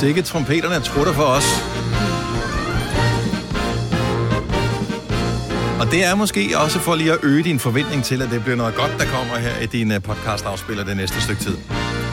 [0.00, 1.44] Sikke trompeterne trutter for os.
[5.80, 8.56] Og det er måske også for lige at øge din forventning til, at det bliver
[8.56, 11.56] noget godt, der kommer her i din øh, podcast-afspiller det næste stykke tid.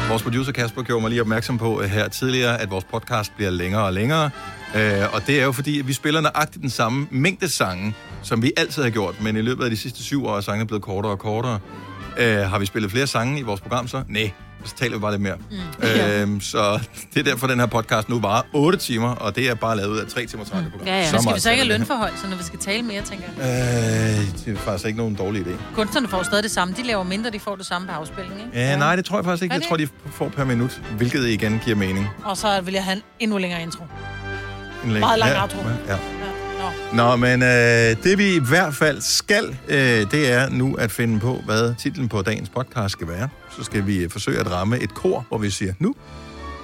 [0.09, 3.51] Vores producer Kasper gjorde mig lige opmærksom på øh, her tidligere, at vores podcast bliver
[3.51, 4.29] længere og længere.
[4.75, 8.41] Øh, og det er jo fordi, at vi spiller nøjagtigt den samme mængde sange, som
[8.41, 9.21] vi altid har gjort.
[9.21, 11.59] Men i løbet af de sidste syv år er sangene blevet kortere og kortere.
[12.17, 14.03] Øh, har vi spillet flere sange i vores program så?
[14.07, 14.31] Nej,
[14.65, 15.35] så taler vi bare lidt mere.
[15.51, 15.87] Mm.
[16.31, 16.79] Øhm, så
[17.13, 19.89] det er derfor, den her podcast nu bare 8 timer, og det er bare lavet
[19.89, 20.87] ud af 3 timer 30 program.
[20.87, 21.09] Ja, ja.
[21.09, 23.45] Så skal vi så ikke have lønforhold, så når vi skal tale mere, tænker jeg?
[24.19, 25.51] Øh, det er faktisk ikke nogen dårlig idé.
[25.75, 26.73] Kunstnerne får stadig det samme.
[26.77, 28.59] De laver mindre, de får det samme på afspilning, ikke?
[28.59, 29.55] Ja, nej, det tror jeg faktisk ikke.
[29.55, 32.09] Jeg tror, de får per minut, hvilket igen giver mening.
[32.25, 33.83] Og så vil jeg have en endnu længere intro.
[34.85, 35.57] En læng- Meget lang ja, outro.
[35.87, 35.97] Ja.
[36.63, 37.03] Nå.
[37.03, 37.49] Nå, men øh,
[38.03, 39.77] det vi i hvert fald skal, øh,
[40.11, 43.29] det er nu at finde på, hvad titlen på dagens podcast skal være.
[43.57, 45.95] Så skal vi øh, forsøge at ramme et kor, hvor vi siger nu.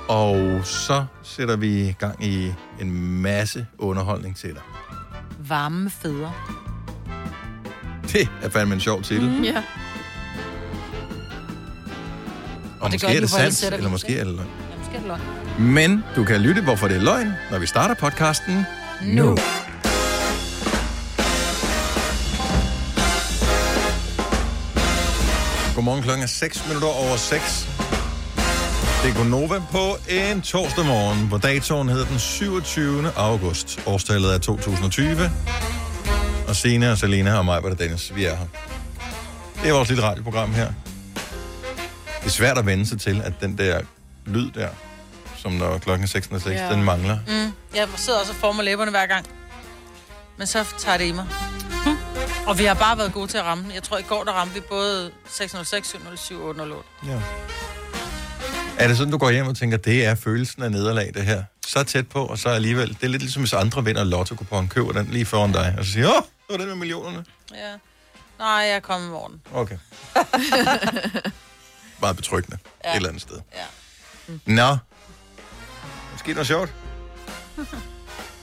[0.08, 4.62] Og så sætter vi gang i en masse underholdning til dig.
[5.48, 6.56] Varme fødder.
[8.12, 9.30] Det er fandme en sjov titel.
[9.30, 9.44] Mm.
[9.44, 9.58] Ja.
[9.58, 9.64] Og,
[12.80, 14.48] Og det måske gør er de det sandt, eller måske er det løgn.
[14.72, 15.74] Ja, måske er det løgn.
[15.74, 18.66] Men du kan lytte, hvorfor det er løgn, når vi starter podcasten
[19.04, 19.38] nu.
[25.80, 27.68] Godmorgen klokken er 6 minutter over 6.
[29.04, 33.12] Det er Gonova på en torsdag morgen, hvor datoen hedder den 27.
[33.16, 33.80] august.
[33.86, 35.32] Årstallet er 2020.
[36.48, 38.46] Og Signe og Selina og mig, det Dennis, vi er her.
[39.62, 40.68] Det er vores lille radioprogram her.
[42.20, 43.82] Det er svært at vende sig til, at den der
[44.26, 44.70] lyd der,
[45.38, 46.70] som når klokken er 6 og 6, Ja.
[46.72, 47.18] den mangler.
[47.28, 47.52] Mm.
[47.76, 49.26] Jeg sidder også og former læberne hver gang.
[50.38, 51.26] Men så tager det i mig.
[52.50, 53.74] Og vi har bare været gode til at ramme.
[53.74, 56.90] Jeg tror, i går der ramte vi både 606, 707 og 808.
[57.08, 57.22] Ja.
[58.80, 61.44] Er det sådan, du går hjem og tænker, det er følelsen af nederlag, det her?
[61.68, 62.88] Så tæt på, og så alligevel.
[62.88, 65.86] Det er lidt ligesom, hvis andre vinder lotto kupon køber den lige foran dig, og
[65.86, 67.26] så siger, åh, det var den med millionerne.
[67.54, 67.72] Ja.
[68.40, 69.42] Nej, jeg er kommet i morgen.
[69.54, 69.78] Okay.
[72.02, 72.92] Meget betryggende ja.
[72.92, 73.40] Et eller andet sted.
[73.56, 74.34] Ja.
[74.46, 74.78] Nå.
[76.12, 76.74] Måske noget sjovt.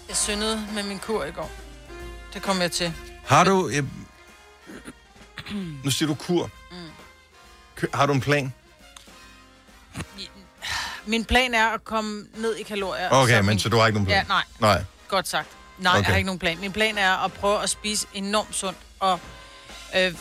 [0.09, 1.51] Jeg syndede med min kur i går.
[2.35, 2.93] Det kom jeg til.
[3.27, 3.69] Har du...
[3.69, 3.85] Øh,
[5.85, 6.51] nu siger du kur.
[6.71, 7.89] Mm.
[7.95, 8.53] Har du en plan?
[11.07, 13.09] Min plan er at komme ned i kalorier.
[13.11, 13.59] Okay, men min...
[13.59, 14.19] så du har ikke nogen plan?
[14.19, 14.45] Ja, nej.
[14.61, 14.85] Nej.
[15.09, 15.49] Godt sagt.
[15.79, 15.99] Nej, okay.
[16.03, 16.59] Jeg har ikke nogen plan.
[16.61, 18.79] Min plan er at prøve at spise enormt sundt.
[19.01, 19.21] Og,
[19.97, 20.15] øh,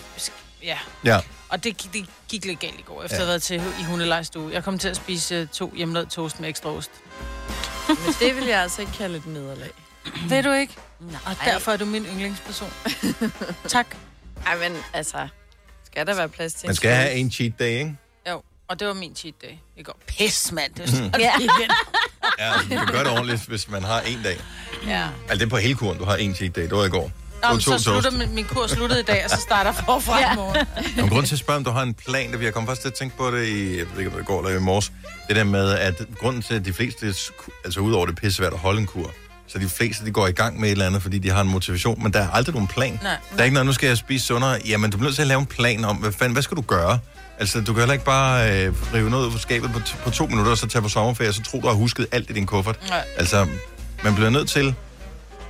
[0.63, 0.77] ja.
[1.03, 1.19] Ja.
[1.49, 3.23] og det, det gik lidt galt i går, efter Ja.
[3.23, 3.35] ja.
[3.35, 4.51] at have været til i hundelejstue.
[4.53, 6.91] Jeg kom til at spise øh, to hjemmelavet toast med ekstra ost.
[7.87, 9.71] Men det vil jeg altså ikke kalde et nederlag.
[10.29, 10.73] Ved du ikke?
[11.11, 11.19] Nej.
[11.25, 12.69] Og derfor er du min yndlingsperson.
[13.67, 13.87] tak.
[14.45, 15.27] Ej, men altså,
[15.85, 17.95] skal der være plads til Man skal have en cheat day, ikke?
[18.29, 19.99] Jo, og det var min cheat day i går.
[20.07, 20.73] Pis, mand.
[20.73, 21.37] Det er sådan, Ja.
[21.39, 21.71] igen.
[22.39, 24.39] Ja, du kan gøre det ordentligt, hvis man har en dag.
[24.87, 25.07] Ja.
[25.29, 26.61] Altså, det er på hele kuren, du har en cheat day.
[26.61, 27.11] Det var i går.
[27.43, 30.19] Nå, men så slutter min, min kur sluttede i dag, og så starter jeg forfra
[30.19, 30.33] ja.
[30.33, 30.67] i morgen.
[30.97, 32.81] Nogle grund til at spørge, om du har en plan, der vi har kommet først
[32.81, 34.91] til at tænke på det i, jeg ved ikke, om det går eller i morges.
[35.27, 37.05] Det der med, at grunden til, at de fleste,
[37.65, 39.11] altså udover det er pissesvært at holde en kur,
[39.47, 41.47] så de fleste, de går i gang med et eller andet, fordi de har en
[41.47, 42.99] motivation, men der er aldrig nogen plan.
[43.03, 43.17] Nej.
[43.31, 44.59] Der er ikke noget, nu skal jeg spise sundere.
[44.67, 46.61] Jamen, du bliver nødt til at lave en plan om, hvad, fanden, hvad skal du
[46.61, 46.99] gøre?
[47.39, 50.09] Altså, du kan heller ikke bare øh, rive noget ud fra skabet på, t- på
[50.09, 52.33] to minutter, og så tage på sommerferie, og så tro, du har husket alt i
[52.33, 52.79] din kuffert.
[52.89, 53.05] Nej.
[53.17, 53.47] Altså,
[54.03, 54.75] man bliver nødt til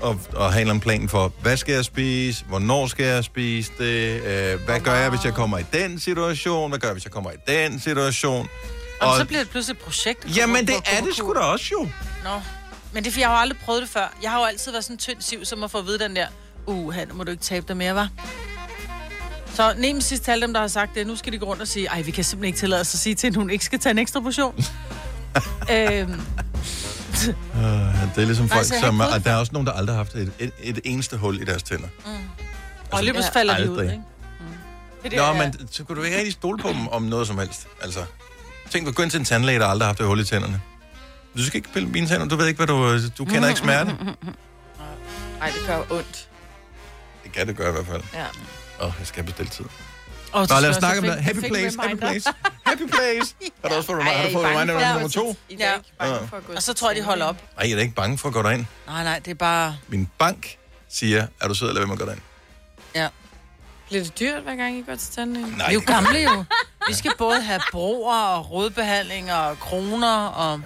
[0.03, 3.23] at, at have en eller anden plan for, hvad skal jeg spise, hvornår skal jeg
[3.23, 6.93] spise det, øh, hvad gør jeg, hvis jeg kommer i den situation, hvad gør jeg,
[6.93, 8.47] hvis jeg kommer i den situation.
[9.01, 10.37] Og, så bliver det pludselig et projekt.
[10.37, 11.87] Jamen, det er det sgu da også jo.
[12.23, 12.41] Nå.
[12.95, 14.17] Men det er, fordi jeg har jo aldrig prøvet det før.
[14.23, 16.15] Jeg har jo altid været sådan en tynd siv, som at få at vide den
[16.15, 16.27] der,
[16.65, 18.09] uh, nu må du ikke tabe dig mere, var.
[19.53, 21.61] Så nem sidst til alle dem, der har sagt det, nu skal de gå rundt
[21.61, 23.65] og sige, ej, vi kan simpelthen ikke tillade os at sige til, at hun ikke
[23.65, 24.55] skal tage en ekstra portion.
[25.71, 26.21] øhm,
[27.15, 27.61] Uh,
[28.15, 28.99] det er ligesom folk, så jeg har som...
[28.99, 31.45] Og der er også nogen, der aldrig har haft et, et, et eneste hul i
[31.45, 31.87] deres tænder.
[32.91, 34.01] og lige pludselig falder de ud, ikke?
[35.03, 37.67] Det Nå, men så kunne du ikke rigtig stole på dem om noget som helst.
[37.81, 37.99] Altså,
[38.69, 40.61] tænk, du gå ind til en tandlæge, der aldrig har haft et hul i tænderne.
[41.37, 43.07] Du skal ikke pille mine tænder, du ved ikke, hvad du...
[43.17, 43.91] Du kender ikke smerte.
[45.41, 46.29] Ej, det gør ondt.
[47.23, 48.03] Det kan det gøre i hvert fald.
[48.13, 48.25] Ja.
[48.81, 49.65] Åh, oh, jeg skal bestille tid.
[50.31, 51.23] Og Nå, lad os snakke om det.
[51.23, 52.29] Happy place, happy place.
[52.65, 53.35] Happy place.
[53.61, 55.35] Har du også fået, har du fået reminder nummer to?
[55.59, 55.71] Ja.
[56.01, 56.15] Ja.
[56.15, 57.35] at gå Og så tror jeg, de holder op.
[57.57, 58.65] Nej, jeg er ikke bange for at gå derind.
[58.87, 59.77] Nej, nej, det er bare...
[59.87, 60.57] Min bank
[60.89, 62.21] siger, er du sød eller hvad man går derind?
[62.95, 63.07] Ja.
[63.87, 65.51] Bliver det dyrt, hver gang I går til tandlægen?
[65.51, 66.43] Vi Nej, er jo gamle jo.
[66.87, 70.61] Vi skal både have broer og rodbehandling og kroner og...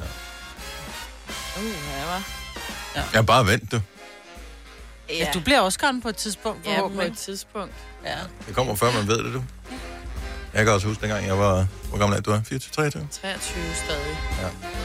[1.59, 2.21] Uh,
[2.95, 3.81] ja, jeg bare vent, du.
[5.09, 5.27] Ja.
[5.33, 7.73] Du bliver også gammel på et tidspunkt, Ja, på et tidspunkt.
[8.06, 8.15] Ja.
[8.47, 9.44] Det kommer før, man ved det, du.
[10.53, 11.67] Jeg kan også huske, dengang jeg var...
[11.89, 12.31] Hvor gammel er du?
[12.45, 13.07] 24, 23?
[13.11, 14.17] 23 stadig.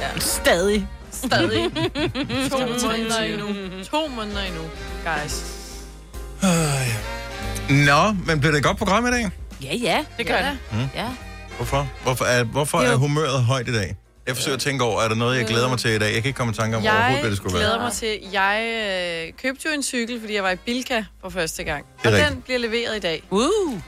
[0.00, 0.18] ja.
[0.20, 0.88] Stadig.
[1.10, 1.70] Stadig.
[2.50, 3.48] to måneder endnu.
[3.84, 4.62] To måneder endnu,
[5.04, 5.44] guys.
[7.70, 9.30] Nå, men bliver det et godt program i dag?
[9.62, 10.04] Ja, ja.
[10.18, 10.58] Det gør Ja, det.
[10.94, 11.00] da.
[11.02, 11.08] Ja.
[11.56, 11.88] Hvorfor?
[12.02, 13.96] Hvorfor er, hvorfor er humøret højt i dag?
[14.26, 16.06] Jeg forsøger at tænke over, er der noget, jeg glæder mig til i dag?
[16.14, 17.82] Jeg kan ikke komme i tanke om overhovedet, hvad Jeg det skulle glæder være.
[17.82, 21.64] mig til, jeg øh, købte jo en cykel, fordi jeg var i Bilka for første
[21.64, 21.86] gang.
[22.02, 22.30] Det Og rigtigt.
[22.32, 23.80] den bliver leveret i dag, Uh,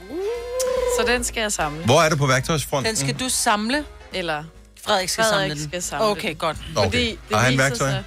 [0.99, 1.85] så den skal jeg samle.
[1.85, 2.89] Hvor er det på værktøjsfronten?
[2.89, 3.85] den skal du samle.
[4.13, 4.43] Eller
[4.85, 5.69] Frederik skal Frederik samle den.
[5.69, 6.57] skal samle okay, godt.
[6.75, 6.87] Okay.
[6.89, 7.89] fordi det Har han værktøj?
[7.89, 8.03] Sig,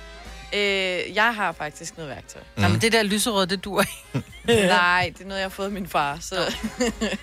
[0.55, 2.43] øh, jeg har faktisk noget værktøj.
[2.57, 2.63] Mm.
[2.63, 4.27] Jamen, det der lyserød, det dur ikke.
[4.67, 6.55] Nej, det er noget, jeg har fået af min far, så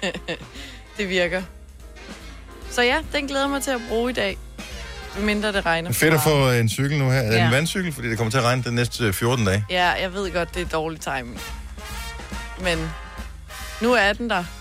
[0.97, 1.41] det virker.
[2.71, 4.37] Så ja, den glæder jeg mig til at bruge i dag.
[5.19, 5.91] Mindre det regner.
[5.91, 7.17] Fedt at få en cykel nu her.
[7.19, 7.49] Er det en Ja.
[7.49, 7.93] vandcykel?
[7.93, 9.65] Fordi det kommer til at regne den næste 14 dage.
[9.69, 11.41] Ja, jeg ved godt, det er dårlig timing.
[12.61, 12.89] Men
[13.81, 14.43] nu er den der.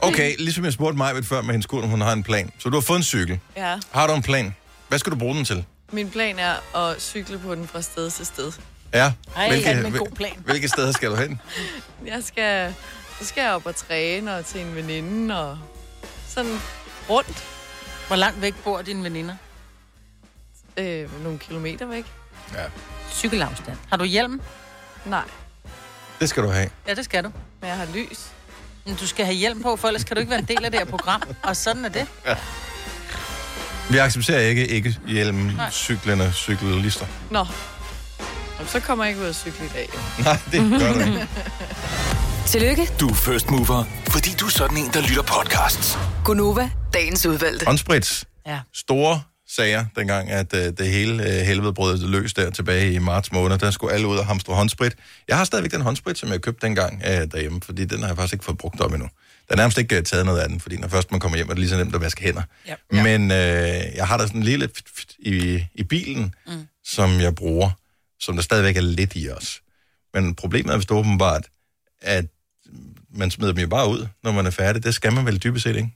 [0.00, 2.50] Okay, ligesom jeg spurgte mig før med hendes kone, hun har en plan.
[2.58, 3.38] Så du har fået en cykel.
[3.56, 3.76] Ja.
[3.90, 4.54] Har du en plan?
[4.88, 5.64] Hvad skal du bruge den til?
[5.92, 8.52] Min plan er at cykle på den fra sted til sted.
[8.94, 9.12] Ja.
[9.36, 10.32] Ej, hvilke, er en god plan.
[10.44, 11.40] hvilke steder skal du hen?
[12.06, 12.74] Jeg skal,
[13.20, 15.58] så skal jeg op og træne og til en veninde og
[16.28, 16.58] sådan
[17.10, 17.44] rundt
[18.06, 19.34] Hvor langt væk bor dine veninder?
[20.76, 22.04] Øh, nogle kilometer væk.
[22.54, 22.58] Ja.
[23.12, 23.76] Cykelafstand.
[23.90, 24.40] Har du hjelm?
[25.06, 25.22] Nej,
[26.20, 26.70] Det skal du have.
[26.88, 27.30] Ja, det skal du.
[27.60, 28.26] men jeg har lys.
[28.86, 30.70] Men du skal have hjelm på, for ellers kan du ikke være en del af
[30.70, 31.22] det her program.
[31.42, 32.06] Og sådan er det.
[33.90, 37.06] Vi accepterer ikke ikke hjelm, cyklerne, cyklister.
[37.30, 37.46] Nå.
[38.58, 39.88] Jamen, så kommer jeg ikke ud at cykle i dag.
[39.94, 40.22] jo.
[40.24, 41.28] Nej, det gør du ikke.
[42.46, 45.98] Tillykke, Du er first mover, fordi du er sådan en, der lytter podcasts.
[46.24, 47.66] Gunova, dagens udvalgte.
[47.66, 48.24] Håndsprit.
[48.46, 48.60] Ja.
[48.74, 49.22] Store
[49.56, 53.58] sager, dengang at uh, det hele uh, helvede brød løs der tilbage i marts måned.
[53.58, 54.96] Der skulle alle ud og hamstre håndsprit.
[55.28, 58.16] Jeg har stadigvæk den håndsprit, som jeg købte dengang uh, derhjemme, fordi den har jeg
[58.16, 59.08] faktisk ikke fået brugt op endnu.
[59.48, 61.48] Der er nærmest ikke uh, taget noget af den, fordi når først man kommer hjem,
[61.48, 62.42] er det lige så nemt at vaske hænder.
[62.66, 62.74] Ja.
[62.90, 66.66] Men uh, jeg har der sådan en lille fit, fit i, i bilen, mm.
[66.84, 67.70] som jeg bruger,
[68.20, 69.60] som der stadigvæk er lidt i os.
[70.14, 71.46] Men problemet er vist åbenbart,
[72.02, 72.24] at
[73.14, 74.84] man smider dem jo bare ud, når man er færdig.
[74.84, 75.90] Det skal man vel dybest set, ikke?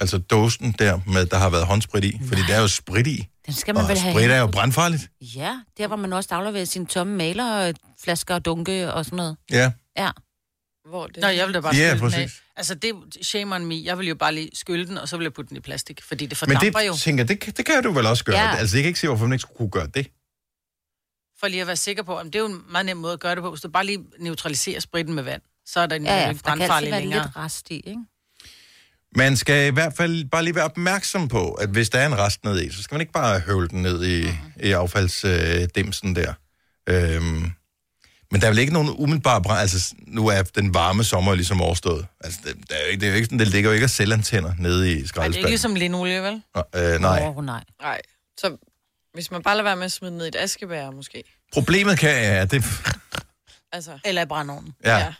[0.00, 2.20] Altså dåsen der, med, der har været håndsprit i.
[2.28, 3.28] Fordi der er jo sprit i.
[3.46, 5.10] Den skal man Og vel have sprit er jo brandfarligt.
[5.20, 9.36] Ja, der hvor man også afleverer sine tomme malerflasker og dunke og sådan noget.
[9.50, 10.10] Ja, Ja.
[10.88, 12.30] Hvor det Nå, jeg vil da bare Ja, skylle den af.
[12.56, 13.80] Altså, det er shame on me.
[13.84, 16.02] Jeg vil jo bare lige skylle den, og så vil jeg putte den i plastik,
[16.02, 16.94] fordi det men fordamper det, jo.
[16.96, 18.38] tænker, det, kan- det kan du vel også gøre.
[18.38, 18.56] Ja.
[18.56, 20.06] Altså, jeg kan ikke se, hvorfor man ikke skulle kunne gøre det.
[21.40, 23.20] For lige at være sikker på, at det er jo en meget nem måde at
[23.20, 23.50] gøre det på.
[23.50, 26.62] Hvis du bare lige neutraliserer spritten med vand, så er den Ja, ja, der kan
[26.70, 27.22] altid være længere.
[27.22, 28.00] lidt rest i, ikke?
[29.16, 32.18] Man skal i hvert fald bare lige være opmærksom på, at hvis der er en
[32.18, 34.28] rest ned i, så skal man ikke bare høvle den ned i,
[34.66, 36.32] i affaldsdimsen der.
[36.88, 37.50] Øhm,
[38.32, 39.60] men der er vel ikke nogen umiddelbare brand.
[39.60, 42.06] Altså, nu er den varme sommer ligesom overstået.
[42.24, 43.84] Altså, det, der er jo ikke, det er jo ikke sådan, det ligger jo ikke
[43.84, 45.38] af selvantænder nede i Ej, det er skraldespanden.
[45.38, 46.42] ikke ligesom linolie, vel?
[46.76, 47.22] øh, nej.
[47.36, 47.64] Åh, nej.
[47.82, 48.00] Nej,
[48.40, 48.56] så
[49.14, 51.22] hvis man bare lader være med at smide ned i et askebær, måske.
[51.52, 52.64] Problemet kan ja, det,
[53.72, 54.74] Altså, Eller i brandovnen.
[54.84, 54.98] ja.
[54.98, 55.14] ja.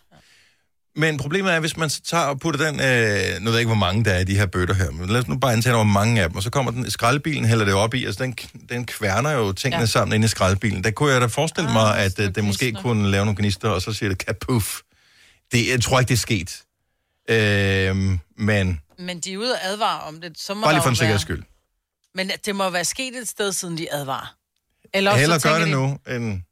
[1.00, 3.74] Men problemet er, hvis man tager og putter den, øh, nu ved jeg ikke, hvor
[3.74, 5.84] mange der er i de her bøtter her, men lad os nu bare antage, hvor
[5.84, 8.36] mange af dem, og så kommer den, skraldbilen hælder det op i, altså den,
[8.68, 9.86] den kværner jo tingene ja.
[9.86, 10.84] Sammen inde i skraldbilen.
[10.84, 13.68] Der kunne jeg da forestille Ah, mig, at øh, det måske kunne lave nogle gnister,
[13.68, 14.80] og så siger det kapuff.
[15.52, 16.62] Det, jeg tror ikke, det er sket.
[17.28, 17.96] Øh,
[18.36, 20.96] men Men de er ude og advare om det, så må bare lige for en
[20.96, 21.42] sikkerheds skyld.
[22.14, 24.34] Men det må være sket et sted, siden de advarer.
[24.94, 26.42] Eller også Hellere så gør det de, nu, end...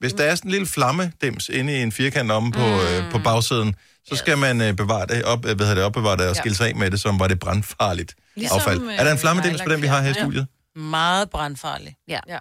[0.00, 2.72] Hvis der er sådan en lille flammedims inde i en firkant omme på, mm.
[2.74, 6.16] øh, på bagsiden, så skal man øh, bevare det, op, øh, hvad hedder det, opbevare
[6.16, 6.40] det og Ja.
[6.40, 8.82] skille sig af med det, som var det brandfarligt Ligesom, affald.
[8.82, 10.46] øh, Er der en flammedims på den, vi har her i studiet?
[10.74, 11.96] Meget brandfarlig.
[12.08, 12.40] Det er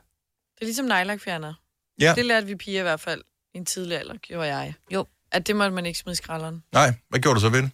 [0.65, 1.53] ligesom nejlakfjerner.
[1.99, 2.13] Ja.
[2.15, 3.21] Det lærte vi piger i hvert fald
[3.53, 4.73] i en tidlig alder, gjorde jeg.
[4.93, 5.05] Jo.
[5.31, 6.63] At det måtte man ikke smide i skralderen.
[6.73, 7.71] Nej, hvad gjorde du så ved det?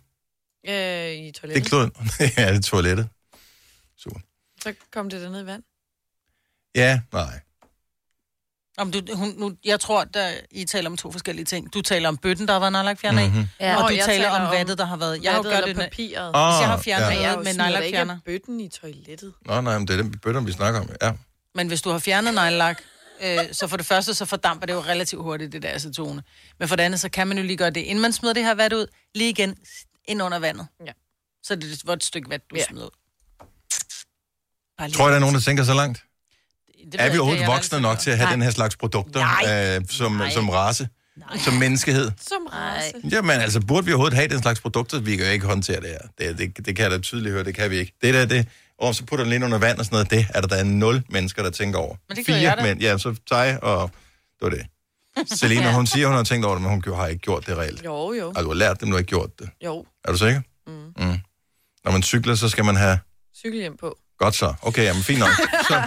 [0.70, 1.66] Øh, I Det toilettet.
[1.68, 1.90] klod...
[2.38, 3.08] ja, det er toilettet.
[3.98, 4.20] Super.
[4.62, 5.64] Så kom det derned i vand.
[6.76, 7.40] Ja, nej.
[8.78, 11.74] Om du, hun, nu, jeg tror, at I taler om to forskellige ting.
[11.74, 13.46] Du taler om bøtten, der har været nejlakfjerner i, Mm-hmm.
[13.60, 13.84] Ja.
[13.84, 15.24] og du jeg taler taler om vattet, der har været...
[15.24, 16.32] Jeg har jo gjort det, med, papiret.
[16.36, 17.12] Oh, hvis jeg har fjernet ja.
[17.14, 18.14] Men jeg noget med nejlakfjerner.
[18.14, 19.34] af bøtten i toilettet.
[19.46, 20.90] Nå, nej, men det er den bøtter, vi snakker om.
[21.02, 21.12] Ja.
[21.56, 22.82] Men hvis du har fjernet nejlak,
[23.24, 26.24] øh, så for det første, så fordamper det jo relativt hurtigt, det der acetone.
[26.60, 28.44] Men for det andet, så kan man jo lige gøre det, inden man smider det
[28.44, 29.58] her vat ud, lige igen
[30.08, 30.68] ind under vandet.
[30.86, 30.92] Ja.
[31.44, 32.64] Så er det et vådt stykke vand, du Ja.
[32.70, 32.90] smider ud.
[34.78, 36.04] Bare lige- Tror jeg, der er nogen, der tænker så langt?
[36.92, 38.34] Det Er vi overhovedet voksne nok til at have Nej.
[38.34, 39.76] den her slags produkter Nej.
[39.78, 40.30] øh, som, Nej.
[40.30, 40.90] som race?
[41.44, 42.12] Som menneskehed?
[42.30, 42.94] Som race.
[43.12, 45.00] Jamen, altså, burde vi overhovedet have den slags produkter?
[45.00, 46.28] Vi kan jo ikke håndtere det her.
[46.28, 47.94] Det, det, det kan jeg da tydeligt høre, det kan vi ikke.
[48.02, 48.48] Det der, det,
[48.80, 50.64] og så putter den lige under vand og sådan noget, det er der, der er
[50.64, 51.96] nul mennesker, der tænker over.
[52.10, 52.64] Men det Fire jeg da.
[52.64, 53.92] mænd, ja, så dig og...
[54.40, 54.66] Det var det.
[55.40, 57.86] Selina, hun siger, hun har tænkt over det, men hun har ikke gjort det reelt.
[57.86, 58.28] Jo, jo.
[58.28, 59.50] Altså, du har lært det, men du har ikke gjort det.
[59.66, 59.86] Jo.
[60.06, 60.42] Er du sikker?
[60.68, 60.74] Mm.
[60.74, 61.18] Mm.
[61.86, 63.00] Når man cykler, så skal man have...
[63.38, 63.98] Cykelhjem på.
[64.18, 64.54] Godt så.
[64.62, 65.30] Okay, jamen fint nok.
[65.70, 65.82] Så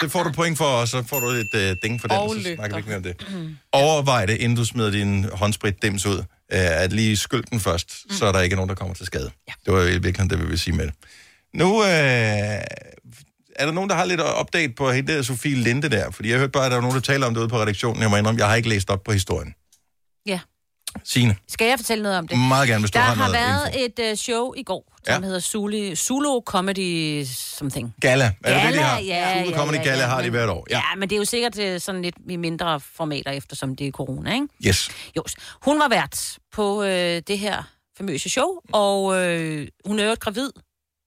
[0.00, 2.34] det får du point for, og så får du et øh, ding for den, Og
[2.34, 3.26] så snakker vi ikke mere om det.
[3.72, 7.94] Overvej det, inden du smider din håndsprit dims ud, øh, at lige skyld den først,
[8.10, 8.16] mm.
[8.16, 9.30] så er der ikke nogen, der kommer til skade.
[9.48, 9.52] Ja.
[9.64, 10.94] Det var i virkeligheden det, vi vil sige med det.
[11.54, 11.88] Nu øh,
[13.56, 16.38] er der nogen, der har lidt update på hende der Sofie Linde der, fordi jeg
[16.38, 18.02] hørte bare, at der var nogen, der taler om det ude på redaktionen.
[18.02, 19.54] Jeg må indrømme, jeg har ikke læst op på historien.
[20.26, 20.40] Ja.
[21.04, 22.38] Signe, Skal jeg fortælle noget om det?
[22.38, 24.02] meget gerne, hvis du Der har, har været info.
[24.04, 25.26] et uh, show i går, som Ja.
[25.26, 27.94] hedder Zulu, Zulu Comedy Something.
[28.00, 28.98] Gala, er det det, de har?
[29.00, 30.66] ja, Zulu ja, Comedy ja, Gala ja, har de hvert år.
[30.70, 30.76] Ja.
[30.76, 33.90] Ja, men det er jo sikkert øh, sådan lidt i mindre formater, eftersom det er
[33.90, 34.46] corona, ikke?
[34.66, 34.90] Yes.
[35.16, 35.22] Jo,
[35.62, 37.62] hun var vært på øh, det her
[37.98, 40.50] famøse show, og øh, hun er jo gravid.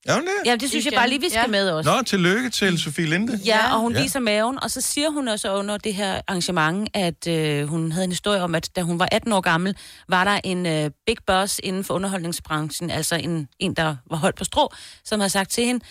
[0.08, 0.32] Er hun det?
[0.46, 0.98] Ja, det synes jeg Igen.
[1.00, 1.48] bare lige, vi skal Ja.
[1.48, 1.92] med også.
[1.96, 3.40] Nå, tillykke til Sofie Linde.
[3.46, 4.02] Ja, og hun Ja.
[4.02, 8.04] viser maven, og så siger hun også under det her arrangement, at øh, hun havde
[8.04, 9.76] en historie om, at da hun var 18 år gammel,
[10.10, 14.36] var der en øh, big boss inden for underholdningsbranchen, altså en, en, der var holdt
[14.36, 14.74] på strå,
[15.04, 15.86] som har sagt til hende,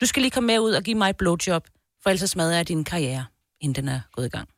[0.00, 1.66] du skal lige komme med ud og give mig et blowjob,
[2.02, 3.24] for ellers smadrer jeg din karriere,
[3.60, 4.48] inden den er gået i gang.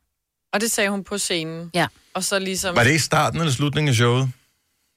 [0.52, 1.70] Og det sagde hun på scenen.
[1.74, 1.86] Ja.
[2.14, 2.76] Og så ligesom...
[2.76, 4.28] Var det i starten eller slutningen af showet?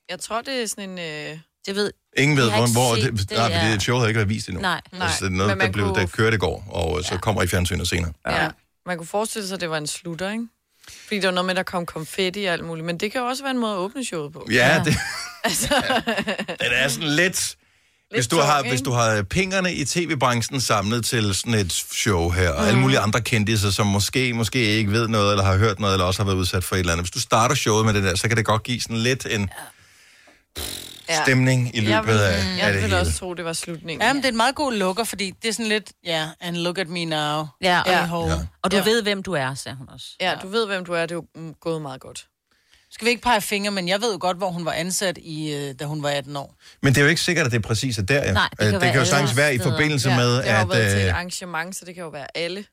[0.10, 1.00] Jeg tror, det er sådan en...
[1.00, 1.39] Øh...
[1.70, 1.92] Det ved...
[2.18, 3.72] Ingen ved, hvor, hvor det, det, nej, ja.
[3.72, 4.62] det showet havde ikke været vist endnu.
[4.62, 4.82] Nej.
[4.92, 7.04] Nej, Altså, det er noget, men man der, blev, kunne- der kørte i går, og
[7.04, 8.12] så kommer i fjernsynet senere.
[8.28, 8.44] Ja.
[8.44, 8.50] ja.
[8.86, 10.48] Man kunne forestille sig, at det var en slutter, ikke?
[11.08, 12.86] Fordi der var noget med, at der kom konfetti og alt muligt.
[12.86, 14.48] Men det kan jo også være en måde at åbne showet på.
[14.52, 14.84] Ja, Ja.
[14.84, 14.94] det,
[16.60, 17.56] det er sådan lidt...
[18.12, 18.70] Hvis du, tung, har, ikke?
[18.70, 23.00] hvis du har pengerne i tv-branchen samlet til sådan et show her, og alle mulige
[23.00, 26.26] andre kendtiser, som måske, måske ikke ved noget, eller har hørt noget, eller også har
[26.26, 27.04] været udsat for et eller andet.
[27.06, 29.42] Hvis du starter showet med det der, så kan det godt give sådan lidt en
[29.42, 30.62] Ja.
[31.24, 33.00] Stemning i løbet Jeg vil, af, af jeg det vil hele.
[33.00, 34.01] også tro, det var slutningen.
[34.08, 36.28] Ja, men det er en meget god lukker, fordi det er sådan lidt, ja, yeah,
[36.39, 37.18] and look at me now.
[37.18, 37.82] Ja, og, Ja.
[37.92, 38.28] ja.
[38.28, 38.34] Ja.
[38.63, 38.84] og du Ja.
[38.86, 38.89] ja.
[38.89, 40.06] ved, hvem du er, sagde hun også.
[40.22, 41.01] Ja, du ved, hvem du er.
[41.01, 42.25] Det er jo mm, gået meget godt.
[42.92, 45.54] Skal vi ikke pege fingre, men jeg ved jo godt, hvor hun var ansat, i,
[45.54, 46.56] øh, da hun var 18 år.
[46.84, 48.24] Men det er jo ikke sikkert, at det er præcis er der.
[48.24, 48.34] Ja.
[48.34, 50.46] Nej, det kan Øh, det være kan jo sagtens være i forbindelse Ja, med, det
[50.46, 50.70] har at...
[50.70, 52.66] været til et øh, arrangement, så det kan jo være alle.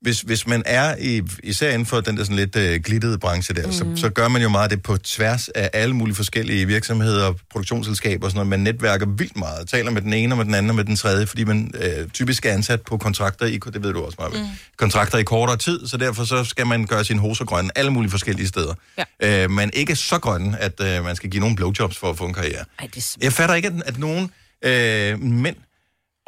[0.00, 3.54] Hvis, hvis man er i, især inden for den der sådan lidt øh, glittede branche
[3.54, 3.72] der, mm.
[3.72, 8.24] så, så gør man jo meget det på tværs af alle mulige forskellige virksomheder, produktionsselskaber
[8.24, 8.48] og sådan noget.
[8.48, 10.96] Man netværker vildt meget, taler med den ene og med den anden og med den
[10.96, 14.32] tredje, fordi man øh, typisk er ansat på kontrakter i, det ved du også meget,
[14.42, 14.48] mm.
[14.76, 18.10] kontrakter i kortere tid, så derfor så skal man gøre sine hoser grønne alle mulige
[18.10, 18.74] forskellige steder.
[19.20, 19.44] Ja.
[19.44, 22.26] Øh, men ikke så grønne, at øh, man skal give nogen blowjobs for at få
[22.26, 22.64] en karriere.
[22.78, 23.18] Ej, det er.
[23.24, 24.30] Jeg fatter ikke, at, at nogen
[24.64, 25.56] øh, mænd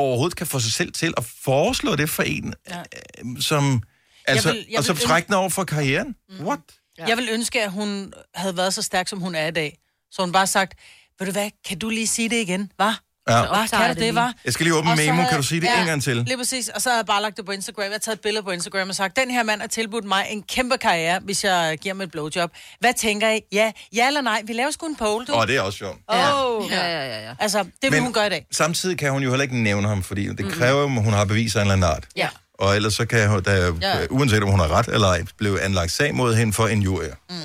[0.01, 2.79] overhovedet kan få sig selv til at foreslå det for en, ja.
[2.81, 3.83] øh, som...
[4.27, 6.17] Altså, vil- jeg og så vil trække den over for karrieren?
[6.29, 6.47] Mm.
[6.47, 6.61] What?
[6.99, 7.07] Ja.
[7.07, 9.79] Jeg vil ønske, at hun havde været så stærk, som hun er i dag.
[10.11, 10.79] Så hun bare sagt,
[11.19, 12.91] ved du hvad, kan du lige sige det igen, hva?
[13.31, 13.41] Ja.
[13.41, 14.35] Hva, optager kan jeg du det var?
[14.45, 15.23] Jeg skal lige åbne memo.
[15.29, 16.17] Kan du sige det en gang til?
[16.17, 16.69] Lige præcis.
[16.69, 17.83] Og så har jeg bare lagt det på Instagram.
[17.85, 20.27] Jeg har taget et billede på Instagram og sagt, den her mand har tilbudt mig
[20.31, 22.51] en kæmpe karriere, hvis jeg giver ham et blowjob.
[22.81, 23.41] Hvad tænker I?
[23.53, 24.43] Ja, ja eller nej?
[24.45, 25.35] Vi laver sgu en poll, du.
[25.35, 25.99] Åh, det er også sjovt.
[26.09, 26.71] Oh.
[26.71, 27.35] Ja, ja, ja, ja.
[27.39, 28.03] Altså, det vil Men...
[28.03, 28.47] hun gøre i dag.
[28.53, 31.61] samtidig kan hun jo heller ikke nævne ham, fordi det kræver, at hun har beviser
[31.61, 32.07] af en eller anden art.
[32.17, 32.29] Ja.
[32.59, 33.99] Og ellers så kan hun, der, Ja.
[33.99, 34.07] ja.
[34.11, 37.05] uanset om hun har ret eller ej, blev anlagt sag mod hende for en jury.
[37.31, 37.37] Mm.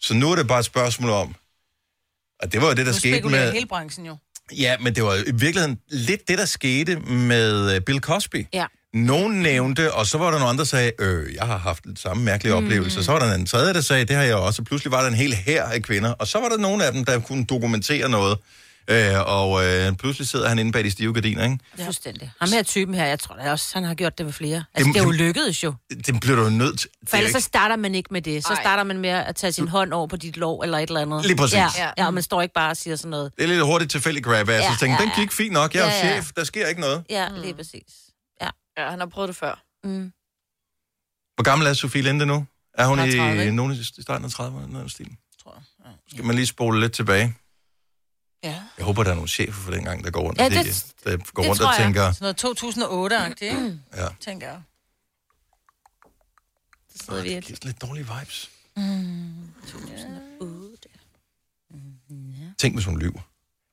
[0.00, 1.34] Så nu er det bare et spørgsmål om,
[2.42, 3.52] og det var jo det, der skete med...
[3.52, 4.16] hele branchen jo.
[4.52, 8.46] Ja, men det var i virkeligheden lidt det, der skete med øh, Bill Cosby.
[8.54, 8.66] Ja.
[8.94, 11.98] Nogen nævnte, og så var der nogle andre, der sagde, øh, jeg har haft lidt
[11.98, 12.64] samme mærkelige mm.
[12.64, 13.04] oplevelse.
[13.04, 14.62] Så var der en tredje, der sagde, det har jeg også.
[14.62, 16.12] Pludselig var der en hel hær af kvinder.
[16.12, 18.38] Og så var der nogle af dem, der kunne dokumentere noget.
[18.90, 21.58] Øh, og øh, pludselig sidder han inde bag de stive gardiner, ikke?
[21.78, 21.86] Ja.
[21.86, 22.32] Fuldstændig.
[22.40, 24.56] Ham her typen her, jeg tror da også, han har gjort det ved flere.
[24.56, 25.74] Altså, Jamen, det er jo det- lykkedes jo.
[26.06, 26.90] Det bliver du jo nødt til.
[27.00, 28.44] Det For er ellers så ikke- starter man ikke med det.
[28.46, 28.62] Så Ej.
[28.62, 31.26] starter man med at tage sin hånd over på dit lov eller et eller andet.
[31.26, 31.54] Lige præcis.
[31.54, 32.06] Ja, Ja.
[32.06, 33.32] og man står ikke bare og siger sådan noget.
[33.36, 35.20] Det er lidt hurtigt tilfældigt grab af, ja, Ja, så tænker, ja, den ja.
[35.22, 36.14] gik fint nok, jeg er Ja, ja.
[36.22, 37.04] chef, der sker ikke noget.
[37.10, 37.82] Ja, lige præcis.
[38.42, 38.48] Ja.
[38.78, 39.62] Ja, han har prøvet det før.
[39.84, 40.12] Mm.
[41.34, 42.46] Hvor gammel er Sofie Linde nu?
[42.74, 44.72] Er hun Snart 30, i nogen i starten af 30'erne?
[44.72, 45.18] Noget af stilen?
[45.42, 45.62] Tror jeg.
[45.86, 45.90] Ja.
[46.12, 47.34] Skal man lige spole lidt tilbage?
[48.44, 48.62] Ja.
[48.78, 50.56] Jeg håber, der er nogle chefer for den gang, der går rundt, Ja, og de,
[50.56, 51.84] det- der går det rundt tror og jeg.
[51.84, 53.78] tænker, Sådan noget 2008-agtigt, ikke?
[53.96, 54.62] ja, Tænker jeg.
[56.96, 57.44] Så sidder vi det et.
[57.44, 58.50] giver sådan lidt dårlige vibes.
[59.66, 60.88] 2008.
[62.58, 63.20] Tænk, hvis hun lyver.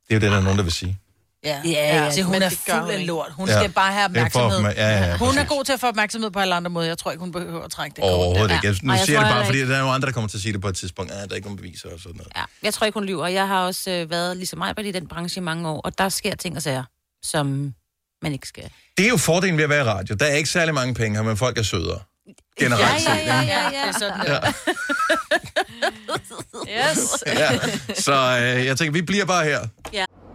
[0.07, 0.99] Det er jo det, der er nogen, der vil sige.
[1.45, 1.71] Ja, Ja,
[2.05, 3.31] ja, Så hun er fuld af lort.
[3.31, 3.59] Hun Ja.
[3.59, 4.57] skal bare have er opmærksomhed.
[4.59, 6.87] opmær- ja, ja, Hun er god til at få opmærksomhed på alle andre måder.
[6.87, 8.03] Jeg tror ikke, hun behøver at trække det.
[8.03, 8.55] Overhovedet der.
[8.55, 8.67] ikke.
[8.67, 10.27] Jeg, nu Og jeg siger jeg det bare, fordi der er nogle andre, der kommer
[10.27, 11.11] til at sige det på et tidspunkt.
[11.11, 12.31] Ah, der er ikke nogen beviser og sådan noget.
[12.35, 13.27] Ja, jeg tror ikke, hun lyver.
[13.27, 16.09] Jeg har også øh, været ligesom mig i den branche i mange år, og der
[16.09, 16.83] sker ting og sager,
[17.23, 17.73] som
[18.21, 18.69] man ikke skal.
[18.97, 20.15] Det er jo fordelen ved at være i radio.
[20.15, 21.99] Der er ikke særlig mange penge her, men folk er sødere.
[22.59, 23.53] Generelt Ja, ja, ja, ikke?
[23.53, 23.91] ja, Det er ja.
[23.91, 24.51] sådan, der.
[26.91, 27.23] Yes.
[27.27, 27.49] ja.
[27.95, 29.59] Så øh, jeg tænker, vi bliver bare her.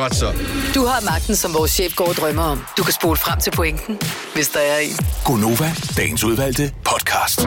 [0.00, 0.32] Godt så.
[0.74, 2.64] Du har magten, som vores chef går og drømmer om.
[2.78, 3.98] Du kan spole frem til pointen,
[4.34, 5.06] hvis der er en.
[5.24, 7.46] Gonova, dagens udvalgte podcast.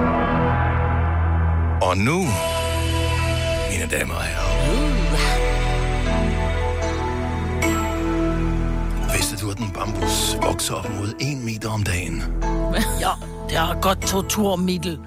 [1.81, 2.17] Og nu,
[3.71, 4.53] mine damer og herrer.
[9.13, 12.23] Vidste du, at en bambus vokser op mod 1 meter om dagen?
[12.99, 13.11] Ja,
[13.49, 14.99] det er godt torturmiddel.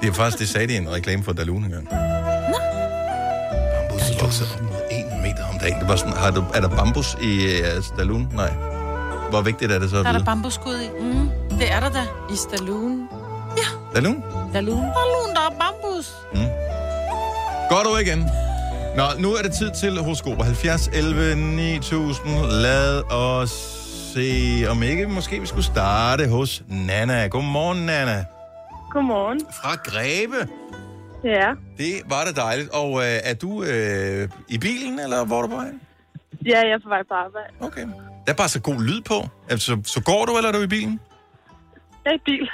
[0.00, 1.88] Det er faktisk, det sagde de i en reklame for Dalun engang.
[3.74, 4.81] Bambus vokser op mod 1 meter om
[5.62, 5.80] dagen.
[5.80, 8.28] Det var sådan, har du, er der bambus i uh, Dalun?
[8.32, 8.52] Nej.
[9.30, 10.24] Hvor vigtigt er det så at Der er der vide?
[10.26, 10.88] bambusskud i.
[11.00, 11.28] Mm.
[11.58, 12.02] Det er der da.
[12.32, 13.08] I Stallone.
[13.94, 14.22] Dalun?
[14.52, 14.76] Dalun.
[14.76, 16.12] Hallo, der er bambus.
[17.70, 18.30] Godt ord igen.
[18.96, 20.44] Nå, nu er det tid til horoskoper.
[20.44, 22.28] 70, 11, 9000.
[22.50, 23.50] Lad os
[24.14, 27.26] se, om ikke måske vi skulle starte hos Nana.
[27.26, 28.24] Godmorgen, Nana.
[28.92, 29.40] Godmorgen.
[29.62, 30.48] Fra Greve.
[31.24, 31.48] Ja,
[31.78, 32.68] Det var det dejligt.
[32.70, 35.70] Og øh, er du øh, i bilen, eller hvor er du på vej?
[36.46, 37.48] ja jeg er på vej på arbejde.
[37.60, 37.82] Okay.
[38.26, 39.28] Der er bare så god lyd på.
[39.50, 41.00] Altså, så går du, eller er du i bilen?
[42.04, 42.48] Jeg er i bil.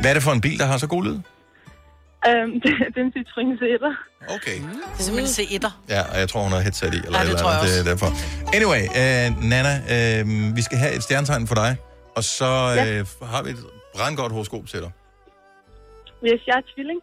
[0.00, 1.18] Hvad er det for en bil, der har så god lyd?
[2.28, 3.90] øhm, det, det er en Citroën Zeta.
[4.36, 4.58] Okay.
[4.60, 5.70] Det er simpelthen C1'er.
[5.88, 6.96] Ja, og jeg tror, hun har headset i.
[6.96, 7.74] Eller, Ja, det eller tror jeg andet.
[7.74, 8.06] Det er derfor.
[8.56, 11.76] Anyway, øh, Nana, øh, vi skal have et stjernetegn for dig.
[12.16, 12.44] Og så
[12.80, 13.04] øh, Ja.
[13.26, 13.56] har vi et
[13.94, 14.90] brandgodt horoskop til dig.
[16.20, 17.00] Hvis jeg er tvilling.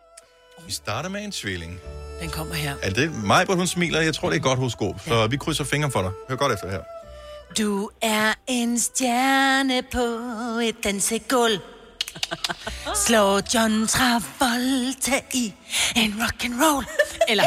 [0.65, 1.79] Vi starter med en tvilling.
[2.21, 2.75] Den kommer her.
[2.81, 4.01] Er det mig, hvor hun smiler?
[4.01, 4.99] Jeg tror, det er et godt horoskop.
[5.07, 6.11] Så vi krydser fingre for dig.
[6.29, 6.81] Hør godt efter her.
[7.57, 9.99] Du er en stjerne på
[10.63, 11.59] et dansegulv.
[13.05, 15.53] Slå John Travolta i
[15.95, 16.85] en rock and roll.
[17.29, 17.43] Eller,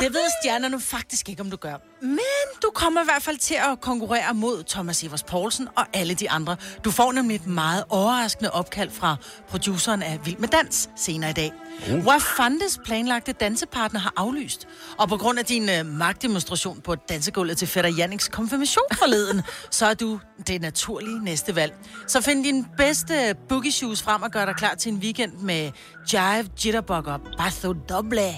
[0.00, 1.76] det ved stjernerne faktisk ikke, om du gør.
[2.02, 2.18] Men
[2.62, 6.30] du kommer i hvert fald til at konkurrere mod Thomas Evers Poulsen og alle de
[6.30, 6.56] andre.
[6.84, 9.16] Du får nemlig et meget overraskende opkald fra
[9.48, 11.52] produceren af Vild med Dans senere i dag.
[11.92, 12.06] Uh.
[12.06, 14.68] Wafandes planlagte dansepartner har aflyst.
[14.98, 19.86] Og på grund af din øh, magtdemonstration på dansegulvet til fætter Janniks konfirmation forleden, så
[19.86, 21.74] er du det naturlige næste valg.
[22.06, 25.70] Så find din bedste boogie shoes frem og gør dig klar til en weekend med
[26.12, 28.20] Jive, Jitterbug og Batho Doble.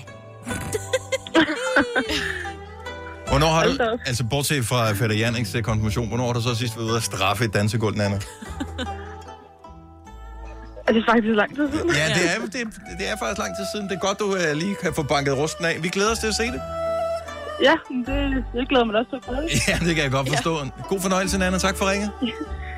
[3.31, 6.77] Hvornår har du, altså bortset fra Fætter Janiks øh, konfirmation, hvornår har du så sidst
[6.77, 8.21] været ude at straffe et dansegulv, Nana?
[10.89, 11.89] Er det faktisk lang tid siden?
[12.01, 12.63] Ja, det er, det,
[12.99, 13.89] det er faktisk lang tid siden.
[13.89, 15.83] Det er godt, du øh, lige kan få banket rusten af.
[15.83, 16.63] Vi glæder os til at se det.
[17.63, 17.75] Ja,
[18.07, 19.69] det, jeg glæder mig også til at.
[19.69, 20.53] Ja, det kan jeg godt forstå.
[20.89, 21.59] God fornøjelse, Nana.
[21.59, 22.11] Tak for ringet.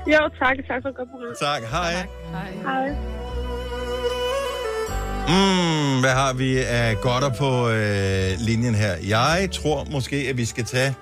[0.07, 0.57] Jo, tak.
[0.69, 1.35] Tak for et godt program.
[1.41, 1.63] Tak.
[1.75, 1.93] Hej.
[2.63, 2.89] Hej.
[5.29, 8.95] Mm, hvad har vi af godter på øh, linjen her?
[9.09, 10.95] Jeg tror måske, at vi skal tage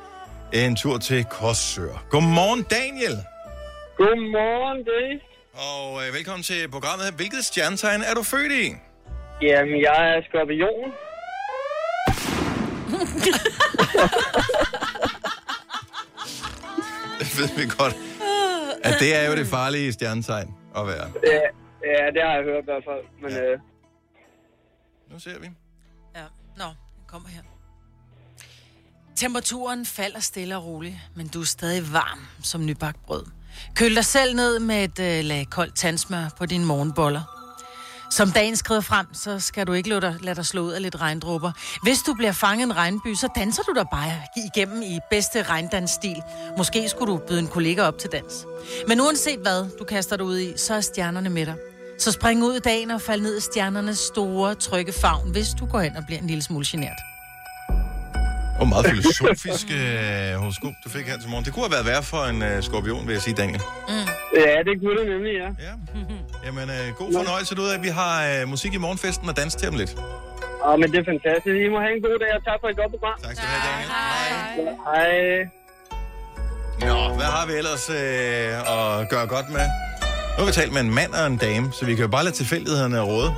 [0.53, 2.05] en tur til Korsør.
[2.11, 3.17] Godmorgen, Daniel.
[3.97, 5.21] Godmorgen, det
[5.55, 7.13] Og øh, velkommen til programmet her.
[7.13, 8.67] Hvilket stjernetegn er du født i?
[9.43, 10.93] Jamen, jeg er skorpion.
[17.19, 17.95] Det ved vi godt.
[18.85, 21.07] At det er jo det farlige stjernetegn at være.
[21.25, 21.41] Ja,
[21.91, 23.05] ja, det har jeg hørt i hvert fald.
[23.23, 23.43] Men Ja.
[23.53, 23.59] øh,
[25.11, 25.51] nu ser vi.
[26.17, 26.25] Ja,
[26.57, 27.43] nå, den kommer her.
[29.17, 33.25] Temperaturen falder stille og roligt, men du er stadig varm som nybagt brød.
[33.75, 37.23] Køl dig selv ned med et øh, lag koldt tandsmør på dine morgenboller.
[38.11, 40.83] Som dagen skrider frem, så skal du ikke lade dig, lade dig slå ud af
[40.83, 41.53] lidt regndrupper.
[41.83, 44.13] Hvis du bliver fanget i en regnby, så danser du dig bare
[44.47, 46.23] igennem i bedste regndansstil.
[46.59, 48.47] Måske skulle du byde en kollega op til dans.
[48.89, 51.57] Men uanset hvad du kaster dig ud i, så er stjernerne med dig.
[52.05, 55.67] Så spring ud i dagen og fald ned i stjernernes store, trygge favn, hvis du
[55.67, 57.01] går hen og bliver en lille smule genert.
[58.61, 61.45] Og meget filosofisk øh, horoskop, du fik her til morgen.
[61.45, 63.63] Det kunne have været værd for en øh, skorpion, vil jeg sige, Daniel.
[64.37, 65.49] ja, det kunne det nemlig, ja.
[65.69, 65.75] Ja.
[66.47, 67.83] Jamen, øh, god fornøjelse du af.
[67.83, 69.93] Vi har øh, musik i morgenfesten og dans til om lidt.
[70.67, 71.57] Åh, men det er fantastisk.
[71.67, 73.17] I må have en god dag, og tak for et godt program.
[73.25, 73.89] Tak skal du have, Daniel.
[74.59, 75.11] Ja, hej.
[76.89, 79.90] Nå, hvad har vi ellers øh, at gøre godt med?
[80.41, 82.25] Nu har vi talt med en mand og en dame, så vi kan jo bare
[82.25, 83.35] lade tilfældighederne råde.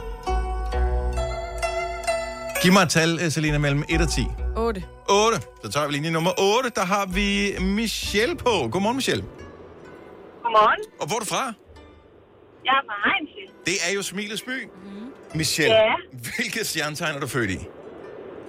[2.63, 4.27] Giv mig et tal, øh, Selina, mellem 1 og 10.
[4.57, 4.85] 8.
[5.09, 5.41] 8.
[5.65, 6.71] Så tager vi linje nummer 8.
[6.75, 8.69] Der har vi Michelle på.
[8.73, 9.25] Godmorgen, Michelle.
[10.43, 10.81] Godmorgen.
[11.01, 11.53] Og hvor er du fra?
[12.65, 13.55] Jeg er fra Heinzel.
[13.67, 14.69] Det er jo Smilets by.
[15.35, 15.95] Michelle, Ja.
[16.37, 17.59] hvilket stjernetegn er du født i?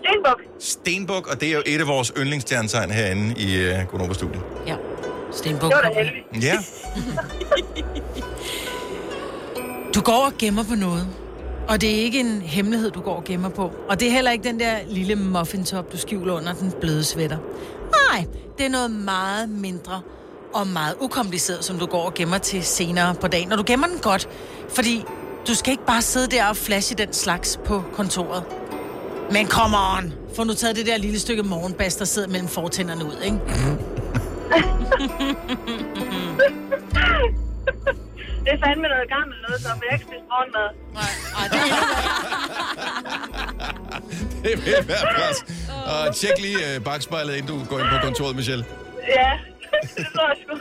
[0.03, 0.41] Stenbuk.
[0.59, 4.41] Stenbuk, og det er jo et af vores yndlingsstjernetegn herinde i uh, Gonova Studio.
[4.67, 4.75] Ja.
[5.35, 5.71] Stenbuk.
[5.71, 6.43] Det var da heldigt.
[6.45, 6.57] Ja.
[9.95, 11.07] Du går og gemmer på noget.
[11.67, 13.71] Og det er ikke en hemmelighed, du går og gemmer på.
[13.89, 17.37] Og det er heller ikke den der lille muffintop, du skjuler under den bløde sweater.
[18.11, 18.25] Nej,
[18.57, 20.01] det er noget meget mindre
[20.53, 23.51] og meget ukompliceret, som du går og gemmer til senere på dagen.
[23.51, 24.29] Og du gemmer den godt,
[24.69, 25.03] fordi
[25.47, 28.43] du skal ikke bare sidde der og flashe den slags på kontoret.
[29.31, 30.13] Men come on!
[30.35, 33.39] Få nu taget det der lille stykke morgenbas, der sidder mellem fortænderne ud, ikke?
[38.43, 40.69] Det er fandme noget gammelt noget, så jeg ikke spise morgenmad.
[40.99, 41.81] Nej, nej, det er
[44.43, 45.37] Det vil være plads.
[45.91, 48.65] Og tjek lige uh, bagspejlet, inden du går ind på kontoret, Michelle.
[49.17, 49.31] Ja,
[49.97, 50.55] det tror jeg sgu.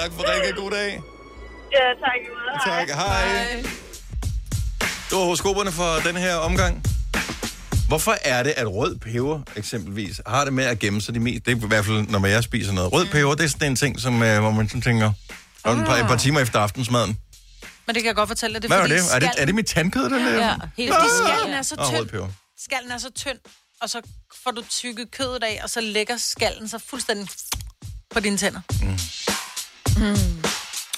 [0.00, 0.54] Tak for ringen.
[0.62, 0.90] God dag.
[1.76, 2.18] Ja, tak.
[2.26, 2.50] i måde.
[2.64, 2.86] Hej.
[2.86, 2.88] Tak.
[3.02, 3.24] Hej.
[5.08, 6.82] Det var horoskoperne for den her omgang.
[7.92, 11.46] Hvorfor er det, at rød peber eksempelvis har det med at gemme sig de mest?
[11.46, 12.92] Det er i hvert fald, når jeg spiser noget.
[12.92, 15.12] Rød peber, det er sådan en ting, som, øh, hvor man sådan tænker,
[15.62, 17.18] og et par, et par timer efter aftensmaden.
[17.86, 18.62] Men det kan jeg godt fortælle dig.
[18.62, 19.14] Det Hvad var fordi det?
[19.14, 20.46] Er det, er det mit tandkød, der laver?
[20.46, 22.08] Ja, helt fordi skallen er så Og rød tynd.
[22.08, 22.28] peber.
[22.58, 23.38] Skallen er så tynd,
[23.80, 24.00] og så
[24.44, 27.28] får du tykket kødet af, og så lægger skallen så fuldstændig
[28.10, 28.60] på dine tænder.
[28.82, 30.42] Mm.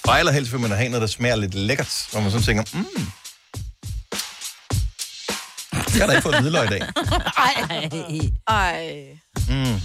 [0.05, 2.87] Og allerhelst vil man have noget, der smager lidt lækkert, hvor man sådan tænker, mm.
[5.95, 6.81] Jeg har da ikke fået hvidløg i dag.
[7.37, 7.89] Ej.
[8.49, 9.05] Ej.
[9.49, 9.81] Mm.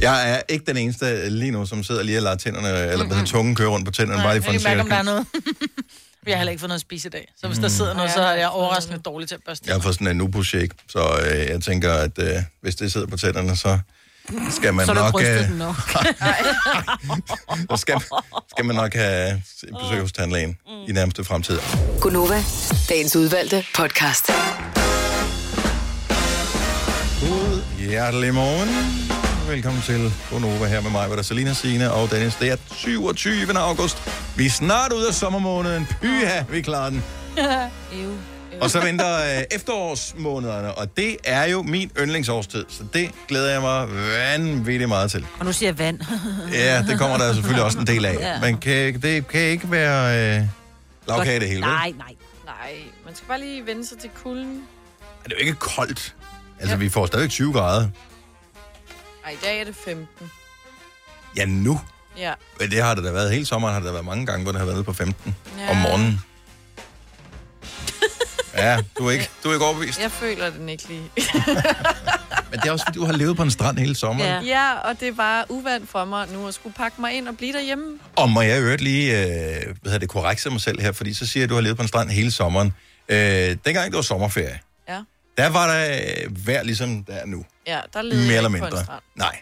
[0.00, 3.26] Jeg er ikke den eneste lige nu, som sidder lige og lader tænderne, eller mm-hmm.
[3.26, 5.26] tungen køre rundt på tænderne, bare lige for jeg en mærke, om der er noget.
[6.24, 7.32] Vi har heller ikke fået noget at spise i dag.
[7.40, 9.64] Så hvis der sidder noget, så er jeg overraskende dårlig til at børste.
[9.66, 12.92] Jeg har fået sådan en nubu shake, så øh, jeg tænker, at øh, hvis det
[12.92, 13.78] sidder på tænderne, så
[14.50, 15.22] skal man Så er nok...
[15.22, 15.76] øh, nok.
[17.70, 18.02] så skal,
[18.50, 21.58] skal man nok have et besøg hos tandlægen i nærmeste fremtid.
[22.00, 22.42] Gunova,
[22.88, 24.26] dagens udvalgte podcast.
[27.20, 28.68] God hjertelig morgen.
[29.48, 32.34] Velkommen til Bonova her med mig, hvor der er Selina Signe og Dennis.
[32.34, 33.58] Det er 27.
[33.58, 34.02] august.
[34.36, 35.86] Vi er snart ude af sommermåneden.
[36.02, 37.02] Pyha, vi klarer den.
[38.02, 38.12] Ew.
[38.60, 43.60] Og så venter øh, efterårsmånederne, og det er jo min yndlingsårstid, så det glæder jeg
[43.60, 45.26] mig vanvittigt meget til.
[45.38, 46.00] Og nu siger jeg vand.
[46.52, 48.14] Ja, det kommer der selvfølgelig også en del af.
[48.14, 48.40] Ja.
[48.40, 50.44] Men kan, det kan ikke være øh,
[51.08, 51.60] lavkage det hele?
[51.60, 52.14] Nej, nej.
[52.46, 52.72] Nej,
[53.04, 54.62] man skal bare lige vende sig til kulden.
[55.24, 56.14] Er det er jo ikke koldt?
[56.60, 57.88] Altså, vi får stadig 20 grader.
[59.24, 60.06] Ej, i dag er det 15.
[61.36, 61.80] Ja, nu.
[62.18, 62.32] Ja.
[62.60, 63.30] Men det har det da været.
[63.32, 65.70] Hele sommeren har det da været mange gange, hvor det har været på 15 Ja.
[65.70, 66.20] om morgenen.
[68.56, 70.00] Ja, du er ikke, du er ikke overbevist.
[70.00, 71.10] Jeg føler den ikke lige.
[72.50, 74.44] Men det er også, fordi du har levet på en strand hele sommeren.
[74.44, 74.72] ja.
[74.72, 77.36] ja, og det er bare uvandt for mig nu at skulle pakke mig ind og
[77.36, 77.98] blive derhjemme.
[78.16, 81.14] Og må jeg i øvrigt lige, øh, hvad hedder det, korrekse mig selv her, fordi
[81.14, 82.72] så siger jeg, at du har levet på en strand hele sommeren.
[83.08, 83.18] Øh,
[83.64, 84.58] dengang det var sommerferie,
[84.88, 85.00] Ja.
[85.36, 85.90] der var der
[86.26, 87.44] øh, vejr ligesom der er nu.
[87.66, 88.84] Ja, der leder Mere eller ikke på en mindre.
[88.84, 89.02] strand.
[89.16, 89.38] Nej.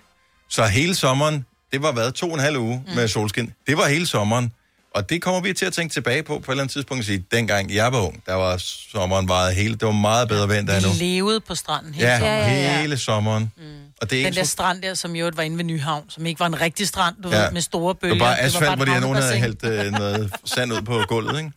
[0.48, 2.94] Så hele sommeren, det var hvad, to og en halv uge mm.
[2.94, 3.52] med solskin.
[3.66, 4.52] Det var hele sommeren.
[4.90, 7.04] Og det kommer vi til at tænke tilbage på på et eller andet tidspunkt og
[7.04, 8.56] sige, dengang jeg var ung, der var
[8.92, 10.88] sommeren varet hele, det var meget bedre vejr end der nu.
[10.88, 12.80] Vi levede på stranden hele Ja, sommeren.
[12.80, 13.52] hele sommeren.
[13.56, 13.62] Mm.
[14.00, 16.26] Og det er Den ikke der strand der, som jo var inde ved Nyhavn, som
[16.26, 17.44] ikke var en rigtig strand, du Ja.
[17.44, 18.18] ved, med store det bølger.
[18.18, 21.02] var bare asfalt, et hvor de havde nogen havde hældt øh, noget sand ud på
[21.08, 21.52] gulvet, ikke?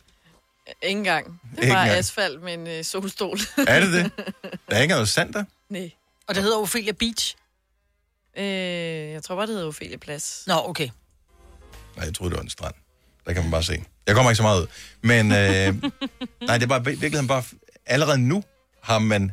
[0.82, 1.40] Ikke engang.
[1.56, 1.98] Det Ikke var engang.
[1.98, 3.38] asfalt med en øh, solstol.
[3.68, 4.12] Er det det?
[4.70, 5.44] Der er ikke noget sand der?
[5.68, 5.90] Nej.
[6.28, 7.36] Og det hedder Ophelia Beach.
[8.38, 8.44] Øh,
[9.12, 10.42] jeg tror bare, det hedder Ophelia Plads.
[10.46, 10.88] Nå, okay.
[11.96, 12.74] Nej, jeg troede, det var en strand.
[13.26, 13.82] Der kan man bare se.
[14.06, 14.66] Jeg kommer ikke så meget ud.
[15.02, 15.90] Men øh,
[16.48, 17.42] nej, det er bare virkeligheden bare...
[17.86, 18.44] Allerede nu
[18.82, 19.32] har man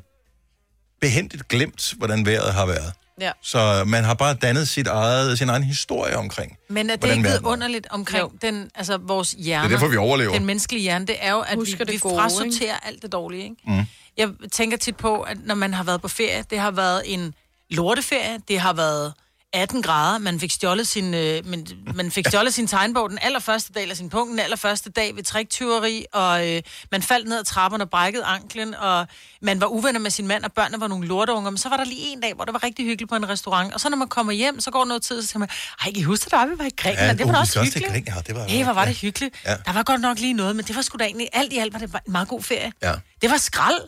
[1.01, 2.93] behendigt glemt, hvordan vejret har været.
[3.21, 3.31] Ja.
[3.41, 6.57] Så man har bare dannet sit eget, sin egen historie omkring.
[6.69, 9.63] Men er det ikke vidunderligt omkring den, altså vores hjerne?
[9.63, 10.33] Det er derfor, vi overlever.
[10.33, 13.43] Den menneskelige hjerne, det er jo, at Husker vi, vi gode, frasorterer alt det dårlige,
[13.43, 13.55] ikke?
[13.67, 13.85] Mm.
[14.17, 17.33] Jeg tænker tit på, at når man har været på ferie, det har været en
[17.69, 19.13] lorteferie, det har været
[19.53, 23.73] 18 grader, man fik stjålet sin, øh, man, man fik stjålet sin tegnbog den allerførste
[23.73, 27.43] dag, eller sin punkt den allerførste dag ved triktyveri, og øh, man faldt ned ad
[27.43, 29.07] trapperne og brækkede anklen, og
[29.41, 31.83] man var uvenner med sin mand, og børnene var nogle lorteunger, men så var der
[31.83, 34.07] lige en dag, hvor det var rigtig hyggeligt på en restaurant, og så når man
[34.07, 35.49] kommer hjem, så går noget tid, så tænker man,
[35.85, 37.07] ej, I huske, at vi var i Grækenland?
[37.07, 37.87] Ja, det var uh, da også hyggeligt.
[37.91, 38.27] Grækenland.
[38.27, 38.97] Ja, det var- hey, hvor var det ja.
[38.97, 39.35] hyggeligt.
[39.45, 39.55] Ja.
[39.65, 41.73] Der var godt nok lige noget, men det var sgu da egentlig, alt i alt
[41.73, 42.71] var det en meget god ferie.
[42.81, 42.93] Ja.
[43.21, 43.81] Det var skrald.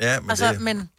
[0.00, 0.90] Ja, men altså, det men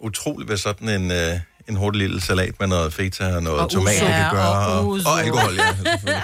[0.00, 3.70] utroligt, hvad sådan en, øh, en hurtig lille salat med noget feta og noget Og
[3.70, 4.04] tomat uso.
[4.06, 4.66] kan Ja, gøre.
[4.66, 5.74] og Og, og alkohol, ja.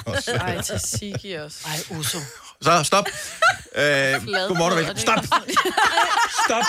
[0.12, 0.30] også.
[0.32, 1.58] Ej, tzatziki også.
[1.66, 2.18] Ej, uso.
[2.62, 3.04] Så stop.
[3.76, 3.82] Øh,
[4.48, 4.98] godmorgen og velkommen.
[5.00, 5.24] Stop.
[6.46, 6.64] Stop.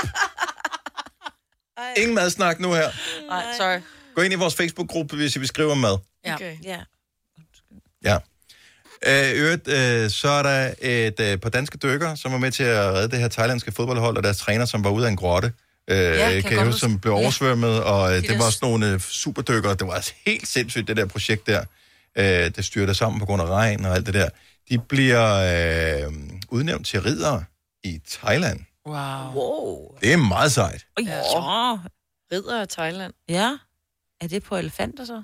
[1.98, 2.90] Ingen madsnak nu her.
[3.30, 3.80] Nej, sorry.
[4.16, 5.98] Gå ind i vores Facebook-gruppe, hvis I vil skrive om mad.
[6.26, 6.34] Ja.
[6.36, 6.56] Okay.
[6.64, 6.80] Ja.
[8.04, 8.18] Ja.
[9.08, 12.64] Øh, øvrigt, øh, så er der et øh, par danske dykker, som var med til
[12.64, 15.54] at redde det her thailandske fodboldhold, og deres træner, som var ude af en grotte.
[15.88, 17.18] Øh, ja, kan jeg huske, som blev Ja.
[17.20, 19.76] oversvømmet, og øh, De det var sådan nogle øh, superdykkere.
[19.76, 21.66] Det var altså helt sindssygt, det der projekt der.
[22.18, 24.30] Øh, det styrte sammen på grund af regn og alt det der.
[24.70, 25.34] De bliver
[26.08, 26.14] øh,
[26.50, 27.44] udnævnt til ridere
[27.84, 28.60] i Thailand.
[28.88, 28.96] Wow.
[29.34, 29.98] Wow.
[30.02, 30.86] Det er meget sejt.
[31.06, 31.16] Ja.
[31.16, 31.78] ja.
[32.32, 33.14] Ridder af Thailand.
[33.30, 33.58] Ja.
[34.22, 35.24] Er det på elefanter så?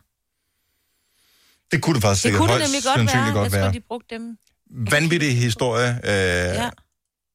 [1.72, 3.34] Det kunne det faktisk Det sikkert kunne det nemlig godt være.
[3.34, 3.64] godt jeg være.
[3.66, 4.38] tror, de brugte dem.
[4.92, 6.12] Vanvittig historie, øh,
[6.56, 6.70] Ja.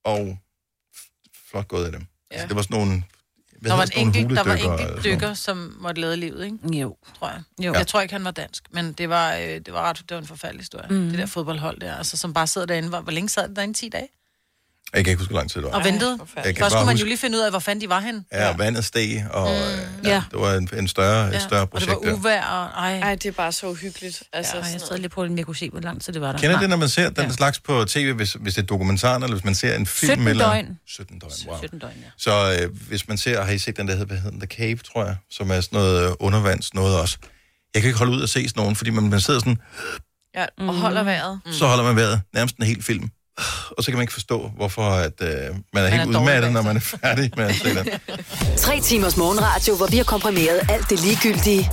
[0.04, 0.38] og
[1.50, 2.00] flot gået af dem.
[2.00, 2.06] Ja.
[2.30, 2.34] Ja.
[2.34, 3.02] Altså, det var sådan nogle...
[3.60, 6.78] hvad Der var, en enkelt, der var enkelt dykker, som måtte lade livet, ikke?
[6.78, 6.96] Jo.
[7.18, 7.42] Tror jeg.
[7.64, 7.72] Jo.
[7.72, 10.18] Jeg tror ikke, han var dansk, men det var, øh, det var ret, det var
[10.18, 10.86] en forfærdelig historie.
[10.90, 11.08] Mm.
[11.08, 12.88] Det der fodboldhold der, altså, som bare sidder derinde.
[12.88, 13.74] Hvor, hvor længe sad det derinde?
[13.74, 14.08] 10 dage?
[14.94, 15.78] Jeg kan ikke huske, hvor lang tid det var.
[15.78, 16.18] Og ventede.
[16.36, 17.88] Jeg kan Først bare skulle man huske- jo lige finde ud af, hvor fanden de
[17.88, 18.24] var henne.
[18.32, 20.04] Ja, vandet steg, og mm.
[20.04, 20.22] ja, Ja.
[20.30, 22.18] det var en, en større, et større og det projekt var der.
[22.18, 22.98] uvejr, og ej.
[22.98, 24.22] Ej, det er bare så uhyggeligt.
[24.32, 26.32] Altså, Ja, jeg sad lige på, om jeg kunne se, hvor lang tid det var
[26.32, 26.38] der.
[26.38, 27.32] Kender det, når man ser den ja.
[27.32, 30.10] slags på tv, hvis, hvis det er dokumentaren, eller hvis man ser en film?
[30.12, 30.44] 17 eller...
[30.52, 30.78] døgn.
[30.86, 31.58] 17 døgn, wow.
[31.58, 32.08] 17 døgn, ja.
[32.18, 34.56] Så øh, hvis man ser, har I set den der hedder, hvad hedder den, The
[34.56, 37.18] Cave, tror jeg, som er sådan noget øh, undervands noget også.
[37.74, 39.58] Jeg kan ikke holde ud at se sådan nogen, fordi man, man sidder sådan,
[40.34, 41.40] Ja, og holder vejret.
[41.46, 41.52] mm.
[41.52, 43.10] så holder man vejret nærmest en hel film.
[43.70, 46.20] Og så kan man ikke forstå, hvorfor at, øh, man er man helt er dårlig
[46.20, 47.88] udmattet, når man er færdig med at se den.
[48.56, 51.70] Tre timers morgenradio, hvor vi har komprimeret alt det ligegyldige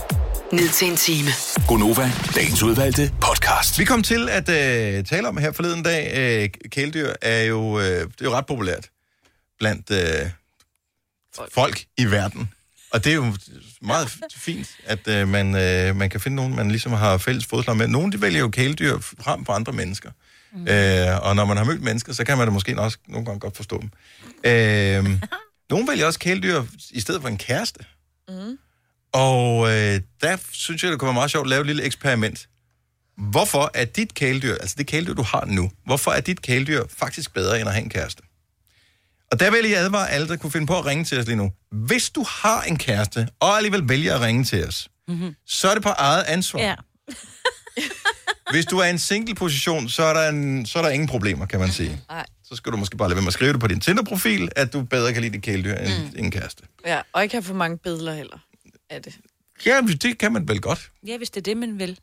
[0.52, 1.30] ned til en time.
[1.68, 3.80] Gonova, dagens udvalgte podcast.
[3.80, 7.86] Vi kom til at øh, tale om her forleden dag, øh, kæledyr er jo, øh,
[7.86, 8.90] det er jo ret populært
[9.60, 10.30] blandt øh,
[11.36, 11.54] folk.
[11.54, 12.50] folk i verden.
[12.92, 13.34] Og det er jo
[13.82, 17.78] meget fint, at øh, man, øh, man kan finde nogen, man ligesom har fælles fodslag
[17.78, 17.88] med.
[17.88, 20.12] Nogle de vælger jo kæledyr frem for andre mennesker.
[20.56, 20.68] Mm.
[20.68, 23.40] Øh, og når man har mødt mennesker, så kan man da måske også nogle gange
[23.40, 23.90] godt forstå dem.
[24.44, 25.22] Øh,
[25.72, 27.86] nogle vælger også kæledyr i stedet for en kæreste.
[28.30, 28.58] Mm.
[29.14, 32.48] Og øh, der synes jeg, det kunne være meget sjovt at lave et lille eksperiment.
[33.18, 37.34] Hvorfor er dit kæledyr, altså det kæledyr, du har nu, hvorfor er dit kæledyr faktisk
[37.34, 38.24] bedre end at have en kæreste?
[39.32, 41.36] Og der vil jeg advare alle, der kunne finde på at ringe til os lige
[41.36, 41.52] nu.
[41.72, 45.36] Hvis du har en kæreste, og alligevel vælger at ringe til os, Mm-hmm.
[45.46, 46.60] så er det på eget ansvar.
[46.60, 46.76] Ja.
[48.52, 51.46] Hvis du er i en single-position, så er, der en, så er der ingen problemer,
[51.46, 52.02] kan man sige.
[52.10, 52.26] Nej.
[52.44, 54.74] Så skal du måske bare lade være med at skrive det på din Tinder-profil, at
[54.74, 56.26] du bedre kan lide dit kæledyr end mm.
[56.26, 56.64] en kæreste.
[56.86, 58.38] Ja, og ikke have for mange billeder heller
[58.90, 59.18] af det.
[59.66, 60.92] Ja, det kan man vel godt.
[61.08, 62.00] Ja, hvis det er det, man vil.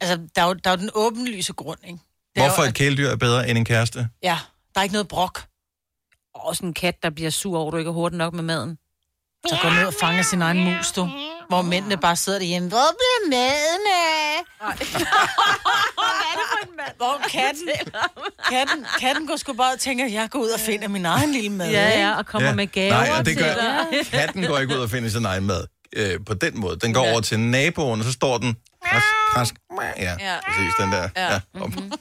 [0.00, 1.98] Altså, der er jo, der er jo den åbenlyse grund, ikke?
[2.34, 4.08] Det er Hvorfor jo, et kæledyr er bedre end en kæreste?
[4.22, 4.38] Ja,
[4.74, 5.44] der er ikke noget brok.
[6.34, 8.78] Også en kat, der bliver sur over, at du ikke er hurtigt nok med maden.
[9.48, 11.10] Så går ned og fanger sin egen mus, du.
[11.48, 12.68] Hvor mændene bare sidder derhjemme.
[12.68, 14.27] Hvor bliver maden af?
[14.68, 16.96] Hvad er det for en mand?
[16.96, 17.68] Hvor katten,
[18.50, 21.50] katten, katten går sgu bare og tænker, jeg går ud og finder min egen lille
[21.50, 21.70] mad.
[21.70, 21.98] Ja, ikke?
[22.00, 24.06] ja, og kommer med gaver Nej, og det til gør, dig.
[24.10, 25.64] katten går ikke ud og finder sin egen mad
[25.96, 26.76] øh, på den måde.
[26.78, 28.56] Den går over til naboen, og så står den...
[28.84, 29.54] Krask, krask,
[29.98, 30.36] ja, Ja.
[30.46, 31.08] præcis, den der.
[31.16, 31.32] Ja.
[31.32, 31.38] Ja.
[31.54, 31.92] Mhm.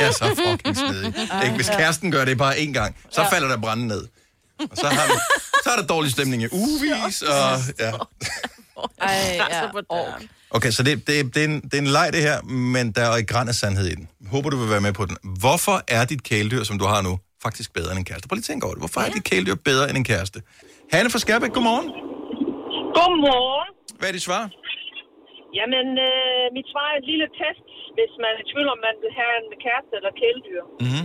[0.00, 1.14] Ja, så fucking snedig.
[1.44, 1.56] Ikke?
[1.56, 4.08] Hvis kæresten gør det bare én gang, så falder der branden ned.
[4.70, 5.16] Og så, har man,
[5.64, 7.90] så er der dårlig stemning i uvis, og ja.
[9.00, 9.66] Ej, ja.
[10.56, 12.38] Okay, så det, det, det, er en, det er en leg, det her,
[12.74, 14.06] men der er ikke græn af sandhed i den.
[14.34, 15.16] Håber, du vil være med på den.
[15.42, 17.12] Hvorfor er dit kæledyr, som du har nu,
[17.46, 18.26] faktisk bedre end en kæreste?
[18.28, 18.82] Prøv lige at tænke over det.
[18.84, 20.38] Hvorfor er dit kæledyr bedre end en kæreste?
[20.94, 21.88] Hanne fra Skærbæk, godmorgen.
[22.98, 23.70] Godmorgen.
[23.98, 24.42] Hvad er dit svar?
[25.58, 28.96] Jamen, øh, mit svar er et lille test, hvis man er i tvivl om, man
[29.02, 30.62] vil have en kæreste eller kæledyr.
[30.84, 31.04] Mm-hmm.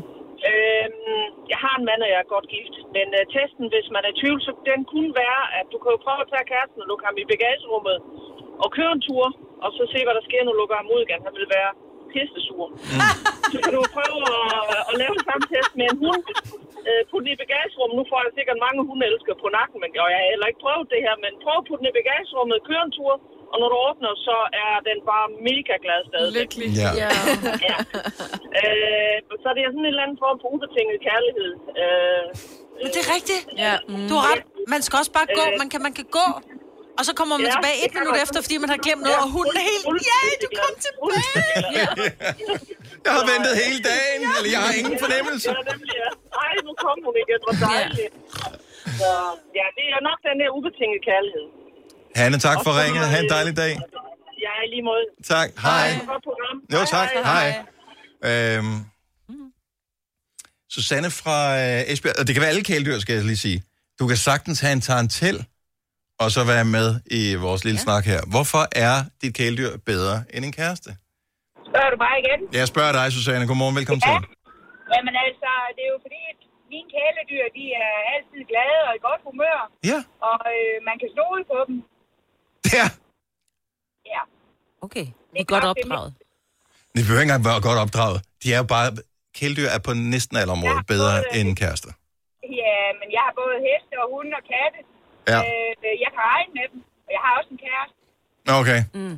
[0.52, 2.76] Øhm, jeg har en mand, og jeg er godt gift.
[2.96, 5.90] Men øh, testen, hvis man er i tvivl, så den kunne være, at du kan
[5.96, 7.98] jo prøve at tage kæresten og lukke ham i bagagerummet
[8.64, 9.26] og køre en tur,
[9.64, 11.20] og så se, hvad der sker, når du lukker ham ud igen.
[11.28, 11.72] Han vil være
[12.14, 12.66] pissesur.
[12.92, 13.02] Mm.
[13.52, 16.24] Så kan du prøve at, at lave den samme test med en hund.
[16.90, 17.96] Øh, put den i bagagerummet.
[18.00, 20.86] Nu får jeg sikkert mange hundeelsker på nakken, men og jeg har heller ikke prøvet
[20.94, 21.16] det her.
[21.26, 23.14] Men prøv at putte den i bagagerummet, køre en tur,
[23.52, 26.40] og når du åbner, så er den bare mega glad stadigvæk.
[26.42, 26.70] Lykkelig.
[26.82, 26.90] Ja.
[27.04, 27.10] ja.
[27.70, 27.76] Ja.
[28.62, 31.52] Øh, så det er sådan en eller anden form for ubetinget kærlighed.
[31.82, 32.24] Øh,
[32.82, 33.42] Men det er rigtigt.
[33.64, 33.74] ja.
[34.10, 34.44] Du har ret.
[34.74, 35.44] Man skal også bare gå.
[35.62, 36.26] Man kan, man kan gå.
[37.00, 39.30] Og så kommer man Ja, tilbage et minut efter, fordi man har glemt noget, og
[39.38, 39.86] hunden er helt...
[40.12, 41.56] Ja, du kom tilbage!
[43.06, 45.48] Jeg har ventet hele dagen, eller jeg har ingen fornemmelse.
[45.56, 46.10] Ja, nemlig, ja.
[46.44, 47.40] Ej, nu kom hun igen.
[47.46, 48.14] Hvor dejligt.
[49.00, 49.10] Så,
[49.60, 51.46] ja, det er nok den der ubetingede kærlighed.
[52.20, 53.04] Hanne, tak for ringet.
[53.14, 53.74] Ha' en dejlig dag.
[54.46, 55.06] Ja, i lige måde.
[55.34, 55.50] Tak.
[55.68, 55.88] Hej.
[56.28, 56.56] Program.
[56.74, 57.10] Jo, tak.
[57.32, 57.48] Hej.
[58.30, 58.76] Øhm,
[60.70, 63.64] Susanne fra øh, Esbjerg, og det kan være alle kæledyr, skal jeg lige sige.
[64.00, 65.46] Du kan sagtens have en tarantel,
[66.24, 66.88] og så være med
[67.20, 67.86] i vores lille ja.
[67.88, 68.22] snak her.
[68.34, 70.90] Hvorfor er dit kæledyr bedre end en kæreste?
[71.70, 72.40] Spørger du bare igen?
[72.60, 73.44] Jeg spørger dig, Susanne.
[73.50, 74.10] Godmorgen, velkommen Ja.
[74.14, 74.20] til.
[74.94, 76.40] Jamen altså, det er jo fordi, at
[76.74, 79.60] mine kæledyr, de er altid glade og i godt humør.
[79.92, 80.00] Ja.
[80.30, 81.76] Og øh, man kan stole på dem.
[82.78, 82.88] Ja.
[84.14, 84.22] Ja.
[84.86, 86.12] Okay, Det er godt det opdraget.
[86.96, 88.18] De behøver ikke engang være godt opdraget.
[88.44, 88.90] De er jo bare...
[89.40, 91.92] Kæledyr er på næsten alle områder bedre end kærester.
[92.62, 94.80] Ja, men jeg har både heste og hunde og katte.
[95.32, 95.40] Ja.
[95.48, 95.72] Øh,
[96.04, 97.98] jeg kan regne med dem, og jeg har også en kæreste.
[98.60, 98.80] Okay.
[99.00, 99.18] Mm.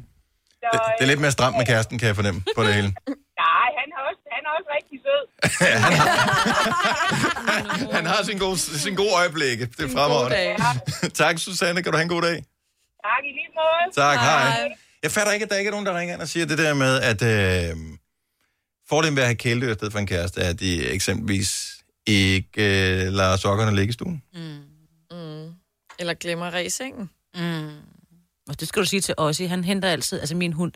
[0.61, 2.89] Så, Det, det er lidt mere stramt med kæresten, kan jeg fornemme på det hele.
[3.43, 5.23] Nej, han er også, han er også rigtig sød.
[7.97, 9.65] Han har sin gode, sin gode øjeblikke.
[9.77, 11.09] Det er fremragende.
[11.21, 11.83] tak, Susanne.
[11.83, 12.35] Kan du have en god dag?
[13.07, 13.85] Tak i lige måde.
[13.95, 14.69] Tak, hej.
[15.03, 16.73] Jeg fatter ikke, at der ikke er nogen, der ringer ind og siger det der
[16.73, 17.75] med, at øh,
[18.89, 21.75] fordelen ved at have kæledyr i stedet for en kæreste, er, at de eksempelvis
[22.07, 24.23] ikke øh, lader sokkerne ligge i stuen.
[24.33, 24.57] Mm.
[25.99, 27.09] Eller glemmer ræs i sengen.
[27.35, 27.69] Mm.
[28.49, 29.45] Og det skal du sige til Ossi.
[29.45, 30.71] Han henter altid, altså min hund,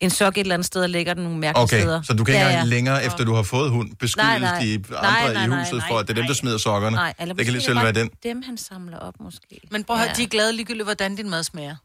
[0.00, 2.02] en sok et eller andet sted og lægger den nogle mærkelige Okay, steder.
[2.02, 4.60] så du kan ikke engang længere, efter du har fået hund, beskylde Nej, nej.
[4.60, 6.58] de Nej, andre nej, i nej, huset nej, for, at det er dem, der smider
[6.58, 6.96] sokkerne.
[6.96, 8.10] Nej, eller det kan lige selv være den.
[8.22, 9.60] Dem, han samler op, måske.
[9.70, 10.12] Men prøv at Ja.
[10.12, 11.76] de er glade ligegyldigt, hvordan din mad smager.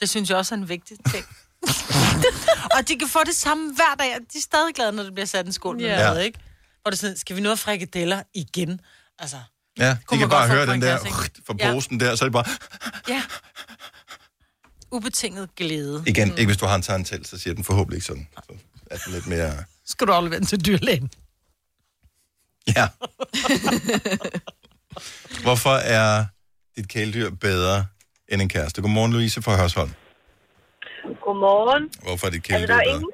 [0.00, 1.24] Det synes jeg også er en vigtig ting.
[2.78, 5.14] og de kan få det samme hver dag, og de er stadig glade, når det
[5.14, 5.96] bliver sat en skål med Ja.
[6.08, 6.22] mad, Ja.
[6.24, 6.38] ikke?
[6.82, 8.80] Hvor det er sådan, skal vi nu have frikadeller igen?
[9.18, 9.36] Altså,
[9.78, 10.98] Ja, de kan man bare høre den en der
[11.46, 11.72] fra Ja.
[11.72, 12.44] posen der, så er det bare...
[13.08, 13.22] ja.
[14.96, 16.04] Ubetinget glæde.
[16.06, 18.28] Igen, ikke hvis du har en tarantel, så siger den forhåbentlig ikke sådan.
[18.34, 18.52] Så
[18.90, 19.52] er den lidt mere...
[19.86, 21.10] Skal du aflevere den til dyrlægen?
[22.76, 22.88] Ja.
[25.44, 26.24] Hvorfor er
[26.76, 27.86] dit kæledyr bedre
[28.28, 28.82] end en kæreste?
[28.82, 29.90] Godmorgen, Louise fra Hørsholm.
[31.24, 31.90] Godmorgen.
[32.02, 32.94] Hvorfor er dit Altså, kæledyr der er bedre?
[32.96, 33.10] ingen...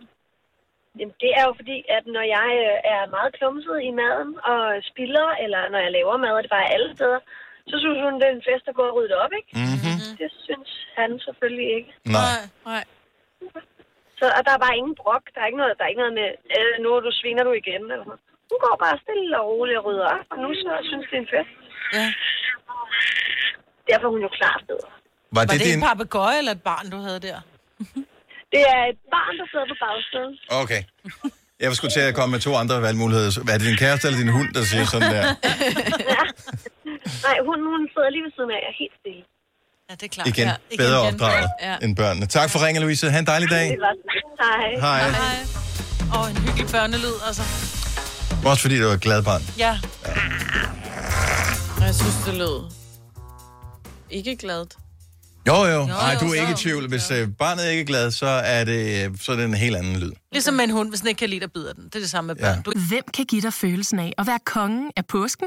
[0.99, 4.61] Jamen, det er jo fordi, at når jeg øh, er meget klumset i maden og
[4.91, 7.21] spilder, eller når jeg laver mad, og det bare er alle steder,
[7.71, 9.51] så synes hun, det er en fest at gå og rydde det op, ikke?
[9.61, 9.99] Mm-hmm.
[10.21, 11.91] Det synes han selvfølgelig ikke.
[12.19, 12.41] Nej.
[12.71, 12.85] Nej.
[14.19, 15.25] Så og der er bare ingen brok.
[15.33, 17.53] Der er ikke noget, der er ikke noget med, øh, nu er du sviner du
[17.63, 17.83] igen.
[17.93, 18.23] Eller sådan.
[18.51, 21.25] Hun går bare stille og roligt og rydder op, og nu så synes det er
[21.27, 21.55] en fest.
[21.97, 22.07] Ja.
[23.89, 24.91] Derfor er hun jo klart bedre.
[25.37, 25.79] Var Var det, det din...
[25.79, 27.39] en papegøje eller et barn, du havde der?
[28.55, 30.35] Det er et barn, der sidder på bagsædet.
[30.63, 30.83] Okay.
[31.61, 33.31] Jeg var skulle til at komme med to andre valgmuligheder.
[33.53, 35.23] Er det din kæreste eller din hund, der siger sådan der?
[37.27, 38.61] Nej, hun, hun sidder lige ved siden af.
[38.65, 39.23] Jeg er helt stille.
[39.89, 40.27] Ja, det er klart.
[40.33, 41.77] Igen, ja, bedre opdraget Ja.
[41.85, 42.27] end børnene.
[42.27, 43.11] Tak for ringen, Louise.
[43.11, 43.67] Ha' en dejlig dag.
[43.71, 43.79] Det.
[44.45, 44.69] Hej.
[44.87, 45.01] Hej.
[45.11, 45.37] Hej.
[46.17, 47.43] Og en hyggelig børnelyd, altså.
[48.51, 49.43] Også fordi det var et glad barn.
[49.59, 49.73] Ja.
[51.81, 52.59] Og jeg synes, det lød
[54.11, 54.73] ikke gladt.
[55.47, 55.71] Jo, jo.
[55.81, 56.89] Jo, Nej, du er ikke i tvivl.
[56.89, 59.97] Hvis øh, barnet ikke er glad, så er det, så er det en helt anden
[59.97, 60.13] lyd.
[60.33, 61.85] Ligesom med en hund, hvis den ikke kan lide, der bider den.
[61.85, 62.57] Det er det samme med børn.
[62.57, 62.63] Ja.
[62.63, 62.73] Du...
[62.89, 65.47] Hvem kan give dig følelsen af at være kongen af påsken?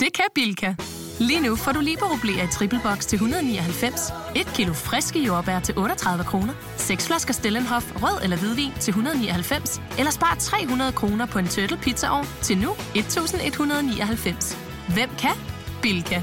[0.00, 0.74] Det kan Bilka!
[1.18, 5.78] Lige nu får du liberobleer i triple box til 199, et kilo friske jordbær til
[5.78, 11.38] 38 kroner, seks flasker Stellenhof rød eller hvidvin til 199, eller spar 300 kroner på
[11.38, 14.58] en turtle pizzaovn til nu 1199.
[14.88, 15.32] Hvem kan?
[15.82, 16.22] Bilka.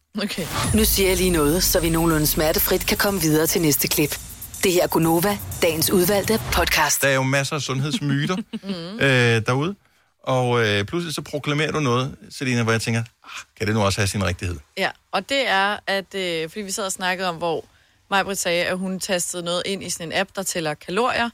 [0.17, 0.47] Okay.
[0.73, 4.19] Nu siger jeg lige noget, så vi nogenlunde smertefrit kan komme videre til næste klip.
[4.63, 7.01] Det her er Gunova, dagens udvalgte podcast.
[7.01, 8.37] Der er jo masser af sundhedsmyter
[9.05, 9.75] øh, derude.
[10.23, 13.81] Og øh, pludselig så proklamerer du noget, Selina, hvor jeg tænker, ah, kan det nu
[13.81, 14.57] også have sin rigtighed?
[14.77, 17.65] Ja, og det er, at øh, fordi vi sad og snakkede om, hvor
[18.09, 21.29] Majbrit sagde, at hun tastede noget ind i sådan en app, der tæller kalorier,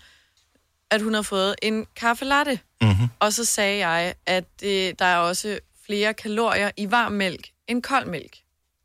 [0.92, 2.60] at hun har fået en kaffe latte.
[2.82, 3.08] Mm-hmm.
[3.20, 7.84] Og så sagde jeg, at det, der er også flere kalorier i varm mælk end
[7.84, 8.38] kold mælk,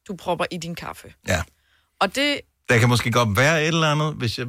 [0.09, 1.12] du propper i din kaffe.
[1.28, 1.42] Ja.
[2.00, 4.46] Og det, Der kan måske godt være et eller andet, hvis jeg...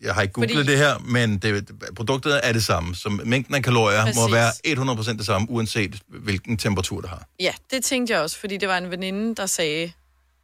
[0.00, 2.94] Jeg har ikke googlet Fordi- det her, men det, produktet er det samme.
[2.94, 4.16] Så mængden af kalorier Præcis.
[4.16, 7.28] må være 100% det samme, uanset hvilken temperatur det har.
[7.40, 9.92] ja, det tænkte jeg også, fordi det var en veninde, der sagde,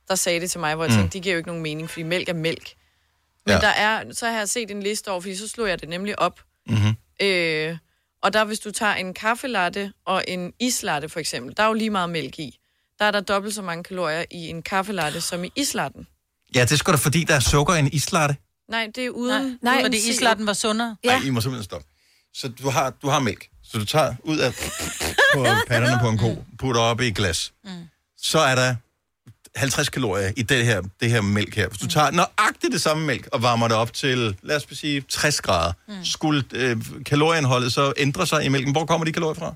[0.09, 0.97] der sagde det til mig, hvor jeg Mm.
[0.99, 2.73] tænkte, det giver jo ikke nogen mening, fordi mælk er mælk.
[3.47, 3.61] Men ja.
[3.61, 6.19] der er, så har jeg set en liste over, fordi så slog jeg det nemlig
[6.19, 6.41] op.
[6.67, 6.95] Mm-hmm.
[7.23, 7.77] Øh,
[8.23, 11.73] og der, hvis du tager en kaffelatte og en islatte for eksempel, der er jo
[11.73, 12.59] lige meget mælk i.
[12.99, 16.07] Der er der dobbelt så mange kalorier i en kaffelatte som i islatten.
[16.55, 18.37] Ja, det er sgu da fordi, der er sukker i en islatte.
[18.69, 19.59] Nej, det er uden...
[19.63, 20.97] Nej, uden fordi islatten var sundere.
[21.05, 21.11] Ja.
[21.11, 21.87] Ej, I må simpelthen stoppe.
[22.35, 23.49] Så du har, du har mælk.
[23.63, 24.53] Så du tager ud af
[25.35, 27.53] på panderne på en ko, putter op i et glas.
[27.65, 27.71] Mm.
[28.17, 28.75] Så er der
[29.57, 31.69] 50 kalorier i det her, det her mælk her.
[31.69, 35.01] Hvis du tager nøjagtigt det samme mælk og varmer det op til, lad os sige,
[35.01, 36.05] 60 grader, mm.
[36.05, 36.77] skulle øh,
[37.07, 38.73] kalorieindholdet så ændre sig i mælken?
[38.73, 39.55] Hvor kommer de kalorier fra?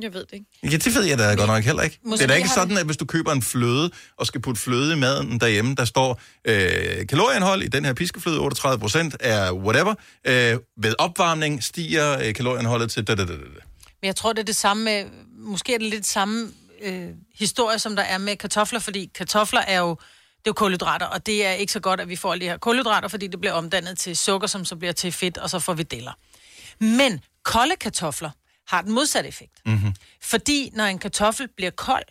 [0.00, 0.46] Jeg ved det ikke.
[0.62, 1.98] Ja, det ved jeg da godt nok heller ikke.
[2.04, 4.60] Måske det er da ikke sådan, at hvis du køber en fløde og skal putte
[4.60, 9.52] fløde i maden derhjemme, der står øh, kalorieindhold i den her piskefløde, 38 procent er
[9.52, 9.94] whatever.
[10.26, 13.38] Øh, ved opvarmning stiger øh, kalorieindholdet til da, da, da, da.
[13.38, 15.04] Men jeg tror, det er det samme med...
[15.38, 19.78] Måske er det lidt samme øh, historie, som der er med kartofler, fordi kartofler er
[19.78, 19.96] jo...
[20.38, 22.50] Det er jo kulhydrater, og det er ikke så godt, at vi får alle de
[22.50, 25.58] her kulhydrater, fordi det bliver omdannet til sukker, som så bliver til fedt, og så
[25.58, 26.12] får vi deler.
[26.80, 28.30] Men kolde kartofler
[28.72, 29.52] har den modsatte effekt.
[29.66, 29.94] Mm-hmm.
[30.22, 32.04] Fordi når en kartoffel bliver kold,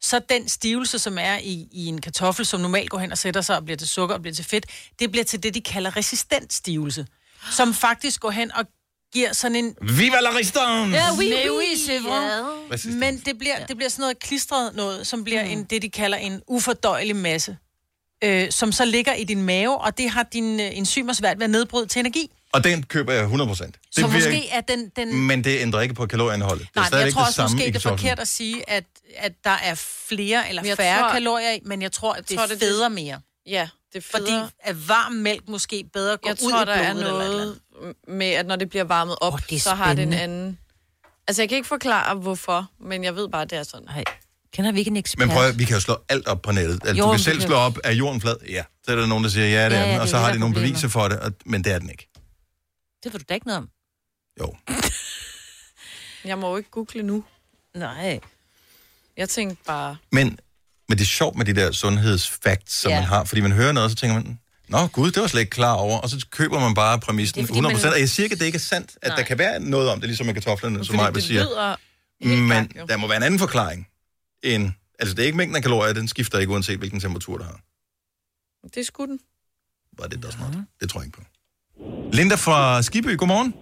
[0.00, 3.40] så den stivelse, som er i, i en kartoffel, som normalt går hen og sætter
[3.40, 4.66] sig og bliver til sukker og bliver til fedt,
[4.98, 7.06] det bliver til det, de kalder resistent stivelse.
[7.50, 8.64] Som faktisk går hen og
[9.12, 9.76] giver sådan en...
[9.82, 10.96] Viva la resistance!
[10.96, 12.42] Ja, oui, oui, oui, c'est vrai.
[12.72, 12.98] Resistance.
[12.98, 15.50] Men det bliver, det bliver sådan noget klistret noget, som bliver mm.
[15.50, 17.56] en, det, de kalder en ufordøjelig masse,
[18.24, 21.44] øh, som så ligger i din mave, og det har dine øh, enzymer svært ved
[21.44, 22.30] at nedbryde til energi.
[22.56, 23.76] Og den køber jeg 100 procent.
[23.92, 24.88] Så måske er den...
[24.96, 26.60] den Men det ændrer ikke på kalorieindholdet.
[26.60, 28.28] Det er Nej, men stadigvæk jeg tror det også samme måske, det er forkert at
[28.28, 28.84] sige, at,
[29.16, 29.74] at der er
[30.08, 32.58] flere eller jeg færre tror- kalorier i, men jeg tror, at det tror, det- det
[32.68, 33.20] feder mere.
[33.46, 34.50] Ja, det Fordi federe.
[34.62, 37.36] at varm mælk måske bedre går Jeg ud tror, i der er blodet eller eller
[37.36, 37.58] noget
[38.08, 40.58] med, at når det bliver varmet op, oh, er så har det en anden...
[41.28, 43.86] Altså, jeg kan ikke forklare, hvorfor, men jeg ved bare, at det er sådan.
[43.86, 44.04] Nej.
[44.54, 45.26] Kender vi ikke en ekspert?
[45.28, 46.74] Men prøv at, vi kan jo slå alt op på nettet.
[46.84, 47.46] Altså, Jo, du kan selv kan.
[47.48, 48.36] slå op, er jorden flad?
[48.48, 48.62] Ja.
[48.84, 49.90] Så er der nogen, der siger, ja, det Ja, er ja, den.
[49.90, 51.72] det Og er så det, har de er nogle beviser for det, og, men det
[51.72, 52.08] er den ikke.
[53.06, 53.70] Det ved du da ikke noget om.
[56.24, 57.24] Jeg må jo ikke google nu.
[57.74, 58.20] Nej.
[59.16, 59.96] Jeg tænkte bare...
[60.12, 60.38] Men,
[60.88, 63.00] men det er sjovt med de der sundhedsfacts, som Ja.
[63.00, 63.24] man har.
[63.24, 65.72] Fordi man hører noget, og så tænker man, Nå gud, det var slet ikke klar
[65.74, 65.98] over.
[65.98, 67.84] Og så køber man bare præmissen Det er fordi, 100%.
[67.84, 69.16] man- Og jeg siger ikke, at det ikke er sandt, at Nej.
[69.16, 71.42] der kan være noget om det, ligesom med kartoflerne, som mig det siger.
[71.44, 71.76] lyder
[72.48, 72.86] Men jo.
[72.86, 73.88] der må være en anden forklaring.
[74.42, 77.44] End, altså, det er ikke mængden af kalorier, den skifter ikke, uanset hvilken temperatur, der
[77.44, 77.60] har.
[78.74, 79.20] Det skulle den.
[79.98, 80.54] Var det da smart?
[80.80, 81.24] Det tror jeg ikke på.
[82.12, 83.54] Linda fra Skiby, godmorgen.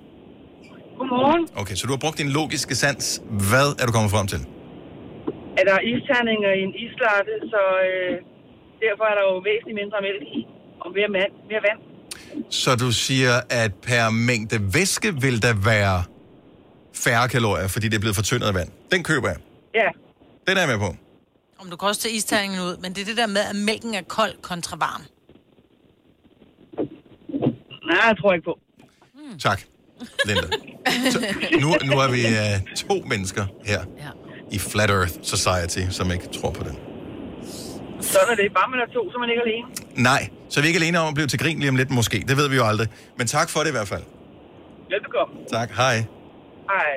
[0.99, 1.49] Godmorgen.
[1.57, 3.23] Okay, så du har brugt din logiske sans.
[3.51, 4.41] Hvad er du kommet frem til?
[5.61, 8.15] Er der isterninger i en islatte, så øh,
[8.85, 10.41] derfor er der jo væsentligt mindre mælk i,
[10.81, 11.81] og mere, mand, mere vand.
[12.51, 16.05] Så du siger, at per mængde væske vil der være
[16.95, 18.69] færre kalorier, fordi det er blevet fortyndet af vand.
[18.93, 19.39] Den køber jeg.
[19.75, 19.89] Ja.
[20.49, 20.97] Den er jeg med på.
[21.59, 23.95] Om du kan også tage isterningen ud, men det er det der med, at mælken
[23.95, 25.03] er kold kontra varm.
[27.95, 28.55] Nej, jeg tror ikke på.
[29.47, 29.61] Tak,
[30.29, 30.49] Linda.
[31.13, 31.19] Så,
[31.63, 32.55] nu, nu er vi uh,
[32.89, 34.11] to mennesker her ja.
[34.53, 36.77] i Flat Earth Society, som ikke tror på den.
[38.01, 38.53] Sådan er det.
[38.59, 39.67] Bare man er to, så er man ikke alene.
[40.11, 42.25] Nej, så er vi ikke alene om at blive til grin lige om lidt måske.
[42.29, 42.89] Det ved vi jo aldrig.
[43.19, 44.05] Men tak for det i hvert fald.
[44.91, 45.35] Velbekomme.
[45.53, 45.97] Tak, hej.
[46.73, 46.95] Hej.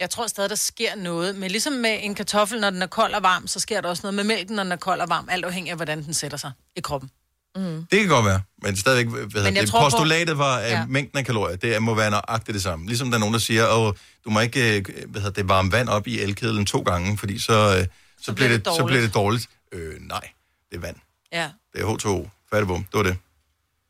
[0.00, 1.36] Jeg tror stadig, der sker noget.
[1.36, 4.02] Men ligesom med en kartoffel, når den er kold og varm, så sker der også
[4.02, 5.28] noget med mælken, når den er kold og varm.
[5.30, 7.10] Alt afhængig af, hvordan den sætter sig i kroppen.
[7.56, 7.86] Mm.
[7.90, 10.86] Det kan godt være, men stadigvæk, hvad jeg det, tror postulatet var, at ja.
[10.86, 12.86] Mængden af kalorier, det må være nøjagtigt det samme.
[12.86, 13.94] Ligesom der er nogen, der siger, at
[14.24, 17.52] du må ikke øh, hvad det, varme vand op i elkedlen to gange, fordi så,
[17.52, 19.48] øh, så, så, bliver, det, så bliver det dårligt.
[19.72, 20.28] Øh, nej,
[20.70, 20.96] det er vand.
[21.32, 21.50] Ja.
[21.72, 22.28] Det er H2O.
[22.50, 22.84] Færdigbom.
[22.84, 23.16] Det var det.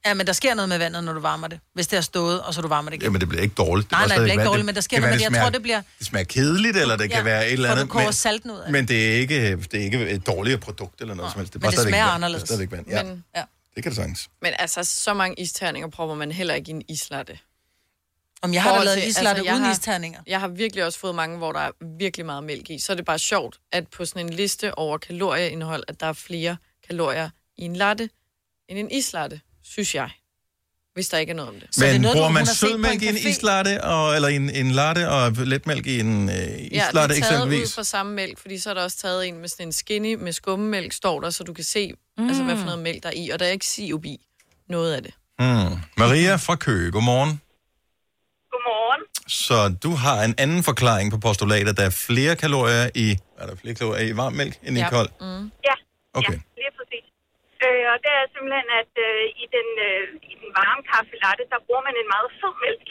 [0.06, 1.60] Ja, men der sker noget med vandet, når du varmer det.
[1.74, 3.04] Hvis det er stået, og så du varmer det igen.
[3.04, 3.90] Jamen, det bliver ikke dårligt.
[3.90, 5.34] Det Nej, nej, det bliver ikke dårligt, men der sker noget med det.
[5.34, 5.82] Jeg tror, det bliver...
[5.98, 7.94] Det smager kedeligt, eller det Ja, kan være et eller for andet.
[7.94, 8.72] men, salten ud af det.
[8.72, 11.52] men det er, ikke, det er ikke et dårligere produkt eller noget som helst.
[11.54, 12.14] Det er men det smager vand.
[12.14, 12.42] anderledes.
[12.42, 12.88] Det er stadigvæk vand.
[12.90, 13.42] Ja, Men, ja.
[13.74, 14.28] det kan det sagtens.
[14.42, 17.38] men altså, så mange isterninger prøver man heller ikke i en islatte.
[18.42, 20.20] Om jeg har da lavet til- islatte jeg uden har- isterninger.
[20.26, 22.78] Jeg har virkelig også fået mange, hvor der er virkelig meget mælk i.
[22.78, 26.12] Så er det bare sjovt, at på sådan en liste over kalorieindhold, at der er
[26.12, 26.56] flere
[26.88, 28.10] kalorier i en latte
[28.68, 29.40] end en islatte,
[29.72, 30.10] synes jeg.
[30.94, 31.68] Hvis der ikke er noget om det.
[31.78, 36.00] Men bruger man sødmælk i en islatte, og, eller en, en latte, og letmælk i
[36.00, 37.74] en øh, Ja, det islatte er taget ud eksempelvis?
[37.74, 40.32] fra samme mælk, fordi så er der også taget en med sådan en skinny med
[40.32, 42.28] skummemælk, står der, så du kan se, mm.
[42.28, 44.20] altså, hvad for noget mælk der er i, og der er ikke sirup i
[44.68, 45.14] noget af det.
[45.38, 45.78] Hmm.
[45.96, 47.40] Maria fra Køge, godmorgen.
[48.52, 49.02] Godmorgen.
[49.28, 51.76] Så du har en anden forklaring på postulatet.
[51.76, 55.08] Der er flere kalorier i, er der flere kalorier i varm mælk end i kold?
[55.20, 55.50] Mm.
[55.64, 55.74] Ja,
[56.14, 56.32] Okay.
[56.32, 57.04] ja, lige præcis.
[57.64, 61.44] Øh, og det er simpelthen, at øh, i, den, øh, i den varme kaffe latte,
[61.52, 62.88] der bruger man en meget sød mælk.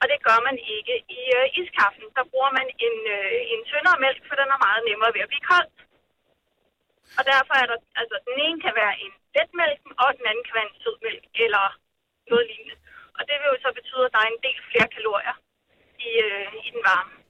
[0.00, 2.06] Og det gør man ikke i øh, iskaffen.
[2.18, 5.32] Der bruger man en, øh, en tyndere mælk, for den er meget nemmere ved at
[5.32, 5.70] blive kold.
[7.18, 10.56] Og derfor er der, altså den ene kan være en letmælken, og den anden kan
[10.58, 11.64] være en sødmælk eller
[12.30, 12.76] noget lignende.
[13.18, 15.36] Og det vil jo så betyde, at der er en del flere kalorier
[16.08, 17.21] i, øh, i den varme.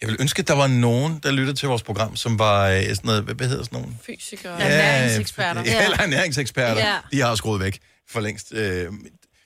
[0.00, 2.82] Jeg vil ønske, at der var nogen, der lyttede til vores program, som var øh,
[2.96, 3.92] sådan noget, hvad, hvad hedder sådan nogen?
[4.06, 4.54] Fysikere.
[4.58, 5.60] Ja, Ernæringseksperter.
[5.72, 6.82] Ja, eller ernæringseksperter.
[6.88, 6.96] Ja.
[7.12, 7.74] De har skruet væk
[8.12, 8.46] for længst.
[8.60, 8.86] Øh,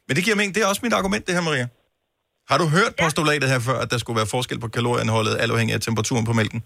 [0.06, 0.54] Men det giver mening.
[0.54, 1.66] Det er også mit argument, det her, Maria.
[2.50, 5.74] Har du hørt postulatet her før, at der skulle være forskel på kalorieindholdet, alt afhængig
[5.78, 6.60] af temperaturen på mælken?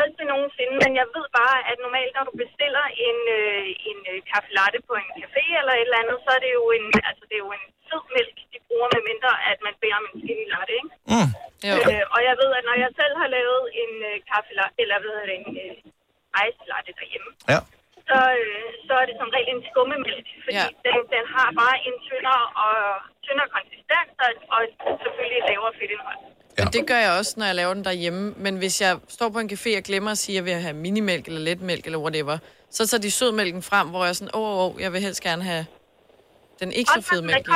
[0.00, 4.18] Aldrig nogensinde, men jeg ved bare, at normalt, når du bestiller en, øh, en øh,
[4.30, 7.22] kaffe latte på en café eller et eller andet, så er det jo en, altså,
[7.28, 10.16] det er jo en sød mælk, de bruger med mindre, at man beder om en
[10.22, 10.90] skinny latte, ikke?
[11.12, 11.30] Mm.
[11.68, 14.96] Øh, og jeg ved, at når jeg selv har lavet en øh, kaffe latte, eller
[15.00, 17.60] hvad hedder det, en øh, ice latte derhjemme, Ja.
[18.08, 20.66] så, øh, så er det som regel en skummemælk, fordi ja.
[20.86, 22.74] den, den har bare en tyndere og
[23.26, 24.60] tyndere konsistens, og, og
[25.04, 26.20] selvfølgelig lavere fedtindhold.
[26.58, 28.22] Men det gør jeg også, når jeg laver den derhjemme.
[28.44, 30.76] Men hvis jeg står på en café og glemmer at sige, at jeg vil have
[30.86, 32.38] minimælk eller letmælk eller whatever,
[32.70, 35.22] så tager de sødmælken frem, hvor jeg er sådan, åh, oh, oh, jeg vil helst
[35.22, 35.66] gerne have
[36.60, 37.48] den ikke så Også når fede mælk.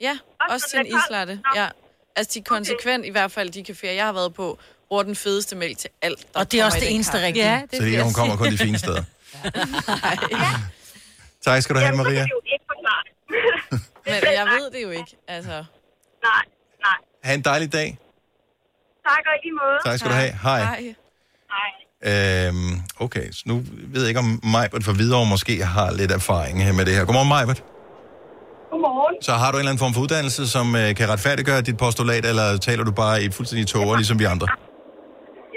[0.00, 1.40] Ja, Også også til en islatte.
[1.54, 1.68] Ja.
[2.16, 4.58] Altså, de er konsekvent, i hvert fald de caféer, jeg har været på,
[4.94, 6.26] bruger den fedeste mælk til alt.
[6.34, 7.46] der Og det er også det eneste rigtige.
[7.46, 9.02] Ja, Så det er, hun kommer kun de fine steder.
[11.44, 12.10] Tak skal du have, Maria.
[12.10, 12.64] Det er jo ikke.
[14.24, 15.50] Men jeg ved det jo ikke, altså.
[15.50, 16.44] Nej,
[16.84, 16.98] nej.
[17.24, 17.98] Ha' en dejlig dag.
[19.08, 19.78] Tak og i måde.
[19.84, 20.32] Tak skal du have.
[20.42, 20.60] Hej.
[21.54, 22.46] Hej.
[22.46, 26.64] Øhm, okay, så nu ved jeg ikke, om Majbert for videre måske har lidt erfaring
[26.64, 27.04] her med det her.
[27.04, 27.64] Godmorgen, Majbert.
[28.70, 29.22] Godmorgen.
[29.22, 32.26] Så har du en eller anden form for uddannelse, som øh, kan retfærdiggøre dit postulat,
[32.26, 34.48] eller taler du bare i fuldstændig tåger, ligesom vi andre?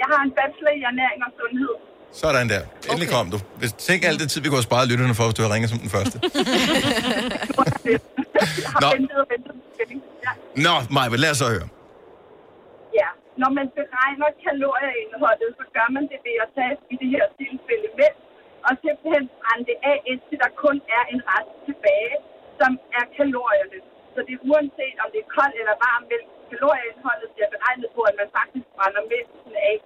[0.08, 1.74] Jeg har en bachelor i ernæring og sundhed.
[2.22, 2.62] Sådan der.
[2.90, 3.14] Endelig okay.
[3.14, 3.38] kom du.
[3.60, 5.70] Hvis, tænk alt det tid, vi kunne have sparet lytterne for, hvis du havde ringet
[5.72, 6.16] som den første.
[8.82, 8.88] Nå.
[10.66, 11.66] Nå, Majbert, lad os så høre.
[13.00, 13.08] ja.
[13.42, 17.88] Når man beregner kalorieindholdet, så gør man det ved at tage i det her tilfælde
[18.00, 18.18] mælk,
[18.66, 22.16] og simpelthen brænde det af, indtil der kun er en rest tilbage,
[22.60, 23.78] som er kalorierne.
[24.14, 28.00] Så det er uanset om det er kold eller varm mælk, kalorieindholdet bliver beregnet på,
[28.10, 29.76] at man faktisk brænder mælken af.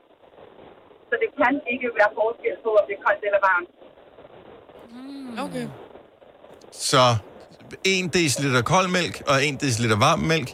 [1.12, 3.70] Så det kan ikke være forskel på, om det er koldt eller varmt.
[5.44, 5.66] Okay.
[6.90, 7.04] Så
[7.84, 10.48] 1 dl kold mælk og 1 dl varm mælk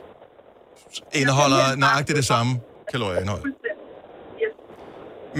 [1.20, 2.52] indeholder nøjagtigt det samme
[2.92, 3.42] kalorieindhold.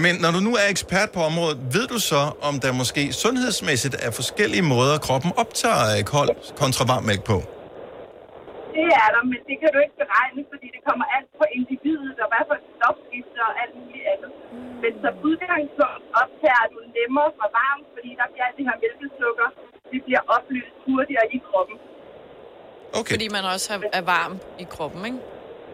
[0.03, 3.95] Men når du nu er ekspert på området, ved du så, om der måske sundhedsmæssigt
[4.05, 7.37] er forskellige måder, kroppen optager øh, kold kontra varm mælk på?
[8.75, 12.15] Det er der, men det kan du ikke beregne, fordi det kommer alt på individet,
[12.23, 14.31] og hvad for et stofskifte og alt muligt andet.
[14.83, 19.47] Men som udgangspunkt optager du nemmere fra varmt, fordi der bliver alt det her mælkesukker,
[19.91, 21.77] det bliver opløst hurtigere i kroppen.
[22.99, 23.13] Okay.
[23.15, 25.19] Fordi man også er, er varm i kroppen, ikke?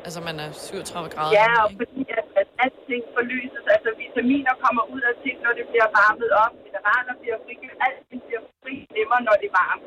[0.05, 1.33] Altså, man er 37 grader.
[1.41, 5.65] Ja, og fordi at, at alting forløses, altså vitaminer kommer ud af ting, når det
[5.71, 9.85] bliver varmet op, mineraler bliver frigivet, alting bliver fri nemmere, når det er varmt.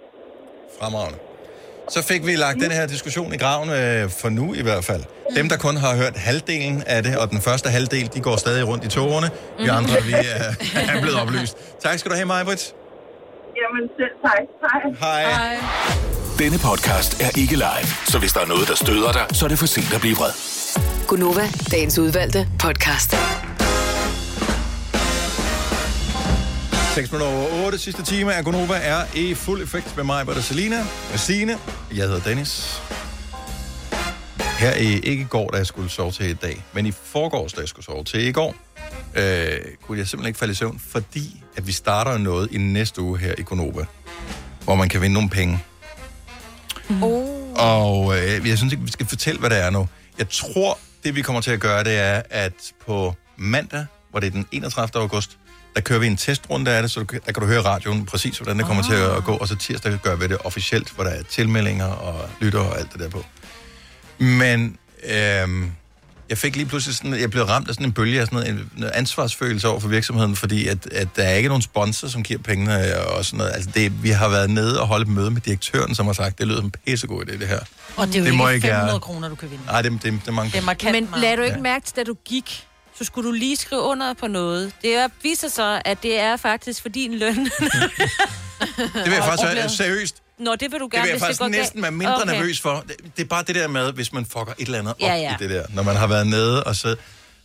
[0.79, 1.19] Fremragende.
[1.91, 5.03] Så fik vi lagt den her diskussion i graven, øh, for nu i hvert fald.
[5.37, 8.67] Dem, der kun har hørt halvdelen af det, og den første halvdel, de går stadig
[8.69, 9.31] rundt i togerne.
[9.59, 10.21] Vi andre, vi er,
[10.95, 11.57] er blevet oplyst.
[11.83, 12.75] Tak skal du have, Majbrit.
[13.57, 14.43] Jamen selv tak.
[15.01, 15.23] Hej.
[15.33, 15.57] Hej.
[16.39, 19.49] Denne podcast er ikke live, så hvis der er noget, der støder dig, så er
[19.49, 20.31] det for sent at blive vred.
[21.07, 23.15] Gunova, dagens udvalgte podcast.
[26.99, 30.43] 6 minutter over 8, sidste time af Gonova er i fuld effekt med mig, og
[30.43, 30.77] Selina,
[31.11, 31.59] med Signe.
[31.95, 32.83] Jeg hedder Dennis.
[34.59, 37.53] Her i, ikke i går, da jeg skulle sove til i dag, men i forgårs,
[37.53, 38.55] da jeg skulle sove til i går,
[39.15, 43.01] øh, kunne jeg simpelthen ikke falde i søvn, fordi at vi starter noget i næste
[43.01, 43.85] uge her i Gonova,
[44.65, 45.65] hvor man kan vinde nogle penge.
[47.03, 47.53] Oh.
[47.55, 49.89] Og øh, jeg synes ikke, vi skal fortælle, hvad det er nu.
[50.19, 54.27] Jeg tror, det vi kommer til at gøre, det er, at på mandag, hvor det
[54.27, 55.03] er den 31.
[55.03, 55.39] august,
[55.79, 58.07] der kører vi en testrunde af det, så du kan- der kan du høre radioen
[58.07, 59.37] præcis, hvordan det kommer til at gå.
[59.37, 62.93] Og så tirsdag gør vi det officielt, hvor der er tilmeldinger og lytter og alt
[62.93, 63.25] det der på.
[64.19, 64.77] Men
[65.11, 65.73] øhm,
[66.29, 68.69] jeg fik lige pludselig sådan, jeg blev ramt af sådan en bølge af sådan noget,
[68.77, 72.41] en, ansvarsfølelse over for virksomheden, fordi at, at der er ikke nogen sponsor, som giver
[72.43, 73.53] pengene og sådan noget.
[73.55, 76.39] Altså det, vi har været nede og holdt et møde med direktøren, som har sagt,
[76.39, 77.61] det lyder som en pissegod idé, det her.
[77.97, 79.65] Og det er jo Det må ikke ikke 500 være- kroner, du kan vinde.
[79.67, 81.63] Nej, det, det, det er mange Det er markant Men lad du ikke Ja.
[81.63, 82.65] mærke til, da du gik,
[82.99, 84.73] så skulle du lige skrive under på noget.
[84.83, 87.37] Det er, viser sig, at det er faktisk for din løn.
[88.77, 90.17] Det vil jeg faktisk være seriøst.
[90.39, 92.33] Nå, det vil du Det gerne, vil jeg faktisk det næsten være mindre okay.
[92.33, 92.85] nervøs for.
[92.89, 95.15] Det, det er bare det der med, hvis man fucker et eller andet op Ja,
[95.15, 95.33] ja.
[95.33, 95.65] i det der.
[95.69, 96.99] Når man har været nede og siddet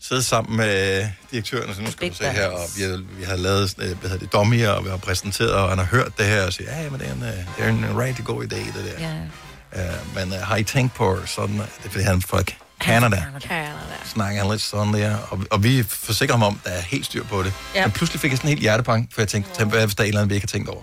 [0.07, 3.23] sidde sammen med direktøren, og så nu skal du se her, og vi har, vi
[3.23, 6.17] har lavet øh, hvad hedder det, dummier, og vi har præsenteret, og han har hørt
[6.17, 8.43] det her, og siger, ja, men det er en, øh, det er en rigtig god
[8.43, 9.07] idé, det der.
[9.07, 9.15] Ja.
[9.75, 12.43] Uh, men uh, har I tænkt på sådan, det er fordi han fra
[12.83, 13.95] Canada, Canada.
[14.05, 17.23] snakker han lidt sådan der, og, og vi forsikrer ham om, der er helt styr
[17.23, 17.53] på det.
[17.75, 17.85] Ja.
[17.85, 20.03] Men pludselig fik jeg sådan en helt hjertepang, for jeg tænkte, tænkte hvad hvis der
[20.03, 20.81] er et eller andet, vi ikke har tænkt over.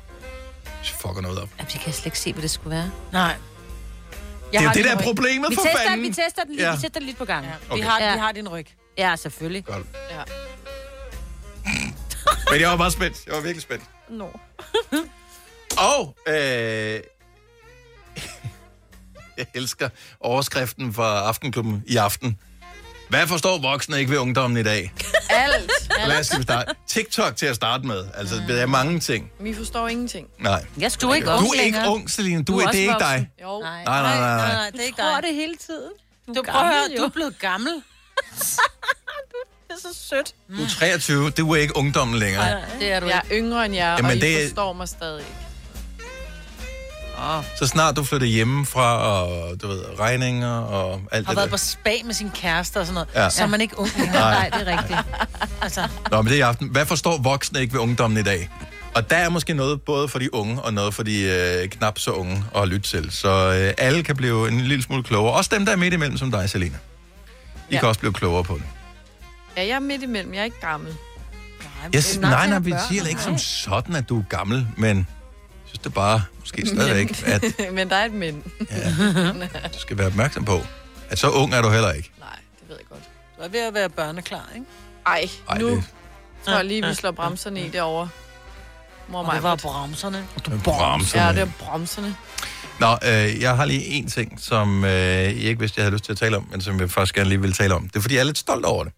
[1.01, 1.49] fucker noget op.
[1.59, 2.91] Jamen, jeg kan slet ikke se, hvad det skulle være.
[3.13, 3.35] Nej.
[4.53, 6.03] Det er det, der er problemet Vi for tester, fanden.
[6.03, 6.75] vi tester den lige, Ja.
[6.75, 7.47] vi sætter den lige på gang.
[7.71, 7.75] Ja.
[7.75, 8.67] Vi, har, vi har din ryg.
[8.99, 9.65] Ja, selvfølgelig.
[9.65, 9.87] Godt.
[10.11, 10.23] Ja.
[12.51, 13.17] Men jeg var bare spændt.
[13.27, 13.85] Jeg var virkelig spændt.
[14.11, 14.29] Nå.
[15.79, 17.01] Og øh,
[19.41, 19.89] jeg elsker
[20.21, 22.39] overskriften fra Aftenklubben i aften.
[23.09, 24.93] Hvad forstår voksne ikke ved ungdommen i dag?
[25.31, 25.71] Alt.
[26.07, 26.73] Lad os starte.
[26.87, 28.05] TikTok til at starte med.
[28.15, 29.31] Altså, det er mange ting.
[29.41, 30.29] Vi forstår ingenting.
[30.39, 30.65] Nej.
[30.79, 32.43] Jeg Du er ikke Du ung er ikke ung, Celine.
[32.43, 33.31] Du, Du er er, det er ikke dig.
[33.43, 33.61] Jo.
[33.61, 33.85] Nej.
[33.85, 34.53] Nej, nej, nej, nej.
[34.53, 35.23] nej, det er ikke tror dig.
[35.23, 35.91] det hele tiden.
[36.27, 37.73] Du, Du er prøver gammel, du er blevet gammel.
[39.69, 40.35] Det er så sødt.
[40.59, 41.31] Du er 23.
[41.31, 42.51] Du er ikke ungdommen længere.
[42.51, 44.89] Nej, det er du Jeg er yngre end jer, Jamen, og I det forstår mig
[44.89, 45.50] stadig ikke.
[47.23, 47.45] Oh.
[47.59, 51.57] Så snart du flytter hjemmefra, og du ved, regninger og alt Har det været der.
[51.57, 53.09] på spa med sin kæreste og sådan noget.
[53.25, 53.31] Ja.
[53.31, 54.21] Så er man ikke ung længere.
[54.21, 54.49] Nej.
[54.49, 54.99] Nej, det er rigtigt.
[55.63, 56.69] Altså, Nå, men det er i aften.
[56.69, 58.49] Hvad forstår voksne ikke ved ungdommen i dag?
[58.95, 61.99] Og der er måske noget både for de unge og noget for de øh, knap
[61.99, 63.11] så unge at lytte til.
[63.13, 65.35] Så øh, alle kan blive en lille smule klogere.
[65.35, 66.77] Også dem, der er midt imellem, som dig, Selina.
[66.77, 67.79] I Ja.
[67.81, 68.63] kan også blive klogere på det.
[69.57, 70.35] Ja, jeg er midt imellem.
[70.35, 70.93] Jeg er ikke gammel.
[71.97, 75.07] Yes, nej, nej, vi siger ikke som sådan, at du er gammel, men
[75.85, 77.45] det bare måske stadigvæk, at
[77.77, 78.43] Men der er et men.
[79.75, 80.61] du skal være opmærksom på,
[81.09, 82.11] at så ung er du heller ikke.
[82.19, 82.29] Nej,
[82.61, 83.03] det ved jeg godt.
[83.39, 84.67] du er ved at være børneklar, ikke?
[85.07, 85.85] Ej, Ej, nu det-
[86.45, 88.09] tror jeg lige, vi slår bremserne i derovre.
[89.09, 89.35] Mor Og mig.
[89.35, 90.27] det var bremserne.
[90.65, 91.25] Bremserne.
[91.27, 92.17] Ja, det er bremserne.
[92.81, 96.05] Nå, øh, jeg har lige en ting, som øh, jeg ikke vidste, jeg havde lyst
[96.05, 97.89] til at tale om, men som jeg faktisk gerne lige vil tale om.
[97.89, 98.93] Det er, fordi jeg er lidt stolt over det.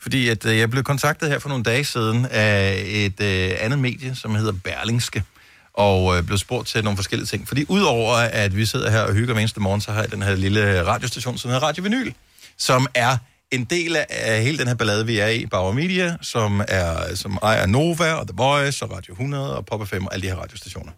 [0.00, 3.78] Fordi at, øh, jeg blev kontaktet her for nogle dage siden af et øh, andet
[3.78, 5.24] medie, som hedder Berlingske,
[5.78, 7.48] og øh, blev spurgt til nogle forskellige ting.
[7.48, 10.22] Fordi udover at vi sidder her og hygger hver eneste morgen, så har jeg den
[10.22, 12.12] her lille radiostation, som hedder Radio Vinyl,
[12.58, 13.16] som er
[13.50, 17.38] en del af hele den her ballade, vi er i, Bauer Media, som, er, som
[17.42, 20.36] ejer Nova og The Voice og Radio 100 og Pop FM og alle de her
[20.42, 20.92] radiostationer.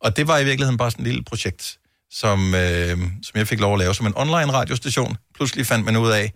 [0.00, 1.78] Og det var i virkeligheden bare sådan et lille projekt,
[2.10, 5.16] som, øh, som jeg fik lov at lave som en online radiostation.
[5.34, 6.32] Pludselig fandt man ud af,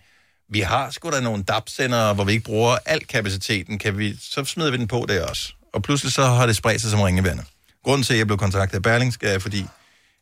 [0.50, 3.78] vi har sgu da nogle DAB-sendere, hvor vi ikke bruger al kapaciteten.
[3.78, 5.52] Kan vi, så smider vi den på der også.
[5.74, 7.44] Og pludselig så har det spredt sig som ringevandet.
[7.86, 9.66] Grunden til, at jeg blev kontaktet af Berlingske, er fordi,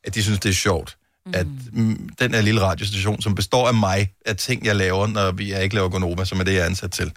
[0.05, 0.97] at de synes, det er sjovt.
[1.27, 1.33] Mm.
[1.35, 5.33] At mm, den her lille radiostation, som består af mig, af ting, jeg laver, når
[5.33, 7.12] vi jeg ikke laver Gonova, som er det, jeg er ansat til,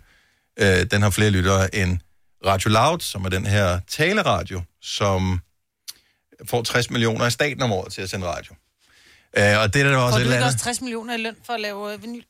[0.60, 1.98] øh, den har flere lyttere end
[2.46, 5.40] Radio Loud, som er den her taleradio, som
[6.46, 8.56] får 60 millioner af staten om året til at sende radio.
[9.38, 11.36] Øh, og det er der også Får et du ikke også 60 millioner i løn
[11.46, 12.24] for at lave øh, vinyl?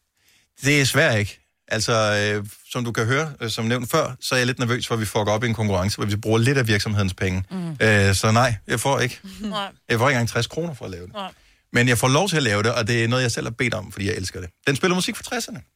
[0.63, 1.46] Det er svært ikke.
[1.67, 4.87] Altså, øh, som du kan høre, øh, som nævnt før, så er jeg lidt nervøs
[4.87, 7.43] for, at vi fucker op i en konkurrence, hvor vi bruger lidt af virksomhedens penge.
[7.51, 7.77] Mm.
[7.81, 9.19] Øh, så nej, jeg får ikke.
[9.39, 9.67] Nej.
[9.89, 11.13] Jeg får ikke engang 60 kroner for at lave det.
[11.13, 11.31] Nej.
[11.73, 13.51] Men jeg får lov til at lave det, og det er noget, jeg selv har
[13.51, 14.49] bedt om, fordi jeg elsker det.
[14.67, 15.73] Den spiller musik fra 60'erne.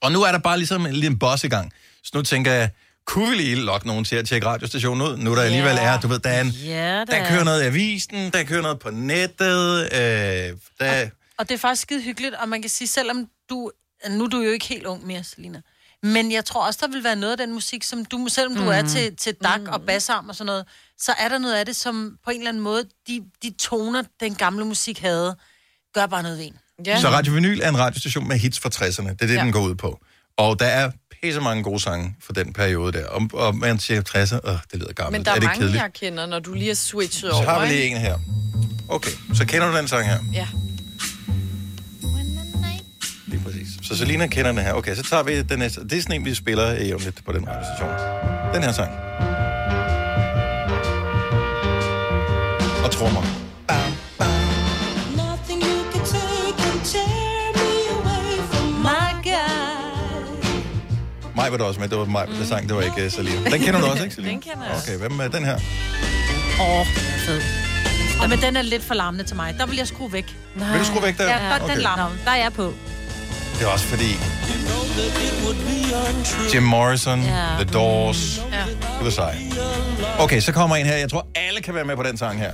[0.00, 1.72] Og nu er der bare ligesom en lille boss i gang.
[2.04, 2.70] Så nu tænker jeg,
[3.06, 5.16] kunne vi lige lokke nogen til at tjekke radiostationen ud?
[5.16, 8.32] Nu der alligevel er, du ved, der, er en, Ja, der kører noget i avisen,
[8.32, 9.98] der kører noget på nettet, øh,
[10.80, 11.08] der...
[11.38, 13.70] Og det er faktisk skide hyggeligt, og man kan sige, selvom du...
[14.10, 15.60] Nu er du jo ikke helt ung mere, Selina.
[16.02, 18.60] Men jeg tror også, der vil være noget af den musik, som du, selvom du
[18.60, 18.70] Mhm.
[18.70, 20.64] er til, til dak og bassarm og sådan noget,
[20.98, 24.02] så er der noget af det, som på en eller anden måde, de, de toner,
[24.20, 25.36] den gamle musik havde,
[25.94, 26.56] gør bare noget ved en.
[26.86, 27.00] Ja.
[27.00, 29.08] Så Radio Vinyl er en radiostation med hits fra 60'erne.
[29.12, 29.40] Det er det, ja.
[29.40, 30.00] Den går ud på.
[30.36, 30.90] Og der er
[31.22, 33.06] pisse mange gode sange for den periode der.
[33.06, 35.12] Og, og man siger 60'er, øh, det lyder gammelt.
[35.20, 35.82] Men der er, er det mange, kedeligt?
[35.82, 37.44] jeg kender, når du lige er switchet Så over.
[37.44, 38.18] har vi lige en her.
[38.88, 40.18] Okay, så kender du den sang her?
[40.32, 40.48] Ja.
[43.46, 43.68] Præcis.
[43.82, 44.72] Så Selina kender den her.
[44.72, 45.80] Okay, så tager vi den næste.
[45.84, 47.90] Det er sådan en, vi spiller i om lidt på den radiostation.
[48.54, 48.90] Den her sang.
[52.84, 53.22] Og trommer.
[55.16, 60.44] Nothing you can take can tear me away from my God.
[61.34, 61.88] Mig var der også med.
[61.88, 62.68] Det var mig, der sang.
[62.68, 63.50] Det var ikke uh, Selina.
[63.50, 64.32] Den kender du også, ikke, Selina?
[64.32, 64.76] Den kender jeg.
[64.82, 65.54] Okay, hvem er den her?
[66.60, 66.86] Åh, oh,
[67.26, 67.40] fed.
[68.22, 69.54] Ja, men den er lidt for larmende til mig.
[69.58, 70.36] Der vil jeg skrue væk.
[70.54, 71.24] Vil du skrue væk der?
[71.24, 71.74] Ja, der, Okay.
[71.74, 72.10] den larmer.
[72.24, 72.72] Der er jeg på.
[73.58, 74.18] Det er også fordi...
[76.54, 77.44] Jim Morrison, Ja.
[77.58, 78.58] The Doors, Ja.
[78.98, 79.36] det var sej.
[80.18, 80.96] Okay, så kommer en her.
[80.96, 82.50] Jeg tror, alle kan være med på den sang her.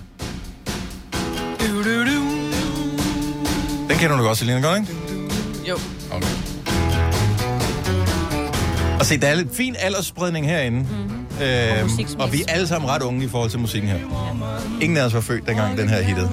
[3.88, 4.92] Den kender du godt, Selina, godt, ikke?
[5.68, 5.78] Jo.
[6.12, 6.26] Okay.
[9.00, 10.78] Og se, der er lidt fin aldersspredning herinde.
[10.78, 11.21] Mm-hmm.
[11.40, 13.98] Øhm, og vi er alle sammen ret unge i forhold til musikken her.
[14.80, 16.30] Ingen af os var født, dengang den her hittede.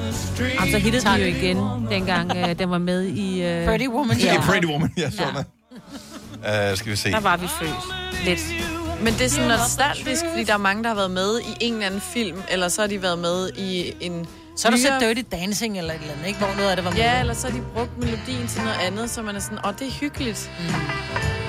[0.60, 1.58] Og så hittede den jo igen,
[1.90, 3.44] dengang øh, den var med i...
[3.44, 3.66] Øh...
[3.66, 4.18] Pretty Woman.
[4.18, 4.36] Ja.
[4.36, 5.46] I Pretty Woman, ja, sådan
[6.44, 6.72] ja.
[6.72, 7.12] Uh, skal vi se.
[7.12, 8.26] Der var vi født.
[8.26, 8.40] Lidt.
[9.04, 11.74] Men det er sådan nostalgisk, fordi der er mange, der har været med i en
[11.74, 14.28] eller anden film, eller så har de været med i en...
[14.58, 16.40] Så har du set Dirty Dancing eller et eller andet, ikke?
[16.40, 17.00] Hvor noget af det var med.
[17.00, 19.74] Ja, eller så har de brugt melodien til noget andet, så man er sådan, åh,
[19.80, 20.52] det er hyggeligt.
[20.60, 20.74] Mm.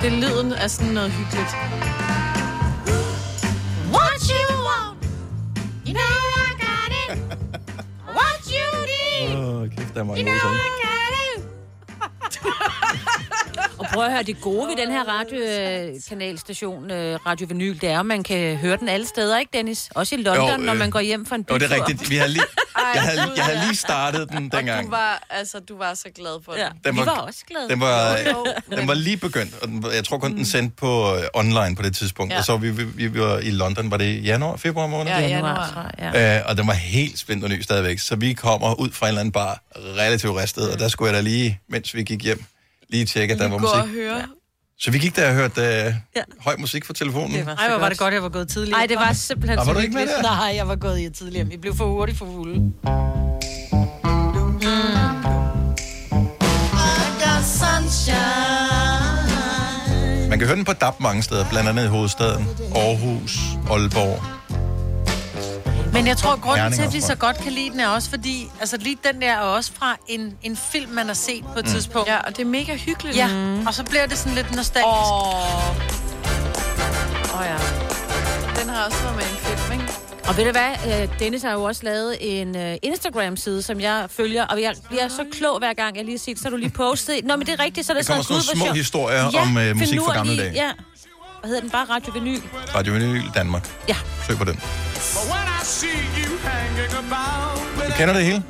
[0.01, 1.49] Det lyden er sådan noget hyggeligt.
[9.93, 10.57] Der er mange gode sange.
[13.77, 17.99] Og prøv at høre, det gode ved den her radiokanalstation, øh, Radio Vinyl, det er,
[17.99, 19.89] at man kan høre den alle steder, ikke Dennis?
[19.95, 21.67] Også i London, Jo, jo, øh, når man går hjem fra en Jo, bytur.
[21.67, 22.09] det er rigtigt.
[22.09, 22.43] Vi har lige,
[22.95, 24.91] jeg, havde, jeg havde lige startet den Du dengang.
[24.91, 26.63] var, altså, du var så glad for ja.
[26.65, 26.71] den.
[26.85, 27.69] Den Vi var også glade.
[27.69, 28.17] Den var,
[28.77, 31.75] den var lige begyndt, og den, var- jeg tror kun, den sendte på øh, online
[31.75, 32.33] på det tidspunkt.
[32.33, 32.37] Ja.
[32.39, 35.11] Og så var vi, vi, vi var i London, var det i januar, februar måned?
[35.11, 36.37] Ja, Januar, ja.
[36.39, 37.99] Øh, og den var helt spændt og ny stadigvæk.
[37.99, 41.15] Så vi kommer ud fra en eller anden bar, relativt ristet, og der skulle jeg
[41.15, 42.43] da lige, mens vi gik hjem,
[42.89, 43.95] lige tjekke, at der var Gå og musik.
[44.01, 44.21] høre.
[44.81, 46.21] Så vi gik der og hørte øh, Ja.
[46.39, 47.31] høj musik fra telefonen.
[47.37, 48.79] Det var Ej, hvor var det godt, jeg var gået tidligere.
[48.79, 50.21] Ej, det var simpelthen Og var så du ikke med der?
[50.21, 51.47] Nej, jeg var gået i tidligere.
[51.47, 52.71] Vi blev for hurtigt for fulde.
[60.29, 63.39] Man kan høre den på DAB mange steder, blandt andet i hovedstaden, Aarhus,
[63.71, 64.40] Aalborg.
[65.93, 68.49] Men jeg tror, grunden til, at vi så godt kan lide den, er også fordi,
[68.59, 71.65] altså lige den der er også fra en, en film, man har set på et
[71.65, 71.71] Mm.
[71.71, 72.07] tidspunkt.
[72.09, 73.17] Ja, og det er mega hyggeligt.
[73.17, 73.27] Ja,
[73.67, 74.87] og så bliver det sådan lidt nostalgisk.
[74.87, 75.69] Åh,
[77.39, 77.55] oh, ja.
[78.61, 79.93] Den har også været med en film, ikke?
[80.27, 84.05] Og ved du hvad, øh, Dennis har jo også lavet en øh, Instagram-side, som jeg
[84.09, 86.57] følger, og jeg bliver så klog hver gang, jeg lige har set, så har du
[86.57, 87.25] lige postet.
[87.25, 89.57] Nå, men det er rigtigt, så er det sådan "Gud, hvor små sjovt." historier om,
[89.57, 90.51] øh, musik fra gamle dage.
[90.53, 90.69] Ja.
[91.41, 91.69] Hvad hedder den?
[91.69, 92.39] Bare Radio Vinyl.
[92.75, 93.69] Radio Vinyl Danmark.
[93.89, 93.95] Ja.
[94.27, 94.59] Søg på den.
[97.87, 98.43] Du kender det hele?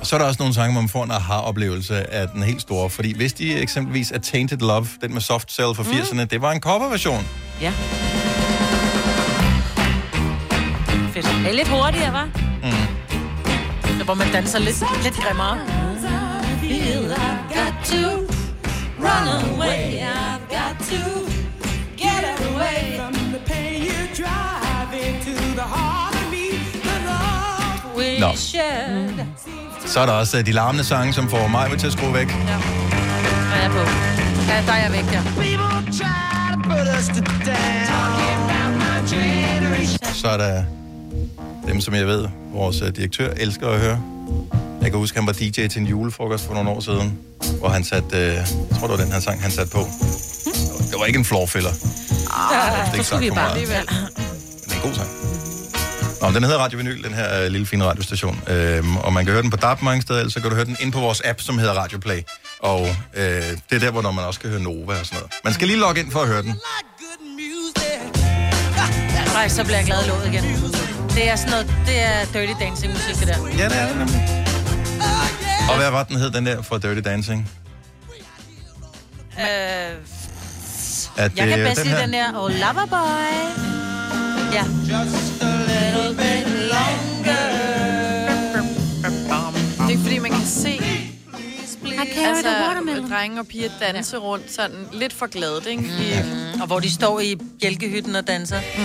[0.00, 2.60] Og så er der også nogle sange, hvor man får en aha-oplevelse af den helt
[2.60, 2.90] store.
[2.90, 6.52] Fordi hvis de eksempelvis er Tainted Love, den med Soft Cell fra 80'erne, det var
[6.52, 7.26] en coverversion.
[7.60, 7.72] Ja.
[11.12, 11.26] Fedt.
[11.26, 12.28] Det er lidt hurtigere, var?
[12.62, 14.04] Mm.
[14.04, 15.58] Hvor man danser lidt, lidt grimmere.
[16.60, 17.14] Feel
[28.20, 28.32] Nå.
[28.36, 29.10] shared.
[29.86, 32.28] Så er der også øh, de larmende sange, som får mig til at skrue væk.
[32.28, 32.34] Ja.
[33.54, 33.78] Er jeg på?
[34.48, 35.22] Ja, der er jeg væk, der.
[40.14, 40.64] Så er der
[41.66, 44.00] dem, som jeg ved, vores øh, direktør elsker at høre.
[44.82, 47.18] Jeg kan huske, han var DJ til en julefrokost for nogle år siden,
[47.58, 48.46] hvor han satte, øh, jeg
[48.78, 49.78] tror, det var den her sang, han satte på.
[50.90, 51.70] Det var ikke en floorfiller.
[52.52, 53.86] Ja, ikke så skulle vi bare alligevel.
[54.64, 55.27] Det er en god sang.
[56.20, 58.40] Nå, den hedder Radio Vinyl, den her øh, lille fine radiostation.
[58.48, 60.64] Øhm, og man kan høre den på DAB mange steder, eller så kan du høre
[60.64, 62.20] den ind på vores app, som hedder Radio Play.
[62.60, 63.24] Og øh,
[63.70, 65.32] det er der, hvor man også kan høre Nova og sådan noget.
[65.44, 66.54] Man skal lige logge ind for at høre den.
[69.32, 70.44] Nej, så bliver jeg glad i låget igen.
[71.14, 73.48] Det er sådan noget, det er dirty dancing musik, det der.
[73.58, 74.44] Ja, det er det nemlig.
[75.70, 77.50] Og hvad var den hed, den der fra Dirty Dancing?
[79.38, 79.44] Øh,
[81.16, 82.98] At, jeg kan øh, bedst lide den der, oh Loverboy.
[84.52, 84.64] Ja.
[89.88, 90.80] Det er fordi, man kan se
[92.26, 94.22] altså, drenge og piger danse ja.
[94.22, 95.82] rundt sådan lidt for gladet, ikke?
[95.82, 96.22] I,
[96.54, 96.60] Mm.
[96.60, 98.60] Og hvor de står i bjælkehytten og danser.
[98.76, 98.84] Mm.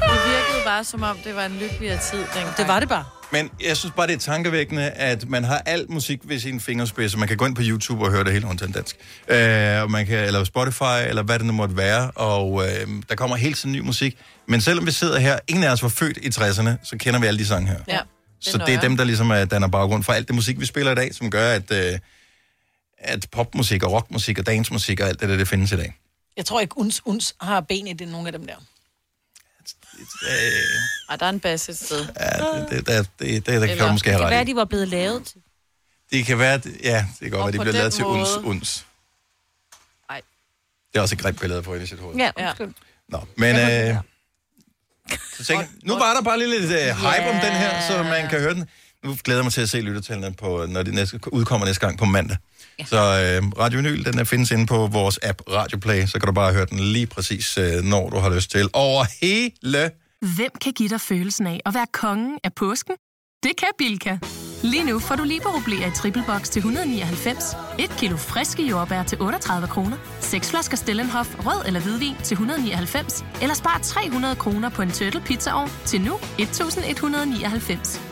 [0.00, 2.56] det virkede bare som om, det var en lykkeligere tid dengang.
[2.56, 3.04] Det var det bare.
[3.32, 7.12] Men jeg synes bare, det er tankevækkende, at man har al musik ved sin fingerspids,
[7.14, 8.96] og man kan gå ind på YouTube og høre det hele undtagen dansk.
[9.28, 13.14] Øh, og man kan, eller Spotify, eller hvad det nu måtte være, og øh, der
[13.14, 14.18] kommer hele tiden ny musik.
[14.46, 17.26] Men selvom vi sidder her, ingen af os var født i 60'erne, så kender vi
[17.26, 17.78] alle de sange her.
[17.88, 17.98] Ja.
[18.40, 20.92] Så det er dem, der ligesom er, danner baggrund for alt det musik, vi spiller
[20.92, 21.98] i dag, som gør, at, øh,
[22.98, 25.94] at popmusik og rockmusik og dancemusik og alt det der, det findes i dag.
[26.36, 28.54] Jeg tror ikke, uns, uns har ben i det, nogle af dem der.
[30.28, 30.52] Øh,
[31.10, 32.06] Ej, der er en bass et sted.
[32.20, 34.44] ja, det, det, det, det, det, det kan du måske det have kan ret være,
[34.44, 35.36] de var blevet lavet til.
[36.12, 38.86] Det kan være, at- ja, det kan godt være, de den lavet til uns, uns.
[40.10, 40.20] Ej.
[40.92, 42.16] Det er også et grimt billede på i sit hoved.
[42.16, 42.46] Ja, Ja.
[42.46, 42.72] undskyld.
[43.08, 43.96] Nå, men øh,
[45.36, 48.28] så tænker, nu var der bare lige lidt øh, hype om den her, så man
[48.28, 48.68] kan høre den.
[49.04, 51.98] Nu glæder jeg mig til at se lyttertallene, på, når det næste, udkommer næste gang
[51.98, 52.36] på mandag.
[52.78, 52.84] Ja.
[52.84, 56.26] Så øh, Radio Vinyl, den er, findes inde på vores app Radio Play, så kan
[56.26, 58.68] du bare høre den lige præcis, øh, når du har lyst til.
[58.72, 59.90] Over hele...
[60.36, 62.94] Hvem kan give dig følelsen af at være kongen af påsken?
[63.42, 64.18] Det kan Bilka!
[64.62, 67.44] Lige nu får du liberobleer i triple box til 199,
[67.78, 73.24] et kilo friske jordbær til 38 kroner, seks flasker Stellenhof rød eller hvidvin til 199,
[73.42, 78.11] eller spar 300 kroner på en turtle pizzaovn til nu 1199.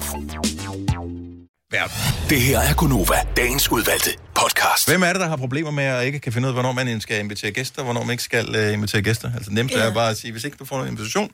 [1.73, 1.83] Ja.
[2.29, 4.89] Det her er Gunova, dagens udvalgte podcast.
[4.89, 7.01] Hvem er det, der har problemer med at ikke kan finde ud af, hvornår man
[7.01, 9.31] skal invitere gæster, og hvornår man ikke skal uh, invitere gæster?
[9.35, 9.77] Altså nemt Ja.
[9.79, 11.31] er bare at sige, hvis ikke du får nogen invitation,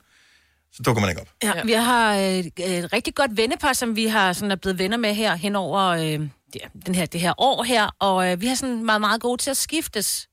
[0.74, 1.28] så dukker man ikke op.
[1.44, 2.24] Ja, vi har øh,
[2.58, 5.82] et rigtig godt vennepar, som vi har sådan er blevet venner med her hen over
[5.88, 6.30] øh, det,
[6.86, 9.50] den her, det her år her, og øh, vi har sådan meget, meget gode til
[9.50, 10.28] at skiftes.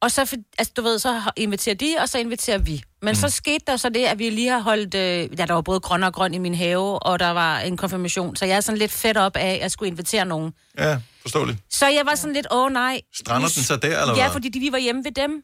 [0.00, 2.82] Og så, for, altså, du ved, så inviterer de, og så inviterer vi.
[3.02, 3.14] Men mm.
[3.14, 4.94] så skete der så det, at vi lige har holdt...
[4.94, 7.76] Øh, ja, der var både grøn og grøn i min have, og der var en
[7.76, 10.52] konfirmation, så jeg er sådan lidt fedt op af, at jeg skulle invitere nogen.
[10.78, 11.58] Ja, forståeligt.
[11.70, 13.00] Så jeg var sådan lidt, åh nej.
[13.14, 14.32] Strander den så der, eller Ja, hvad?
[14.32, 15.42] fordi de, vi var hjemme ved dem.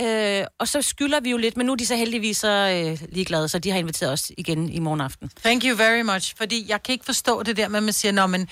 [0.00, 3.08] Øh, og så skylder vi jo lidt, men nu er de så heldigvis så øh,
[3.12, 5.30] ligeglade, så de har inviteret os igen i morgen aften.
[5.44, 8.12] Thank you very much, fordi jeg kan ikke forstå det der med, at man siger,
[8.12, 8.48] Nå, men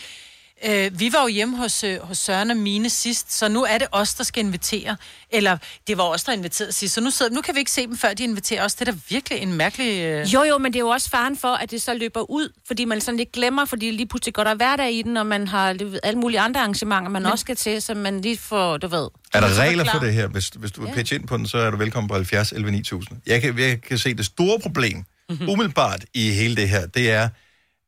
[0.68, 3.78] øh, vi var jo hjemme hos, øh, hos Søren og Mine sidst, så nu er
[3.78, 4.96] det os, der skal invitere.
[5.30, 7.86] Eller det var os, der inviterede sidst, så nu, sidder, nu kan vi ikke se
[7.86, 8.74] dem, før de inviterer os.
[8.74, 10.02] Det er da virkelig en mærkelig...
[10.02, 10.34] Øh...
[10.34, 12.84] Jo, jo, men det er jo også faren for, at det så løber ud, fordi
[12.84, 15.76] man sådan lidt glemmer, fordi lige pludselig går der hverdag i den, og man har
[16.02, 17.32] alle mulige andre arrangementer, man men...
[17.32, 19.08] også skal til, så man lige får, du ved...
[19.34, 20.26] Er der regler for det her?
[20.26, 22.70] Hvis, hvis du vil pitche ind på den, så er du velkommen på 70 11
[22.70, 23.18] 9000.
[23.26, 25.48] Jeg kan, jeg kan se det store problem, mm-hmm.
[25.48, 27.28] umiddelbart i hele det her, det er,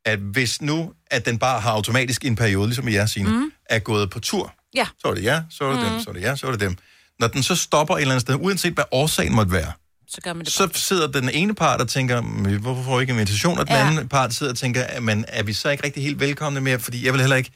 [0.05, 3.29] at hvis nu, at den bare har automatisk i en periode, ligesom i jeres sine,
[3.31, 3.53] mm.
[3.67, 4.87] er gået på tur, Ja.
[4.99, 5.91] så er det jer, så er det mm.
[5.91, 6.77] dem, så er det jer, så er det dem.
[7.19, 9.73] Når den så stopper et eller andet sted, uanset hvad årsagen måtte være,
[10.09, 13.01] Så gør man det så sidder den ene part og tænker, "Men hvorfor får jeg
[13.01, 13.59] ikke invitation?
[13.59, 13.87] Og den Ja.
[13.91, 16.79] anden part sidder og tænker, men er vi så ikke rigtig helt velkomne mere?
[16.79, 17.51] Fordi jeg vil heller ikke,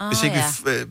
[0.00, 0.44] Ah, hvis ikke ja.
[0.64, 0.86] vi, f- øh, øh,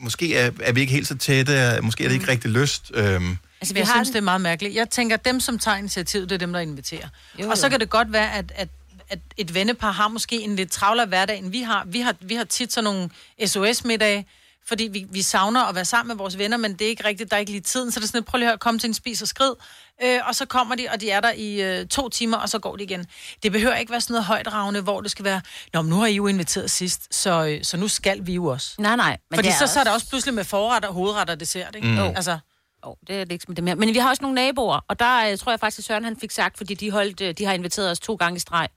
[0.00, 2.90] måske er, er vi ikke helt så tætte, måske er det ikke rigtig lyst.
[2.94, 4.74] Øhm, Altså, jeg synes, det er meget mærkeligt.
[4.74, 7.08] Jeg tænker, at dem, som tager initiativet, det er dem, der inviterer.
[7.38, 7.70] Jo, Jo, og så jo.
[7.70, 8.68] kan det godt være, at, at,
[9.10, 11.84] at et vennepar har måske en lidt travlere hverdag, end vi har.
[11.86, 13.10] Vi har, vi har tit sådan nogle
[13.46, 14.26] SOS-middage,
[14.66, 17.30] fordi vi, vi savner at være sammen med vores venner, men det er ikke rigtigt,
[17.30, 17.90] der er ikke lige tiden.
[17.90, 19.54] Så det er sådan lidt, prøv lige at høre, kom til en spis og skrid.
[20.02, 22.58] Øh, og så kommer de, og de er der i øh, to timer, og så
[22.58, 23.06] går de igen.
[23.42, 25.40] Det behøver ikke være sådan noget højdragende, hvor det skal være,
[25.72, 28.46] Nå, men nu har I jo inviteret sidst, så, øh, så nu skal vi jo
[28.46, 28.74] også.
[28.78, 29.16] Nej, nej.
[29.30, 31.76] Men Fordi det så, så er der også pludselig med forret og hovedret og dessert,
[31.76, 31.88] ikke?
[31.88, 31.94] Mm.
[31.94, 31.98] Mm.
[32.00, 32.12] Jo.
[32.16, 32.38] Altså,
[32.82, 33.74] Oh, det er det ikke som det mere.
[33.76, 36.16] Men vi har også nogle naboer, og der øh, tror jeg faktisk, at Søren han
[36.20, 38.68] fik sagt, fordi de, holdt, øh, de har inviteret os to gange i streg.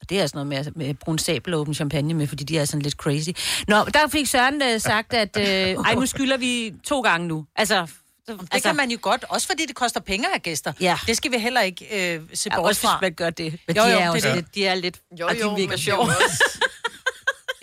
[0.00, 2.58] Og det er sådan noget med, med brun sabel og åben champagne med, fordi de
[2.58, 3.28] er sådan lidt crazy.
[3.68, 5.44] Nå, der fik Søren øh, sagt, at øh,
[5.84, 7.46] ej, nu skylder vi to gange nu.
[7.56, 7.86] Altså,
[8.28, 10.72] det altså, kan man jo godt, også fordi det koster penge at have gæster.
[10.80, 10.98] Ja.
[11.06, 12.98] Det skal vi heller ikke øh, se Ja, bort også hvis fra.
[13.02, 13.58] man gør det.
[13.66, 14.54] Men Jo, de jo, er jo det er lidt, det.
[14.54, 16.58] de er lidt, Jo, og de jo, virker er jo også-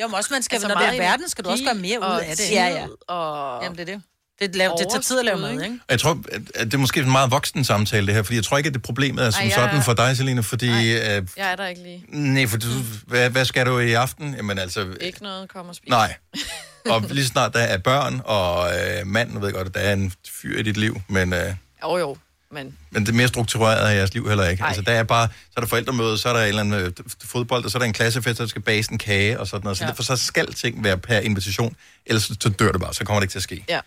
[0.01, 1.73] Jo, men også, man skal, Altså, altså, når det er verden, skal du også gøre
[1.75, 2.51] mere ud af det.
[2.51, 2.87] Ja, ja.
[3.07, 4.03] Og Jamen, det er det.
[4.41, 5.79] Det, laver, det tager tid at lave mad, ikke?
[5.89, 8.57] Jeg tror, at- det er måske en meget voksen samtale, det her, fordi jeg tror
[8.57, 10.69] ikke, at det problemet er som Ej, jeg- sådan for dig, Selina, fordi...
[10.69, 12.05] Øh, jeg er der ikke lige.
[12.09, 12.67] nej, for du,
[13.07, 14.33] hvad, hvad skal du i aften?
[14.35, 14.87] Jamen altså...
[15.01, 15.89] Ikke noget, kom og spis.
[15.89, 16.15] Nej.
[16.89, 19.79] Og lige snart der er børn og øh, mand, nu ved jeg godt, at der
[19.79, 22.17] er en fyr i dit liv, men, øh, Jo, jo,
[22.51, 22.77] men...
[22.91, 24.61] men det er mere struktureret i jeres liv heller ikke.
[24.61, 24.67] Ej.
[24.67, 26.91] Altså der er bare, så er der forældremøde, så er der en eller anden øh,
[27.23, 29.77] fodbold, og så er der en klassefest, der skal bages en kage og sådan noget.
[29.77, 29.87] Så Ja.
[29.89, 31.75] derfor så skal ting være per invitation,
[32.05, 33.65] ellers så, så dør det bare, så kommer det ikke til at ske.
[33.69, 33.79] Ja,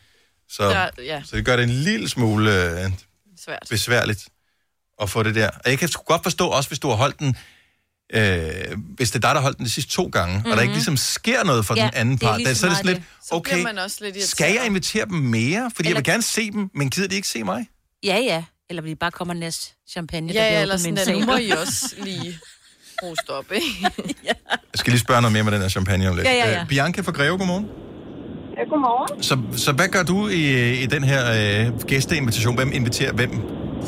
[0.50, 1.22] Så, Der- ja.
[1.24, 2.90] så det gør det en lille smule øh,
[3.44, 3.66] svært.
[3.70, 4.28] besværligt
[5.02, 5.48] at få det der.
[5.64, 7.36] Og jeg kan sgu godt forstå også, hvis du har holdt den,
[8.14, 10.50] øh, hvis det er dig, der har holdt den de sidste to gange, mm-hmm.
[10.50, 12.78] og der ikke ligesom sker noget for Ja, den anden part, lige så, er det
[12.78, 15.70] sådan lidt, okay, man også lidt skal jeg invitere dem mere?
[15.76, 15.90] Fordi Eller...
[15.90, 17.68] jeg vil gerne se dem, men gider de ikke se mig?
[18.04, 18.44] Ja, ja.
[18.70, 20.32] Eller vi bare kommer næst champagne.
[20.32, 21.36] Ja, der ja, bliver eller sådan, at nu må.
[21.36, 22.38] I også lige
[23.02, 23.66] hoste op, ikke?
[24.24, 24.34] Jeg
[24.74, 26.26] skal lige spørge noget mere med den her champagne om lidt.
[26.26, 26.60] Ja, ja, ja.
[26.60, 27.87] Øh, Bianca fra Greve, godmorgen.
[28.58, 29.08] Ja, godmorgen.
[29.28, 29.34] Så,
[29.64, 30.44] så hvad gør du i,
[30.84, 32.54] i den her øh, gæsteinvitation?
[32.60, 33.32] Hvem inviterer hvem?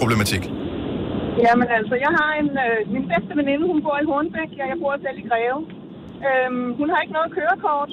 [0.01, 0.43] Problematik.
[1.47, 4.79] Jamen altså, jeg har en, øh, min bedste veninde, hun bor i Hornbæk, og jeg
[4.83, 5.61] bor selv i Greve.
[6.29, 7.91] Øhm, hun har ikke noget kørekort,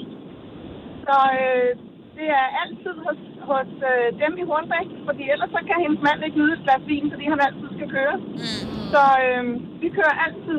[1.06, 1.68] så øh,
[2.18, 3.20] det er altid hos,
[3.50, 6.82] hos øh, dem i Hornbæk, fordi ellers så kan hendes mand ikke nyde et glas
[6.90, 8.16] vin, fordi han altid skal køre.
[8.16, 8.68] Mm.
[8.92, 9.42] Så øh,
[9.82, 10.58] vi kører altid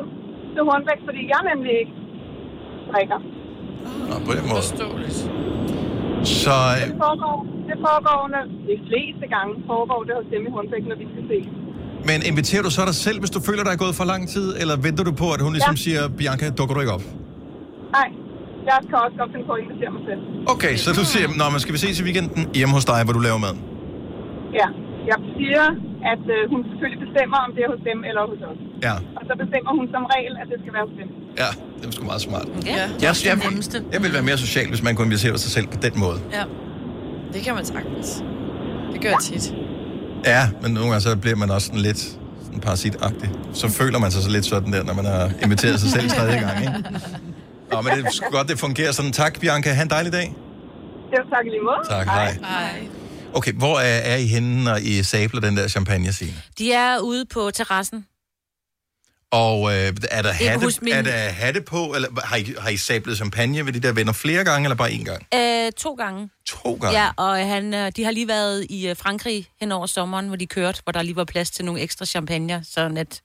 [0.54, 1.96] til Hornbæk, fordi jeg nemlig ikke
[2.90, 3.18] drikker.
[4.10, 4.62] Nå, på den måde.
[4.64, 5.18] Forståeligt.
[6.24, 7.36] Så øh, Det foregår,
[7.70, 8.20] det foregår
[8.70, 11.38] de fleste gange foregår det hos dem i Hornbæk, når vi skal se.
[12.10, 14.46] Men inviterer du så dig selv, hvis du føler, der er gået for lang tid,
[14.60, 15.84] eller venter du på, at hun ligesom Ja.
[15.86, 17.04] siger, Bianca, dukker du ikke op?
[17.98, 18.08] Nej,
[18.70, 20.20] jeg kan også godt finde på at invitere mig selv.
[20.54, 23.14] Okay, så du siger, Nå, men skal vi ses i weekenden hjemme hos dig, hvor
[23.18, 23.54] du laver mad?
[24.60, 24.68] Ja,
[25.12, 25.64] jeg siger
[26.12, 28.60] at øh, hun selvfølgelig bestemmer, om det er hos dem eller hos os.
[28.86, 28.94] Ja.
[29.18, 31.08] Og så bestemmer hun som regel, at det skal være hos dem.
[31.42, 32.46] Ja, det er sgu meget smart.
[32.66, 32.74] Ja.
[32.76, 33.36] Jeg, jeg, jeg,
[33.94, 36.18] jeg vil være mere social, hvis man kunne invitere sig selv på den måde.
[36.38, 36.44] Ja.
[37.34, 38.08] Det kan man sagtens.
[38.92, 39.44] Det gør jeg tit.
[40.34, 42.00] Ja, men nogle gange så bliver man også sådan lidt
[42.44, 43.30] sådan parasitagtig.
[43.52, 46.38] Så føler man sig så lidt sådan der, når man har inviteret sig selv tredje
[46.44, 46.72] gang, ikke?
[47.72, 49.12] Nå, men det er godt, det fungerer sådan.
[49.12, 49.70] Tak, Bianca.
[49.72, 50.34] Ha' en dejlig dag.
[51.12, 51.80] Jo, tak i lige måde.
[51.88, 52.32] Tak, hej.
[52.40, 52.99] Hej.
[53.34, 56.42] Okay, hvor er, er I henne, når I sabler den der champagne, Signe?
[56.58, 58.06] De er ude på terrassen.
[59.32, 62.76] Og øh, er, der hatte, min- er der hatte på, eller har I, har I
[62.76, 65.26] sablet champagne ved de der venner flere gange, eller bare én gang?
[65.34, 66.30] Øh, to gange.
[66.46, 66.98] To gange?
[67.00, 70.36] Ja, og han, øh, de har lige været i øh, Frankrig hen over sommeren, hvor
[70.36, 73.20] de kørte, hvor der lige var plads til nogle ekstra champagne, så at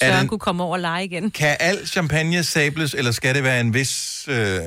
[0.00, 1.30] Er Søren det- kunne komme over og lege igen.
[1.30, 4.24] Kan al champagne sables, eller skal det være en vis...
[4.28, 4.60] Øh...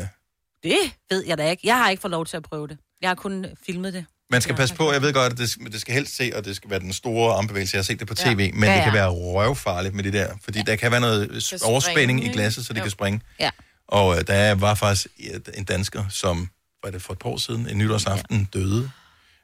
[0.63, 0.77] Det
[1.09, 1.61] ved jeg da ikke.
[1.67, 2.77] Jeg har ikke fået lov til at prøve det.
[3.01, 4.05] Jeg har kun filmet det.
[4.31, 6.55] Man skal passe på, jeg ved godt, at det, det skal helst se, og det
[6.55, 7.75] skal være den store armbevægelse.
[7.75, 8.33] Jeg har set det på tv, Ja.
[8.33, 8.91] men Ja, det kan ja.
[8.91, 12.77] være røvfarligt med det der, fordi der kan være noget overspænding i glasset, så det
[12.77, 12.81] ikke?
[12.83, 12.89] kan Jo.
[12.91, 13.21] springe.
[13.39, 13.49] Ja.
[13.87, 15.07] Og øh, der var faktisk
[15.53, 16.49] en dansker, som,
[16.83, 18.91] var det for et par år siden, en nytårsaften, døde,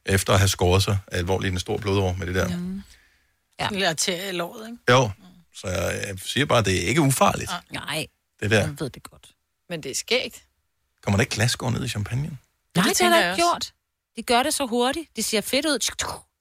[0.05, 2.49] efter at have skåret sig alvorligt en stor blodår med det der.
[3.59, 3.89] Ja.
[3.89, 4.77] Arterie i låret, ikke?
[4.91, 5.09] Jo,
[5.55, 8.07] så jeg, jeg siger bare, at det er ikke ufarligt, Nej,
[8.41, 8.59] det der.
[8.59, 9.27] jeg ved det godt.
[9.69, 10.43] Men det er skægt.
[11.03, 12.37] Kommer der ikke glasgård ned i champagne?
[12.75, 13.71] Nej, det, det har jeg ikke gjort.
[14.17, 15.15] De gør det så hurtigt.
[15.15, 15.79] Det ser fedt ud.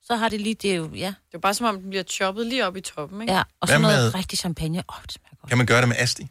[0.03, 1.07] Så har det lige, det er jo, ja.
[1.07, 3.33] Det er bare som om, den bliver choppet lige op i toppen, ikke?
[3.33, 4.83] Ja, og så Hvad noget med- rigtig champagne.
[4.89, 5.17] Åh, det
[5.49, 6.27] Kan man gøre det med asti?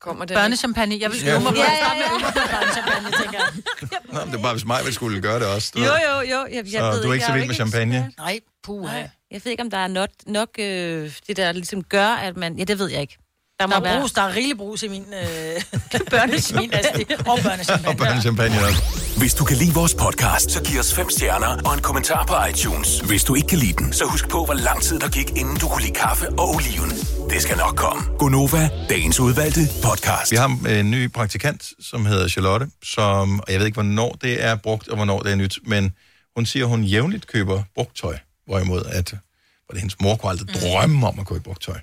[0.00, 0.98] Kommer det Børnechampagne.
[1.00, 1.32] Jeg vil Ja.
[1.32, 3.52] øve mig på Ja, at ja, starte med at øve mig på børnechampagne, tænker jeg.
[4.12, 5.72] Nå, men det er bare, hvis mig ville skulle gøre det også.
[5.74, 5.98] du Jo, ved.
[6.08, 6.46] jo, jo.
[6.46, 8.12] Jeg, jeg Så ved du er ikke så jeg vild med champagne?
[8.18, 8.98] Nej, puha.
[9.30, 12.58] Jeg ved ikke, om der er nok, nok øh, det der ligesom gør, at man...
[12.58, 13.18] Ja, det ved jeg ikke.
[13.60, 15.62] Der, må der er være- der er rigelig brus i min øh,
[16.12, 17.16] børnechampagne.
[17.30, 17.88] og børnechampagne.
[17.88, 18.82] Og børnechampagne også.
[19.18, 22.34] Hvis du kan lide vores podcast, så giv os fem stjerner og en kommentar på
[22.50, 23.00] iTunes.
[23.00, 25.56] Hvis du ikke kan lide den, så husk på, hvor lang tid der gik, inden
[25.56, 26.90] du kunne lide kaffe og oliven.
[27.30, 28.02] Det skal nok komme.
[28.18, 30.32] Gonova, dagens udvalgte podcast.
[30.32, 34.44] Vi har en ny praktikant, som hedder Charlotte, som, og jeg ved ikke, hvornår det
[34.44, 35.92] er brugt, og hvornår det er nyt, men
[36.36, 40.30] hun siger, at hun jævnligt køber brugt tøj, hvorimod at, hvor det hendes mor kunne
[40.30, 40.60] aldrig Mm.
[40.60, 41.78] drømme om at købe brugt tøj.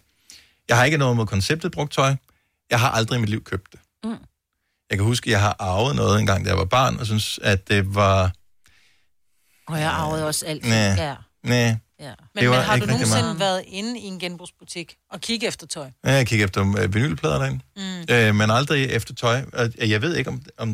[0.70, 2.16] Jeg har ikke noget mod konceptet brugt tøj.
[2.70, 3.80] Jeg har aldrig i mit liv købt det.
[4.03, 4.18] Mm.
[4.89, 7.39] Jeg kan huske, at jeg har arvet noget engang, da jeg var barn, og synes,
[7.43, 8.32] at det var...
[9.68, 10.64] Og jeg arvede også alt.
[10.64, 10.97] Næh.
[10.97, 11.16] Ja.
[11.43, 11.76] Næh.
[11.99, 12.14] Ja.
[12.36, 13.39] Men, men har du nogensinde meget.
[13.39, 15.91] været inde i en genbrugsbutik og kigge efter tøj?
[16.05, 17.59] Ja, jeg kigger efter øh, vinylplader derinde.
[17.76, 18.14] Mm.
[18.16, 19.45] Øh, men aldrig efter tøj.
[19.53, 20.70] Og Jeg ved ikke, om, om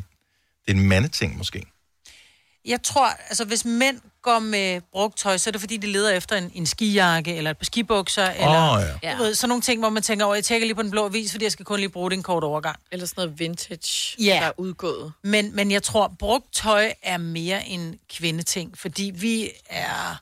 [0.65, 1.65] det er en mandeting måske.
[2.65, 6.11] Jeg tror, altså hvis mænd går med brugt tøj, så er det fordi, de leder
[6.11, 9.13] efter en, en skijakke, eller et par skibukser, eller Åh, ja.
[9.17, 11.05] du ved, sådan nogle ting, hvor man tænker, over, jeg tjekker lige på den blå
[11.05, 12.79] avis, fordi jeg skal kun lige bruge det en kort overgang.
[12.91, 14.39] Eller sådan noget vintage, Ja.
[14.41, 15.13] der er udgået.
[15.23, 20.21] Men, men jeg tror, brugt tøj er mere en kvindeting, fordi vi er...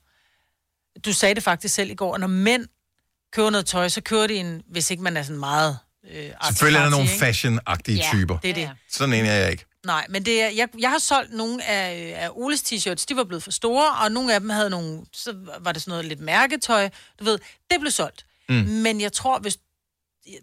[1.06, 2.66] Du sagde det faktisk selv i går, når mænd
[3.34, 5.78] køber noget tøj, så kører de en, hvis ikke man er sådan meget...
[6.12, 8.38] Øh, Selvfølgelig er der nogle fashion-agtige ja, typer.
[8.38, 8.70] det er det.
[8.91, 9.66] Sådan en er jeg ikke.
[9.88, 13.23] Nej, men det er, jeg, jeg har solgt nogle af, af Oles t-shirts, de var
[13.23, 16.19] blevet for store, og nogle af dem havde nogle, så var det sådan noget lidt
[16.19, 17.39] mærketøj, du ved,
[17.71, 18.25] det blev solgt.
[18.49, 18.55] Mm.
[18.55, 19.57] Men jeg tror, hvis...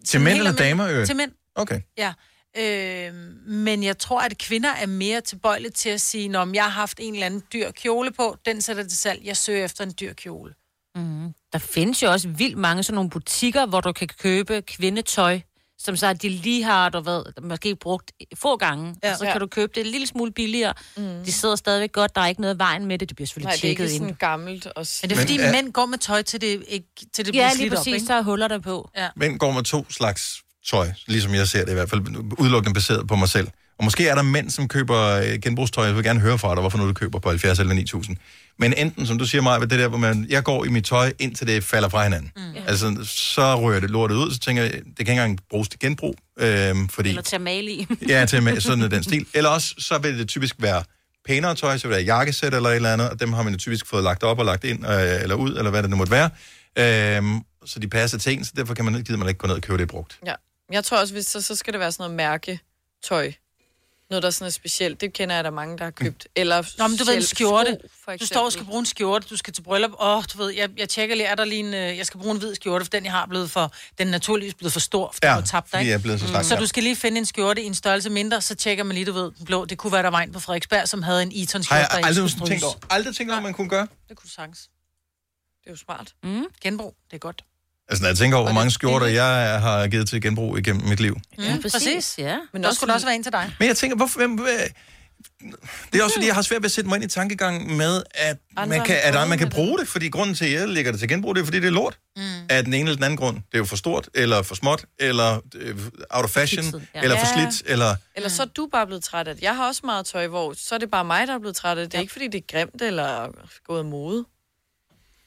[0.05, 1.05] Til mænd eller damer, øh?
[1.05, 1.81] Til mænd, Okay.
[1.97, 2.13] ja.
[2.57, 3.13] Øh,
[3.47, 6.99] men jeg tror, at kvinder er mere tilbøjelige til at sige, om jeg har haft
[7.01, 10.13] en eller anden dyr kjole på, den sætter til salg, jeg søger efter en dyr
[10.13, 10.53] kjole.
[10.95, 11.33] Mm.
[11.53, 15.39] Der findes jo også vildt mange sådan nogle butikker, hvor du kan købe kvindetøj,
[15.79, 19.11] som så de lige har, du ved, måske brugt få gange, ja.
[19.11, 19.31] og så Ja.
[19.31, 20.73] kan du købe det en lille smule billigere.
[20.97, 21.23] Mm.
[21.25, 23.47] De sidder stadigvæk godt, der er ikke noget i vejen med det, det bliver selvfølgelig
[23.47, 24.03] Nej, det er tjekket ikke ind.
[24.03, 24.65] sådan gammelt.
[24.75, 24.99] Også.
[25.03, 27.43] Men det er fordi, Men mænd går med tøj, til det, ikke, til det bliver
[27.45, 28.07] Ja, slidt lige op, præcis, ikke?
[28.07, 28.89] der er huller der på.
[28.97, 29.07] Ja.
[29.15, 32.01] Mænd går med to slags tøj, ligesom jeg ser det i hvert fald,
[32.39, 33.47] udelukkende baseret på mig selv.
[33.77, 35.85] Og måske er der mænd, som køber øh, genbrugstøj.
[35.85, 38.17] Jeg vil gerne høre fra dig, hvorfor nu du køber på 70 eller 9000.
[38.59, 41.13] Men enten, som du siger mig, det der, hvor man, jeg går i mit tøj,
[41.19, 42.31] indtil det falder fra hinanden.
[42.35, 42.41] Mm.
[42.67, 45.79] Altså, så rører det lortet ud, så tænker jeg, det kan ikke engang bruges til
[45.79, 47.09] genbrug, øhm, fordi...
[47.09, 47.87] Eller til at male i.
[48.09, 49.25] Ja, til med sådan den stil.
[49.33, 50.83] Eller også, så vil det typisk være
[51.25, 53.53] pænere tøj, så vil det være jakkesæt eller et eller andet, og dem har man
[53.53, 55.95] jo typisk fået lagt op og lagt ind, øh, eller ud, eller hvad det nu
[55.95, 56.29] måtte være.
[57.17, 59.55] Øhm, så de passer til en, så derfor kan man, gider man ikke gå ned
[59.55, 60.19] og købe det brugt.
[60.25, 60.33] Ja.
[60.71, 63.31] Jeg tror også, hvis så, så skal det være sådan noget mærketøj.
[64.09, 65.01] Noget, der sådan er specielt.
[65.01, 66.27] Det kender jeg, der er mange, der har købt.
[66.35, 67.77] Eller Nå, men du ved, en skjorte.
[68.03, 69.91] sko, Du står og skal bruge en skjorte, du skal til bryllup.
[69.99, 72.31] Åh, du ved, jeg, jeg tjekker lige, er der lige en, øh, jeg skal bruge
[72.33, 74.79] en hvid skjorte, for den, jeg har, er blevet for, den er naturligvis blevet for
[74.79, 75.91] stor, for Ja, ja, du har tabt dig, ikke?
[75.91, 76.59] jeg er blevet så slank, Så ja.
[76.61, 79.11] du skal lige finde en skjorte i en størrelse mindre, så tjekker man lige, du
[79.13, 79.65] ved, den blå.
[79.65, 81.87] Det kunne være, der var en på Frederiksberg, som havde en Eton Har skjorte, jeg
[81.91, 83.87] der ikke aldrig tænkt over, aldrig tænkt over, man kunne gøre?
[84.09, 84.59] Det kunne du sagtens.
[85.63, 86.13] Det er jo smart.
[86.23, 86.45] Mm.
[86.61, 87.43] Genbrug, det er godt.
[87.89, 90.99] Altså, når jeg tænker over, hvor mange skjorter jeg har givet til genbrug igennem mit
[90.99, 91.17] liv.
[91.37, 92.15] Mm, ja, præcis.
[92.17, 92.37] Ja.
[92.53, 93.55] Men der skulle også være en til dig.
[93.59, 94.37] Men jeg tænker, hvorfor, hvem,
[95.93, 98.03] Det er også fordi, jeg har svært ved at sætte mig ind i tankegangen med,
[98.13, 99.87] at man kan, at man kan bruge det.
[99.87, 101.97] Fordi grunden til, at jeg lægger det til genbrug, det er fordi, det er lort.
[102.17, 102.21] Mm.
[102.49, 103.35] Af den ene eller den anden grund.
[103.35, 105.75] Det er jo for stort, eller for småt, eller øh,
[106.09, 106.65] out of fashion,
[106.95, 107.01] Ja.
[107.01, 107.49] eller for Ja.
[107.49, 107.95] slidt, eller...
[108.15, 109.43] Eller så er du bare blevet træt af det.
[109.43, 111.77] Jeg har også meget tøj, hvor så er det bare mig, der er blevet træt
[111.77, 111.91] af det.
[111.91, 113.27] Det er ikke, fordi det er grimt eller
[113.67, 114.25] gået af mode.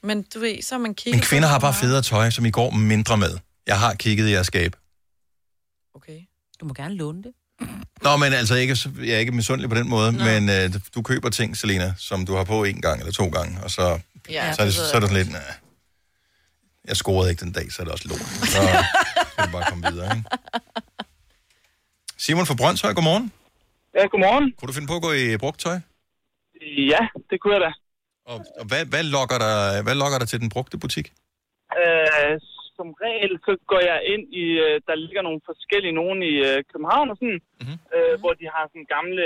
[0.03, 2.51] Men du ved, så har man kigget Men kvinder har bare federe tøj, som I
[2.51, 3.37] går mindre med.
[3.67, 4.75] Jeg har kigget i jeres skab.
[5.93, 6.19] Okay.
[6.59, 7.31] Du må gerne låne det.
[8.01, 10.23] Nå, men altså, ikke, jeg er ikke misundelig på den måde, Nå.
[10.23, 13.63] men øh, du køber ting, Selena, som du har på en gang eller to gange,
[13.63, 15.41] og så, Ja, så, er, det, så er det sådan lidt, nah,
[16.87, 18.19] jeg scorede ikke den dag, så er det også lort.
[18.53, 18.59] Så
[19.35, 20.29] kan du bare komme videre, ikke?
[22.17, 23.31] Simon fra Brøndshøj, godmorgen.
[23.95, 24.53] Ja, godmorgen.
[24.57, 25.79] Kunne du finde på at gå i brugt tøj?
[26.91, 27.71] Ja, det kunne jeg da.
[28.31, 29.55] Og, og hvad, hvad, lokker dig,
[29.85, 31.07] hvad lokker dig til den brugte butik?
[31.81, 32.35] Øh,
[32.77, 36.57] som regel, så går jeg ind i, øh, der ligger nogle forskellige, nogen i øh,
[36.71, 37.77] København og sådan, mm-hmm.
[37.95, 39.25] øh, hvor de har sådan gamle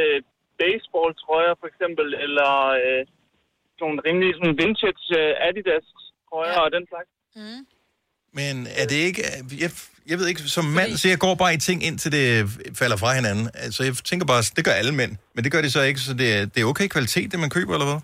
[0.62, 2.52] baseball-trøjer for eksempel, eller
[2.82, 3.02] øh,
[3.74, 6.64] sådan nogle rimelig sådan vintage øh, Adidas-trøjer ja.
[6.66, 7.10] og den slags.
[7.40, 7.62] Mm.
[8.40, 9.22] Men er det ikke...
[9.64, 9.72] Jeg,
[10.12, 12.28] jeg ved ikke, som mand, så jeg går bare i ting, indtil det
[12.82, 13.46] falder fra hinanden.
[13.66, 15.14] Altså, jeg tænker bare, det gør alle mænd.
[15.34, 17.50] Men det gør de så ikke, så det er, det er okay kvalitet, det man
[17.58, 18.02] køber, eller hvad?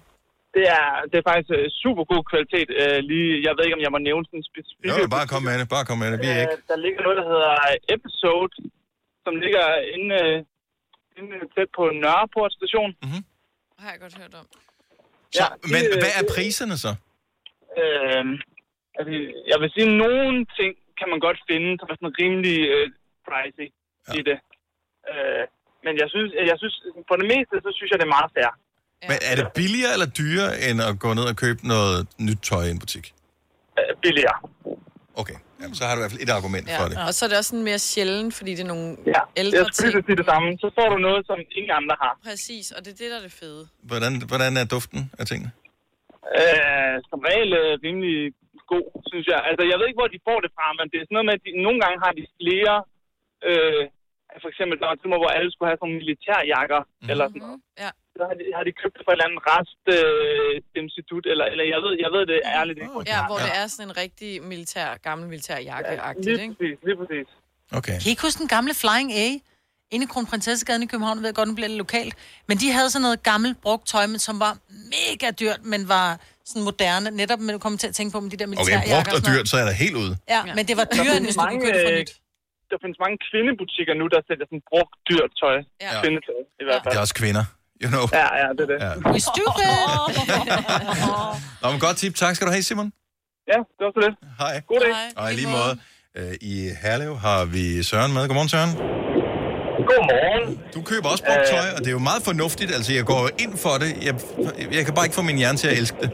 [0.55, 2.69] Det er, det er faktisk øh, super god kvalitet.
[2.81, 4.87] Øh, lige, jeg ved ikke, om jeg må nævne sådan en specifik...
[4.91, 6.17] Jo, bare kom med det, bare kom med det.
[6.25, 6.57] Vi er ikke...
[6.61, 7.51] Øh, der ligger noget, der hedder
[7.95, 8.51] Episode,
[9.25, 10.37] som ligger inde, øh,
[11.17, 12.91] inde tæt på Nørreport station.
[13.03, 13.23] Mm-hmm.
[13.83, 14.45] har jeg godt hørt om.
[15.37, 16.91] Så, Ja, men det, hvad er det- priserne så?
[17.81, 18.23] Øh,
[18.97, 19.11] altså,
[19.51, 22.85] jeg vil sige, at nogle ting kan man godt finde, som er sådan rimelig øh,
[23.27, 23.67] pricey
[24.07, 24.11] ja.
[24.17, 24.37] i det.
[25.11, 25.43] Øh,
[25.85, 26.75] men jeg synes, jeg synes,
[27.09, 28.51] på det meste, så synes jeg, det er meget fair.
[29.11, 31.97] Men er det billigere eller dyrere, end at gå ned og købe noget
[32.27, 33.05] nyt tøj i en butik?
[33.79, 34.37] Øh, billigere.
[35.21, 36.77] Okay, Jamen, så har du i hvert fald et argument Ja.
[36.79, 36.95] for det.
[37.07, 39.65] Og så er det også sådan mere sjældent, fordi det er nogle Ja, ældre jeg
[39.71, 40.47] skulle lige sige det samme.
[40.63, 42.13] Så får du noget, som ingen andre har.
[42.29, 43.63] Præcis, og det er det, der er det fede.
[43.89, 45.51] Hvordan, hvordan er duften af tingene?
[46.39, 48.15] Øh, som regel øh, rimelig
[48.73, 49.39] god, synes jeg.
[49.49, 51.35] Altså, jeg ved ikke, hvor de får det fra, men det er sådan noget med,
[51.39, 52.75] at de, nogle gange har de flere...
[53.49, 53.83] Øh,
[54.43, 56.89] for eksempel, der var hvor alle skulle have sådan nogle militærjakker, Mhm.
[56.91, 57.11] mm-hmm.
[57.11, 57.59] eller sådan noget.
[57.83, 57.91] Ja.
[58.17, 60.53] Så har de, har de købt det fra et eller andet rest øh,
[60.83, 62.95] institut, eller, eller jeg, ved, jeg ved det ærligt ikke.
[63.13, 66.55] Ja, hvor det er sådan en rigtig militær, gammel militær jakke-agtigt, Lige ikke?
[66.59, 67.27] præcis, lige præcis.
[67.79, 67.97] Okay.
[68.01, 69.27] Kan I ikke huske den gamle Flying A?
[69.93, 72.13] Inde i Kronprinsessegaden i København, jeg ved godt, nu bliver det lokalt.
[72.49, 74.53] Men de havde sådan noget gammelt brugt tøj, men som var
[74.95, 76.07] mega dyrt, men var
[76.49, 77.07] sådan moderne.
[77.21, 78.95] Netop, men du kommer til at tænke på med de der Okay, militærjakker.
[78.95, 79.27] brugt og noget.
[79.29, 80.13] dyrt, så er der helt ude.
[80.33, 82.11] Ja, men det var dyrere, end hvis du kunne mange, købe det for øh, nyt.
[82.71, 85.57] Der findes mange kvindebutikker nu, der sælger sådan brugt dyrt tøj.
[85.85, 85.91] Ja.
[86.03, 86.95] Kvindetøj, i hvert Det fald.
[86.97, 87.43] er også kvinder,
[87.83, 88.05] you know.
[88.19, 88.79] Ja, ja, det er det.
[88.85, 88.91] Ja.
[89.13, 89.73] We stupid!
[91.61, 92.13] Nå, men godt tip.
[92.23, 92.87] Tak skal du have, Simon.
[93.51, 94.13] Ja, det var så det.
[94.41, 94.53] Hej.
[94.71, 94.93] God dag.
[95.21, 95.73] Og i lige måde,
[96.17, 98.21] øh, i Herlev har vi Søren med.
[98.27, 98.71] Godmorgen, Søren.
[99.89, 100.43] Godmorgen.
[100.75, 102.69] Du køber også brugt tøj, og det er jo meget fornuftigt.
[102.77, 103.89] Altså, jeg går ind for det.
[104.07, 104.13] Jeg,
[104.77, 106.11] jeg kan bare ikke få min hjerne til at elske det.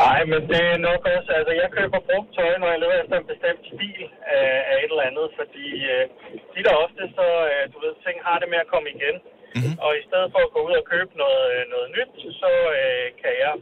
[0.00, 3.16] Nej, men det er nok også, altså jeg køber brugt tøj, når jeg leder efter
[3.18, 4.02] en bestemt stil
[4.38, 6.04] af, af et eller andet, fordi øh,
[6.52, 9.16] tit og ofte, så øh, du ved, ting har det med at komme igen.
[9.56, 9.84] Mm-hmm.
[9.84, 12.50] Og i stedet for at gå ud og købe noget, øh, noget nyt, så
[12.80, 13.54] øh, kan jeg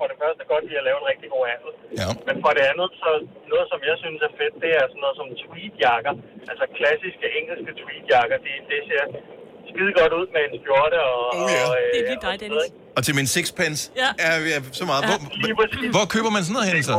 [0.00, 1.70] for det første godt lide at lave en rigtig god handel.
[2.00, 2.08] Ja.
[2.28, 3.10] Men for det andet, så
[3.52, 6.12] noget, som jeg synes er fedt, det er sådan noget som tweedjakker.
[6.50, 8.36] Altså klassiske engelske tweedjakker.
[8.46, 9.04] Det, det ser
[9.70, 11.20] skide godt ud med en skjorte og...
[11.40, 11.62] Oh, ja.
[11.68, 12.66] og øh, Det er lige dig, Dennis.
[12.96, 14.10] Og til min sixpence Ja.
[14.26, 15.02] er vi er så meget.
[15.08, 15.18] Hvor,
[15.96, 16.96] hvor køber man sådan noget hen, så?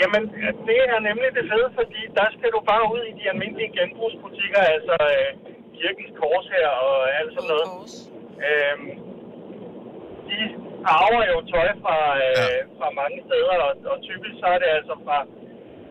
[0.00, 0.22] Jamen,
[0.68, 4.62] det er nemlig det fede, fordi der skal du bare ud i de almindelige genbrugsbutikker,
[4.76, 5.28] altså øh,
[5.78, 7.68] Kirkens Kors her og alt sådan noget.
[8.48, 8.86] Øhm,
[10.28, 10.38] de
[11.00, 12.46] arver jo tøj fra, øh, ja.
[12.78, 15.18] fra mange steder, og, og typisk så er det altså fra,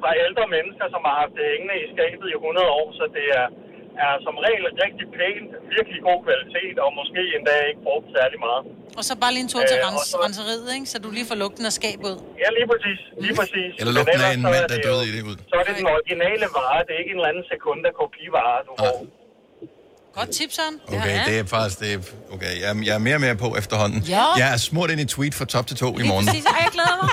[0.01, 3.25] fra ældre mennesker, som har haft det hængende i skabet i 100 år, så det
[3.41, 3.47] er,
[4.05, 8.63] er som regel rigtig pænt, virkelig god kvalitet, og måske endda ikke brugt særlig meget.
[8.99, 10.87] Og så bare lige en tur til Øh, rens, så- renseriet, ikke?
[10.93, 12.15] Så du lige får lugten af skab ud.
[12.43, 12.99] Ja, lige præcis.
[13.25, 13.71] Lige præcis.
[13.81, 15.37] Eller lugten af en mand, er der døde i det ud.
[15.51, 18.73] Så er det den originale vare, det er ikke en eller anden sekunda kopivare, du
[18.83, 18.95] får.
[20.15, 20.75] Godt tip, Søren.
[20.87, 21.79] Okay, det er faktisk...
[21.79, 21.99] Det er,
[22.31, 23.99] okay, jeg, er- jeg er mere og mere på efterhånden.
[24.01, 24.23] Ja.
[24.37, 26.25] Jeg er smurt ind i tweet fra top til to i morgen.
[26.25, 27.09] Præcis, Ej, jeg glæder mig.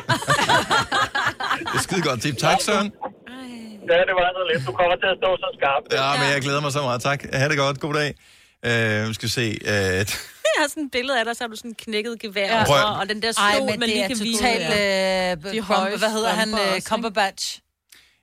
[1.73, 2.37] Det er skide godt tip.
[2.39, 2.93] Tak, Søren.
[3.91, 4.67] Ja, det var så lidt.
[4.67, 5.87] Du kommer til at stå så skarpt.
[5.93, 7.03] Ja, men jeg glæder mig så meget.
[7.03, 7.23] Tak.
[7.33, 7.81] Ha' det godt.
[7.81, 8.11] God dag.
[9.03, 9.47] Uh, vi skal se.
[9.65, 9.69] Uh,
[10.57, 12.65] Jeg har sådan et billede af dig, så har du sådan knækket gevær, Ja.
[12.65, 14.39] Prøv- og, og den der Ej, stol, men man det lige er kan vise.
[14.43, 15.45] totalt...
[15.47, 16.49] Øh, De Crumb, høje hvad hedder han?
[16.49, 16.87] strømper Øh, også, ikke?
[16.89, 17.59] Cumberbatch.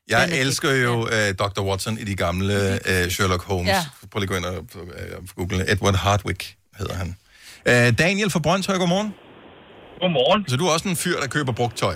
[0.10, 1.62] Jeg Den er elsker jo uh, Dr.
[1.70, 2.56] Watson i de gamle
[2.92, 3.78] uh, Sherlock Holmes.
[3.78, 4.08] Ja.
[4.12, 5.72] Prøv lige at gå ind og uh, google.
[5.74, 6.42] Edward Hardwick
[6.80, 7.10] hedder han.
[7.70, 9.10] Uh, Daniel fra Brøndshøj, godmorgen.
[10.02, 10.42] Godmorgen.
[10.52, 11.96] Så du er også en fyr, der køber brugt tøj?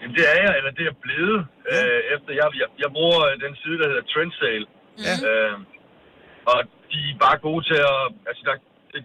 [0.00, 1.40] Jamen, det er jeg, eller det er jeg blevet,
[1.72, 4.66] øh, efter jeg, jeg, jeg bruger øh, den side, der hedder Trendsale.
[5.06, 5.14] Ja.
[5.28, 5.56] Øh,
[6.52, 6.58] og
[6.92, 8.02] de er bare gode til at...
[8.30, 8.54] Altså, der,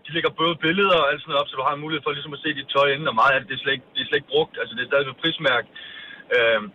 [0.06, 2.12] de lægger både billeder og alt sådan noget op, så du har en mulighed for
[2.18, 4.02] ligesom at se dit tøj inden, og meget af det, det er slet ikke, det
[4.02, 4.54] er slet ikke brugt.
[4.62, 5.66] Altså, det er stadig med prismærk.
[6.36, 6.66] Øhm,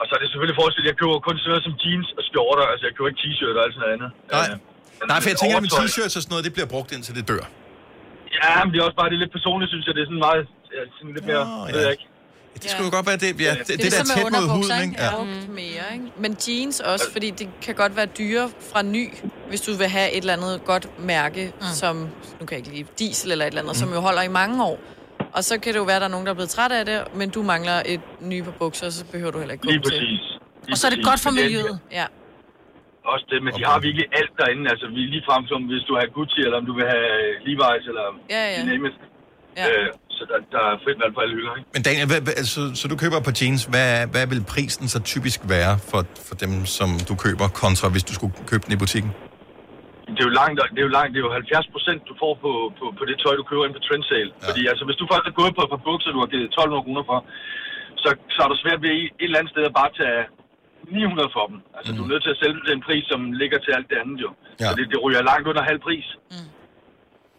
[0.00, 2.64] og så er det selvfølgelig forskel, jeg køber kun sådan noget som jeans og skjorter,
[2.72, 4.10] altså jeg køber ikke t-shirt og alt sådan noget andet.
[4.36, 4.48] Nej.
[4.52, 7.14] Øh, Nej, for jeg tænker, at med t-shirts og sådan noget, det bliver brugt indtil
[7.18, 7.44] det dør.
[8.38, 9.92] Ja, men det er også bare det er lidt personligt, synes jeg.
[9.96, 10.42] Det er sådan meget...
[10.74, 11.42] Ja, sådan lidt mere...
[11.44, 11.72] Nå, ja.
[11.74, 12.06] ved jeg ikke.
[12.62, 14.82] Det skulle jo godt være det, ja, det, det, det der er tæt mod huden,
[14.84, 14.94] ikke?
[14.98, 15.10] Ja.
[15.18, 15.24] Ja.
[15.48, 16.06] mere, ikke?
[16.18, 19.04] Men jeans også, fordi det kan godt være dyre fra ny,
[19.48, 21.66] hvis du vil have et eller andet godt mærke, mm.
[21.74, 21.96] som,
[22.40, 23.80] nu kan jeg ikke lide, diesel eller et eller andet, mm.
[23.80, 24.78] som jo holder i mange år.
[25.36, 26.84] Og så kan det jo være, at der er nogen, der er blevet træt af
[26.86, 29.82] det, men du mangler et nye par bukser, så behøver du heller ikke gå Lige
[29.82, 29.90] til.
[29.90, 30.22] præcis.
[30.72, 31.78] Og så er det godt for miljøet.
[32.00, 32.06] Ja.
[33.12, 34.64] Også det, men de har virkelig alt derinde.
[34.72, 37.10] Altså, vi lige frem som, hvis du har Gucci, eller om du vil have
[37.46, 38.64] Levi's, eller Ja, ja.
[38.70, 38.94] name it.
[39.56, 39.64] Ja.
[39.68, 39.86] Øh,
[40.16, 41.68] så der, der er frit valg på alle hylder, ikke?
[41.74, 44.98] Men Daniel, hvad, hvad, altså, så du køber på jeans, hvad, hvad vil prisen så
[45.12, 48.76] typisk være for, for dem, som du køber, kontra hvis du skulle købe den i
[48.84, 49.10] butikken?
[50.14, 52.32] Det er jo langt, det er jo langt, det er jo 70 procent, du får
[52.44, 54.30] på, på, på det tøj, du køber ind på Trendsale.
[54.34, 54.46] Ja.
[54.48, 56.84] Fordi altså, hvis du først er gået på et par bukser, du har givet 1200
[56.86, 57.18] kroner for,
[58.02, 60.20] så, så er du svært ved et eller andet sted at bare tage
[60.92, 61.58] 900 for dem.
[61.76, 61.96] Altså, mm.
[61.98, 63.96] du er nødt til at sælge dem til en pris, som ligger til alt det
[64.02, 64.30] andet jo.
[64.60, 64.68] Ja.
[64.68, 66.06] Så det, det ryger langt under halv pris.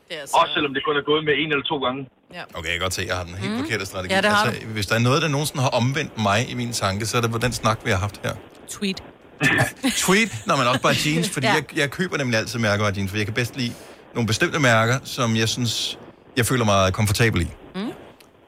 [0.08, 0.36] Det er altså...
[0.41, 2.02] Også selvom det kun er gået med en eller to gange.
[2.38, 2.44] Ja.
[2.58, 3.62] Okay, jeg kan godt se, at jeg har den helt mm.
[3.64, 4.14] forkerte strategi.
[4.16, 6.72] Ja, det har altså, hvis der er noget, der nogensinde har omvendt mig i min
[6.84, 8.34] tanke, så er det på den snak, vi har haft her.
[8.76, 9.00] Tweet.
[10.06, 11.53] Tweet, når man også bare jeans, fordi Ja.
[11.53, 13.74] jeg, jeg køber nemlig altid mærkevarer jeans, for jeg kan bedst lide
[14.16, 15.98] nogle bestemte mærker, som jeg synes,
[16.38, 17.48] jeg føler mig komfortabel i.
[17.76, 17.91] Mm.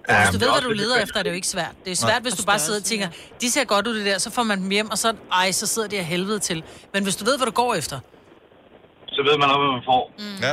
[0.09, 1.71] Ja, hvis du ved, hvad du leder efter, er det jo ikke svært.
[1.85, 2.19] Det er svært, Nej.
[2.21, 3.07] hvis du bare sidder og tænker,
[3.41, 5.67] de ser godt ud det der, så får man dem hjem, og så, ej, så
[5.67, 6.63] sidder de af helvede til.
[6.93, 7.99] Men hvis du ved, hvad du går efter.
[9.07, 10.11] Så ved man også, hvad man får.
[10.19, 10.41] Mm.
[10.41, 10.51] Ja.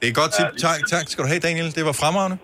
[0.00, 0.46] Det er et godt tip.
[0.60, 1.74] Tak, tak skal du have, Daniel.
[1.74, 2.38] Det var fremragende.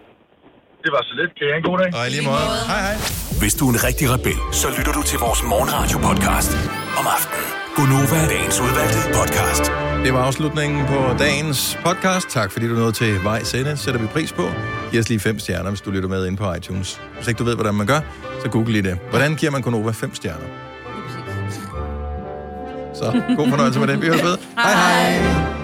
[0.82, 1.30] Det var så lidt.
[1.38, 1.94] Kan I have en god dag?
[2.04, 2.36] Og lige måde.
[2.66, 3.21] Hej, hej.
[3.42, 6.52] Hvis du er en rigtig rebel, så lytter du til vores morgenradio-podcast
[6.98, 7.46] om aftenen.
[7.76, 9.64] Gunova, dagens udvalgte podcast.
[10.04, 12.28] Det var afslutningen på dagens podcast.
[12.28, 13.76] Tak fordi du nåede til vejs ende.
[13.76, 14.50] Sætter vi pris på.
[14.90, 17.00] Giv os lige fem stjerner, hvis du lytter med ind på iTunes.
[17.16, 18.00] Hvis ikke du ved, hvordan man gør,
[18.42, 18.98] så google lige det.
[19.10, 20.46] Hvordan giver man Konova fem stjerner?
[22.94, 24.02] Så god fornøjelse med det.
[24.02, 24.36] Vi høres ved.
[24.56, 25.61] Hej hej.